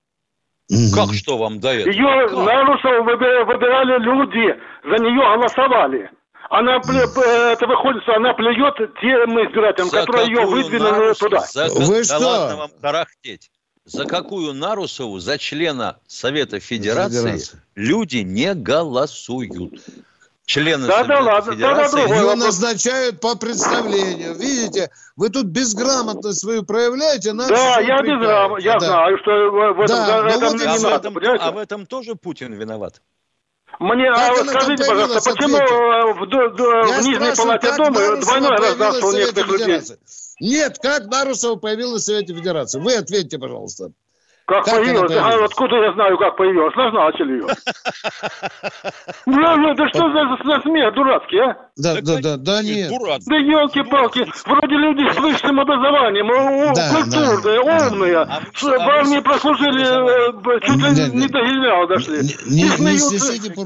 Как 0.95 1.12
что 1.14 1.37
вам 1.39 1.61
до 1.61 1.68
этого? 1.75 1.93
Ее 1.93 2.29
Как? 2.29 2.37
Нарусову 2.39 3.05
выби- 3.05 3.45
выбирали 3.45 4.03
люди, 4.03 4.61
за 4.85 5.03
нее 5.05 5.20
голосовали. 5.37 6.11
Она, 6.51 6.79
пле- 6.79 7.12
п- 7.14 7.53
это 7.53 7.66
выходит, 7.66 8.03
что 8.03 8.14
она 8.16 8.33
плюет 8.35 8.77
тем 9.01 9.31
избирателям, 9.47 9.89
За 9.89 10.01
которые 10.01 10.27
ее 10.29 10.47
выдвинули 10.47 11.14
туда. 11.14 11.41
За 11.41 11.68
Вы 11.68 11.99
да 11.99 12.05
что? 12.05 12.18
ладно 12.18 12.57
вам 12.57 12.70
тарахтеть. 12.81 13.51
За 13.87 14.07
какую 14.07 14.55
Нарусову, 14.55 15.18
за 15.18 15.37
члена 15.37 15.99
Совета 16.07 16.59
Федерации, 16.59 17.18
Федерации. 17.18 17.61
люди 17.74 18.16
не 18.18 18.55
голосуют. 18.55 19.74
Члены 20.47 20.87
Да, 20.87 21.05
да 21.05 21.16
Совета 21.16 21.22
ладно, 21.22 21.53
Федерации 21.53 21.82
да, 21.82 21.89
да, 21.89 21.99
другой 22.03 22.16
Ее 22.18 22.24
вопрос. 22.24 22.45
назначают 22.45 23.20
по 23.20 23.35
представлению. 23.35 24.35
Видите, 24.35 24.91
вы 25.16 25.28
тут 25.30 25.47
безграмотность 25.47 26.41
свою 26.41 26.64
проявляете. 26.64 27.32
нам 27.32 27.49
Да, 27.49 27.80
я 27.80 27.97
упрекаете. 27.97 28.05
безграм, 28.12 28.57
я 28.59 28.72
Да. 28.74 28.80
знаю, 28.80 29.18
что 29.22 29.30
в 29.30 29.72
в 29.74 29.80
этом, 29.80 29.97
Да, 29.97 30.07
за- 30.07 30.22
ну 30.22 30.28
это 30.28 30.39
вот 30.47 30.55
мне 30.55 30.64
и 30.64 30.66
а, 30.66 30.72
не 30.72 30.78
в 30.78 30.82
надо, 30.82 30.97
этом, 30.97 31.14
понимаете? 31.14 31.45
а 31.45 31.51
в 31.53 31.59
этом 31.59 31.87
тоже 31.87 32.14
Путин 32.14 32.53
виноват. 32.55 33.01
Мне, 33.80 34.11
Как 34.12 34.30
а 34.30 34.35
вот 34.35 34.49
скажите, 34.49 34.85
пожалуйста, 34.85 35.30
почему 35.32 35.57
э, 35.57 36.12
в, 36.14 36.26
д- 36.28 36.37
Я 36.37 37.01
в 37.01 37.05
Нижней 37.07 37.37
Палате 37.37 37.76
Дома 37.76 38.16
двойное 38.20 38.57
гражданство 38.57 39.07
у 39.07 39.11
в 39.11 39.14
некоторых 39.14 39.51
людей? 39.51 39.80
Нет, 40.45 40.78
как 40.78 41.07
Нарусова 41.07 41.57
появилась 41.57 42.03
в 42.03 42.05
Совете 42.05 42.34
Федерации? 42.34 42.78
Вы 42.78 42.97
ответьте, 42.97 43.38
пожалуйста. 43.38 43.95
Как, 44.47 44.64
Как 44.64 44.74
она 44.74 44.82
появилась? 44.84 45.16
А 45.16 45.45
откуда 45.45 45.76
я 45.76 45.92
знаю, 45.95 46.18
как 46.18 46.36
появилась? 46.36 46.74
Назначили 46.76 47.32
ее. 47.32 47.47
Ну, 49.26 49.57
ну, 49.57 49.74
да 49.74 49.88
что 49.88 50.12
за, 50.12 50.36
за 50.45 50.61
смех 50.61 50.95
дурацкий, 50.95 51.38
а? 51.38 51.57
Да, 51.76 51.95
да, 52.03 52.18
да, 52.22 52.36
да, 52.36 52.62
нет. 52.62 52.90
Да 53.26 53.36
елки-палки, 53.36 54.24
вроде 54.47 54.76
люди 54.76 55.11
с 55.12 55.16
высшим 55.18 55.59
образованием, 55.59 56.28
культурные, 56.92 57.61
умные, 57.61 58.26
с- 58.55 58.62
в 58.62 58.88
армии 58.88 59.20
прослужили, 59.20 59.82
э, 59.82 60.61
чуть 60.61 60.76
ли 60.76 61.20
Не, 61.20 61.26
до 61.28 61.40
генерала 61.40 61.86
дошли. 61.88 62.18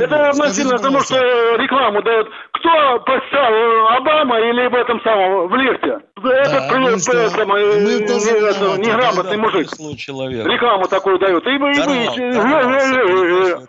Это 0.01 0.29
относительно 0.31 0.79
тому, 0.79 0.99
пожалуйста. 0.99 1.15
что 1.17 1.25
э, 1.25 1.57
рекламу 1.59 2.03
дает. 2.03 2.29
Кто 2.53 2.99
поставил, 3.01 3.87
Обама 3.89 4.41
или 4.41 4.69
в 4.69 4.75
этом 4.75 5.01
самом, 5.03 5.49
в 5.49 5.55
лифте? 5.57 5.99
Этот 6.25 6.71
ну 6.73 6.79
э, 8.75 8.79
неграмотный 8.79 9.37
мужик. 9.37 9.69
человек. 9.97 10.47
Рекламу 10.69 10.89
такую 10.89 11.19
дает. 11.19 11.47
И 11.47 11.59
вы, 11.59 11.73
и 11.73 11.79
э, 13.55 13.67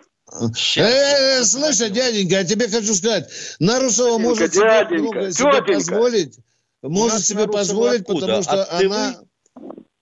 Э, 0.76 1.42
слушай, 1.42 1.90
дяденька, 1.90 2.36
я 2.36 2.44
тебе 2.44 2.68
хочу 2.68 2.94
сказать, 2.94 3.28
Нарусова 3.58 4.18
может 4.18 4.54
себе 4.54 4.98
много 4.98 5.32
себе 5.32 5.62
позволить, 5.62 6.38
может 6.82 7.20
себе 7.20 7.48
позволить, 7.48 8.06
потому 8.06 8.42
что 8.42 8.62
От 8.62 8.84
она... 8.84 9.16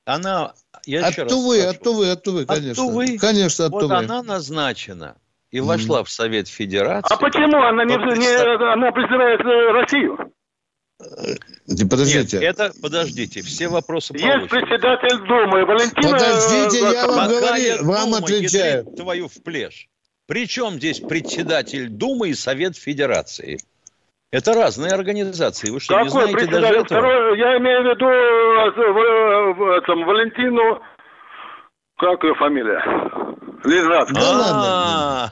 Она, 0.05 0.55
я 0.86 1.07
От 1.07 1.12
еще 1.12 1.22
раз 1.22 1.32
Тувы, 1.32 1.57
скажу, 1.61 1.70
от 1.70 1.82
Тувы, 1.82 2.11
от 2.11 2.22
Тувы, 2.22 2.42
от 2.42 2.49
конечно. 2.49 2.82
Тувы. 2.82 3.18
Конечно, 3.18 3.66
от 3.66 3.72
вот 3.72 3.80
Тувы. 3.80 3.94
она 3.94 4.22
назначена 4.22 5.16
и 5.51 5.61
вошла 5.61 6.03
в 6.03 6.11
Совет 6.11 6.49
Федерации. 6.49 7.14
А 7.14 7.16
почему 7.18 7.62
она 7.62 7.84
не, 7.84 7.94
не- 7.94 8.72
она 8.72 8.90
презирает 8.92 9.40
э, 9.40 9.72
Россию? 9.72 10.32
Подождите. 10.99 12.38
Нет, 12.38 12.59
это, 12.59 12.72
подождите, 12.82 13.42
все 13.42 13.68
вопросы 13.68 14.14
по 14.14 14.18
Есть 14.18 14.49
председатель 14.49 15.18
Думы 15.28 15.64
Валентина... 15.64 16.12
Подождите, 16.12 16.84
э, 16.84 16.92
я 16.92 17.07
вам 17.07 17.28
Какая 17.28 17.78
говорю, 17.78 17.84
вам 17.84 18.05
Дума, 18.11 18.18
отвечаю. 18.18 18.84
твою 18.84 19.28
в 19.28 19.42
плешь. 19.44 19.88
Причем 20.26 20.72
здесь 20.72 21.01
председатель 21.01 21.88
Думы 21.88 22.30
и 22.30 22.34
Совет 22.34 22.76
Федерации? 22.76 23.59
Это 24.30 24.55
разные 24.55 24.92
организации. 24.92 25.70
Вы 25.70 25.80
что, 25.80 25.94
не 25.94 26.07
Какой 26.09 26.11
знаете 26.11 26.32
даже 26.32 26.51
председатель? 26.51 26.84
этого? 26.84 27.01
Второй, 27.01 27.38
я 27.38 27.57
имею 27.59 27.82
в 27.82 27.86
виду 27.86 28.07
э, 28.07 29.53
в, 29.55 29.59
в 29.59 29.70
этом, 29.78 30.05
Валентину... 30.05 30.82
Как 31.96 32.22
ее 32.22 32.34
фамилия? 32.34 32.82
Лежат. 33.64 34.09
А, 34.16 35.30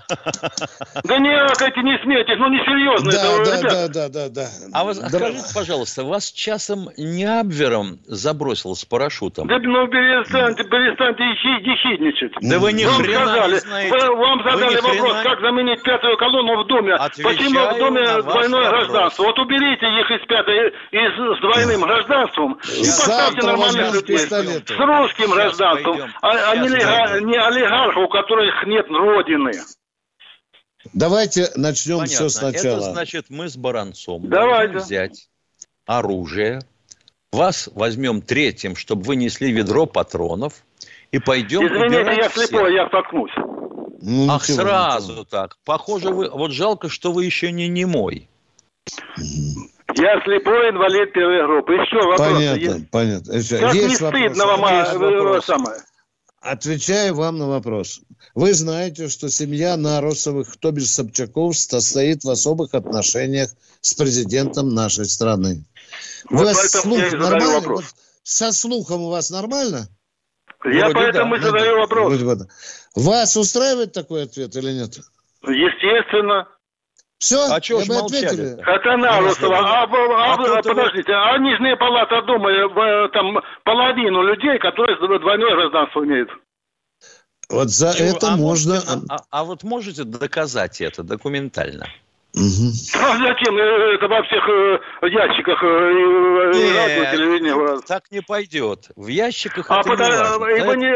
Да 1.04 1.18
не, 1.18 1.30
эти 1.30 1.78
не 1.84 1.98
смейтесь, 2.02 2.38
ну 2.38 2.48
не 2.48 2.58
серьезно. 2.64 3.12
Да, 3.12 3.32
это, 3.32 3.62
да, 3.62 3.88
да, 3.88 3.88
да, 3.88 4.08
да, 4.08 4.28
да. 4.28 4.46
А 4.72 4.84
вы 4.84 4.94
скажите, 4.94 5.44
пожалуйста, 5.54 6.04
вас 6.04 6.32
часом 6.32 6.88
не 6.96 7.24
Абвером 7.24 7.98
забросил 8.06 8.74
с 8.74 8.84
парашютом? 8.84 9.46
Да 9.46 9.58
ну 9.58 9.86
перестаньте, 9.88 10.64
перестаньте 10.64 11.24
ехидничать. 11.24 12.32
Да 12.40 12.58
вы 12.58 12.72
ни 12.72 12.84
вам 12.84 13.02
хрена 13.02 13.48
не 13.48 13.58
знаете. 13.58 14.10
вам 14.10 14.42
задали 14.42 14.76
вопрос, 14.76 14.96
хрена- 14.96 15.22
как 15.22 15.40
заменить 15.40 15.82
пятую 15.82 16.16
колонну 16.16 16.64
в 16.64 16.66
Думе. 16.66 16.94
Отвечаю 16.94 17.36
Почему 17.36 17.60
в 17.60 18.22
ваш 18.22 18.34
двойное 18.34 18.62
вопрос. 18.62 18.88
гражданство? 18.88 19.22
Вот 19.24 19.38
уберите 19.38 19.86
их 19.86 20.10
из 20.10 20.26
пятой, 20.26 20.68
из, 20.90 21.38
с 21.38 21.40
двойным 21.40 21.80
гражданством 21.82 22.58
и 22.74 22.80
поставьте 22.80 23.46
нормальных 23.46 23.94
людей. 23.94 24.18
С 24.18 24.30
русским 24.78 25.30
гражданством, 25.30 26.12
а, 26.22 26.30
а 26.50 26.56
не, 26.56 26.68
Сейчас 26.68 27.20
которых 28.22 28.66
нет 28.66 28.86
родины. 28.88 29.52
Давайте 30.92 31.48
начнем 31.56 31.98
Понятно. 31.98 32.14
все 32.14 32.28
сначала. 32.28 32.76
Это 32.78 32.92
значит, 32.92 33.26
мы 33.28 33.48
с 33.48 33.56
Баранцом 33.56 34.28
Давайте. 34.28 34.74
должны 34.74 34.86
взять 34.86 35.28
оружие, 35.84 36.60
вас 37.32 37.68
возьмем 37.74 38.22
третьим, 38.22 38.76
чтобы 38.76 39.02
вы 39.02 39.16
несли 39.16 39.50
ведро 39.52 39.86
патронов, 39.86 40.54
и 41.12 41.18
пойдем 41.18 41.66
Извините, 41.66 42.00
убирать 42.00 42.16
я 42.18 42.28
всех. 42.28 42.46
слепой, 42.46 42.74
я 42.74 42.86
споткнусь. 42.88 43.32
Ну, 44.02 44.28
Ах, 44.30 44.42
ничего, 44.48 44.62
сразу 44.62 45.12
ничего. 45.12 45.24
так. 45.24 45.56
Похоже, 45.64 46.10
вы... 46.10 46.30
Вот 46.30 46.52
жалко, 46.52 46.88
что 46.88 47.12
вы 47.12 47.24
еще 47.24 47.50
не 47.50 47.66
немой. 47.68 48.28
Я 49.96 50.20
слепой 50.24 50.70
инвалид 50.70 51.12
первой 51.12 51.46
группы. 51.46 51.72
Еще 51.74 51.96
вопрос 51.96 52.18
Понятно, 52.20 52.60
есть? 52.60 52.90
понятно. 52.90 53.32
Еще 53.32 53.58
Как 53.58 53.72
не 53.74 53.80
есть 53.80 53.96
стыдно 53.96 54.46
вопросы? 54.46 54.46
вам, 54.46 54.64
а, 54.64 54.78
Есть 54.80 54.92
э, 54.92 54.98
вопросы. 54.98 55.46
самое? 55.46 55.76
Отвечаю 56.46 57.14
вам 57.14 57.38
на 57.38 57.48
вопрос. 57.48 58.00
Вы 58.36 58.54
знаете, 58.54 59.08
что 59.08 59.28
семья 59.28 59.76
Нарусовых, 59.76 60.56
то 60.58 60.70
без 60.70 60.94
Собчаков, 60.94 61.56
состоит 61.56 62.22
в 62.22 62.30
особых 62.30 62.72
отношениях 62.72 63.50
с 63.80 63.94
президентом 63.94 64.72
нашей 64.72 65.06
страны. 65.06 65.64
У 66.30 66.36
Вот 66.36 66.44
вас 66.44 66.56
поэтому 66.72 66.96
слух 66.96 67.12
нормальный? 67.12 67.54
вопрос. 67.54 67.80
Вот 67.80 67.94
со 68.22 68.52
слухом 68.52 69.02
у 69.02 69.10
вас 69.10 69.30
нормально? 69.30 69.88
Я 70.64 70.88
Вроде 70.90 70.94
поэтому 70.94 71.36
да. 71.36 71.40
и 71.40 71.44
задаю 71.44 71.78
вопрос. 71.78 72.46
Вас 72.94 73.36
устраивает 73.36 73.92
такой 73.92 74.22
ответ 74.22 74.54
или 74.54 74.70
нет? 74.70 75.00
Естественно. 75.42 76.48
Все, 77.18 77.46
А 77.46 77.54
я 77.54 77.60
ж 77.84 77.90
ответили. 77.90 78.60
Это 78.60 78.96
Нарусова. 78.96 79.58
А, 79.58 79.82
а, 79.84 80.34
а, 80.34 80.58
А 80.58 80.62
подождите, 80.62 81.12
а 81.12 81.38
Нижняя 81.38 81.76
палата 81.76 82.22
Думы, 82.22 82.52
там 83.12 83.38
половину 83.64 84.22
людей, 84.22 84.58
которые 84.58 84.96
двойное 85.18 85.54
гражданство 85.54 86.04
имеют. 86.04 86.30
Вот 87.48 87.70
за 87.70 87.94
Чего? 87.94 88.08
это 88.16 88.32
А 88.32 88.36
можно... 88.36 88.74
можете- 88.74 89.06
а, 89.08 89.18
а 89.30 89.44
вот 89.44 89.62
можете 89.62 90.04
доказать 90.04 90.80
это 90.80 91.02
документально? 91.02 91.86
Мгм. 92.36 92.70
А 93.00 93.16
зачем 93.16 93.56
э, 93.56 93.94
это 93.94 94.08
во 94.08 94.22
всех 94.24 94.46
э, 94.46 95.08
ящиках 95.08 95.62
э, 95.62 95.66
радио, 95.66 96.60
Нет, 96.60 97.10
телевидении? 97.12 97.86
так 97.86 98.04
не 98.10 98.20
пойдет. 98.20 98.90
В 98.94 99.06
ящиках 99.06 99.70
А 99.70 99.80
это 99.80 99.88
не 99.88 99.96
потому, 99.96 100.38
важно. 100.40 100.54
и 100.54 100.60
вы 100.66 100.76
не, 100.76 100.86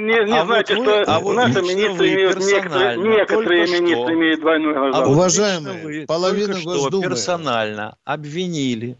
не, 0.00 0.24
не 0.26 0.32
А 0.36 0.40
вот 0.40 0.46
знаете, 0.48 0.74
вы- 0.76 0.82
что 0.84 1.04
а 1.06 1.20
вот 1.20 1.34
наши 1.34 1.62
министры 1.62 2.12
имеют 2.12 2.36
некоторые, 2.40 2.96
некоторые 2.98 3.62
министры 3.62 4.04
что. 4.04 4.12
имеют 4.14 4.40
двойное 4.40 4.70
А 4.70 4.74
гражданство. 4.74 5.04
вот 5.08 5.16
Уважаемые, 5.16 5.82
вы 5.82 6.06
половина 6.06 6.46
только 6.48 6.60
что 6.60 6.70
Госдумы. 6.82 7.04
персонально 7.04 7.96
обвинили 8.04 8.96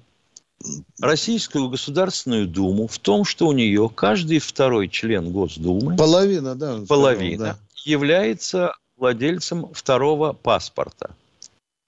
Российскую 0.99 1.69
Государственную 1.69 2.47
Думу 2.47 2.89
в 2.89 2.99
том, 2.99 3.27
что 3.27 3.49
у 3.49 3.53
нее 3.53 3.91
каждый 3.95 4.39
второй 4.39 4.89
член 4.89 5.31
Госдумы, 5.31 5.95
Половина, 5.99 6.55
да. 6.55 6.79
половина, 6.89 7.45
да. 7.45 7.57
является 7.85 8.75
владельцем 8.97 9.67
второго 9.75 10.33
паспорта. 10.33 11.11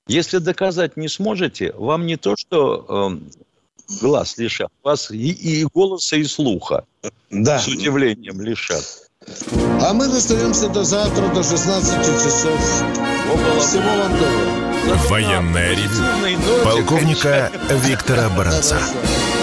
Если 0.09 0.39
доказать 0.39 0.97
не 0.97 1.09
сможете, 1.09 1.73
вам 1.77 2.07
не 2.07 2.17
то, 2.17 2.37
что 2.37 2.87
эм, 2.89 3.29
глаз 4.01 4.39
лишат, 4.39 4.71
вас 4.85 5.11
и, 5.11 5.31
и 5.31 5.65
голоса, 5.75 6.17
и 6.17 6.25
слуха 6.25 6.85
Да. 7.31 7.59
с 7.59 7.67
удивлением 7.67 8.41
лишат. 8.41 8.85
А 9.83 9.93
мы 9.93 10.07
расстаемся 10.07 10.69
до 10.69 10.85
завтра, 10.85 11.27
до 11.35 11.43
16 11.43 12.05
часов. 12.23 12.61
Всего 13.61 13.83
вам 13.83 14.13
доброго. 14.13 15.09
Военное 15.09 15.71
ревю 15.75 16.63
полковника 16.63 17.51
Виктора 17.71 18.29
Баранца. 18.29 18.77
Хорошо. 18.77 19.36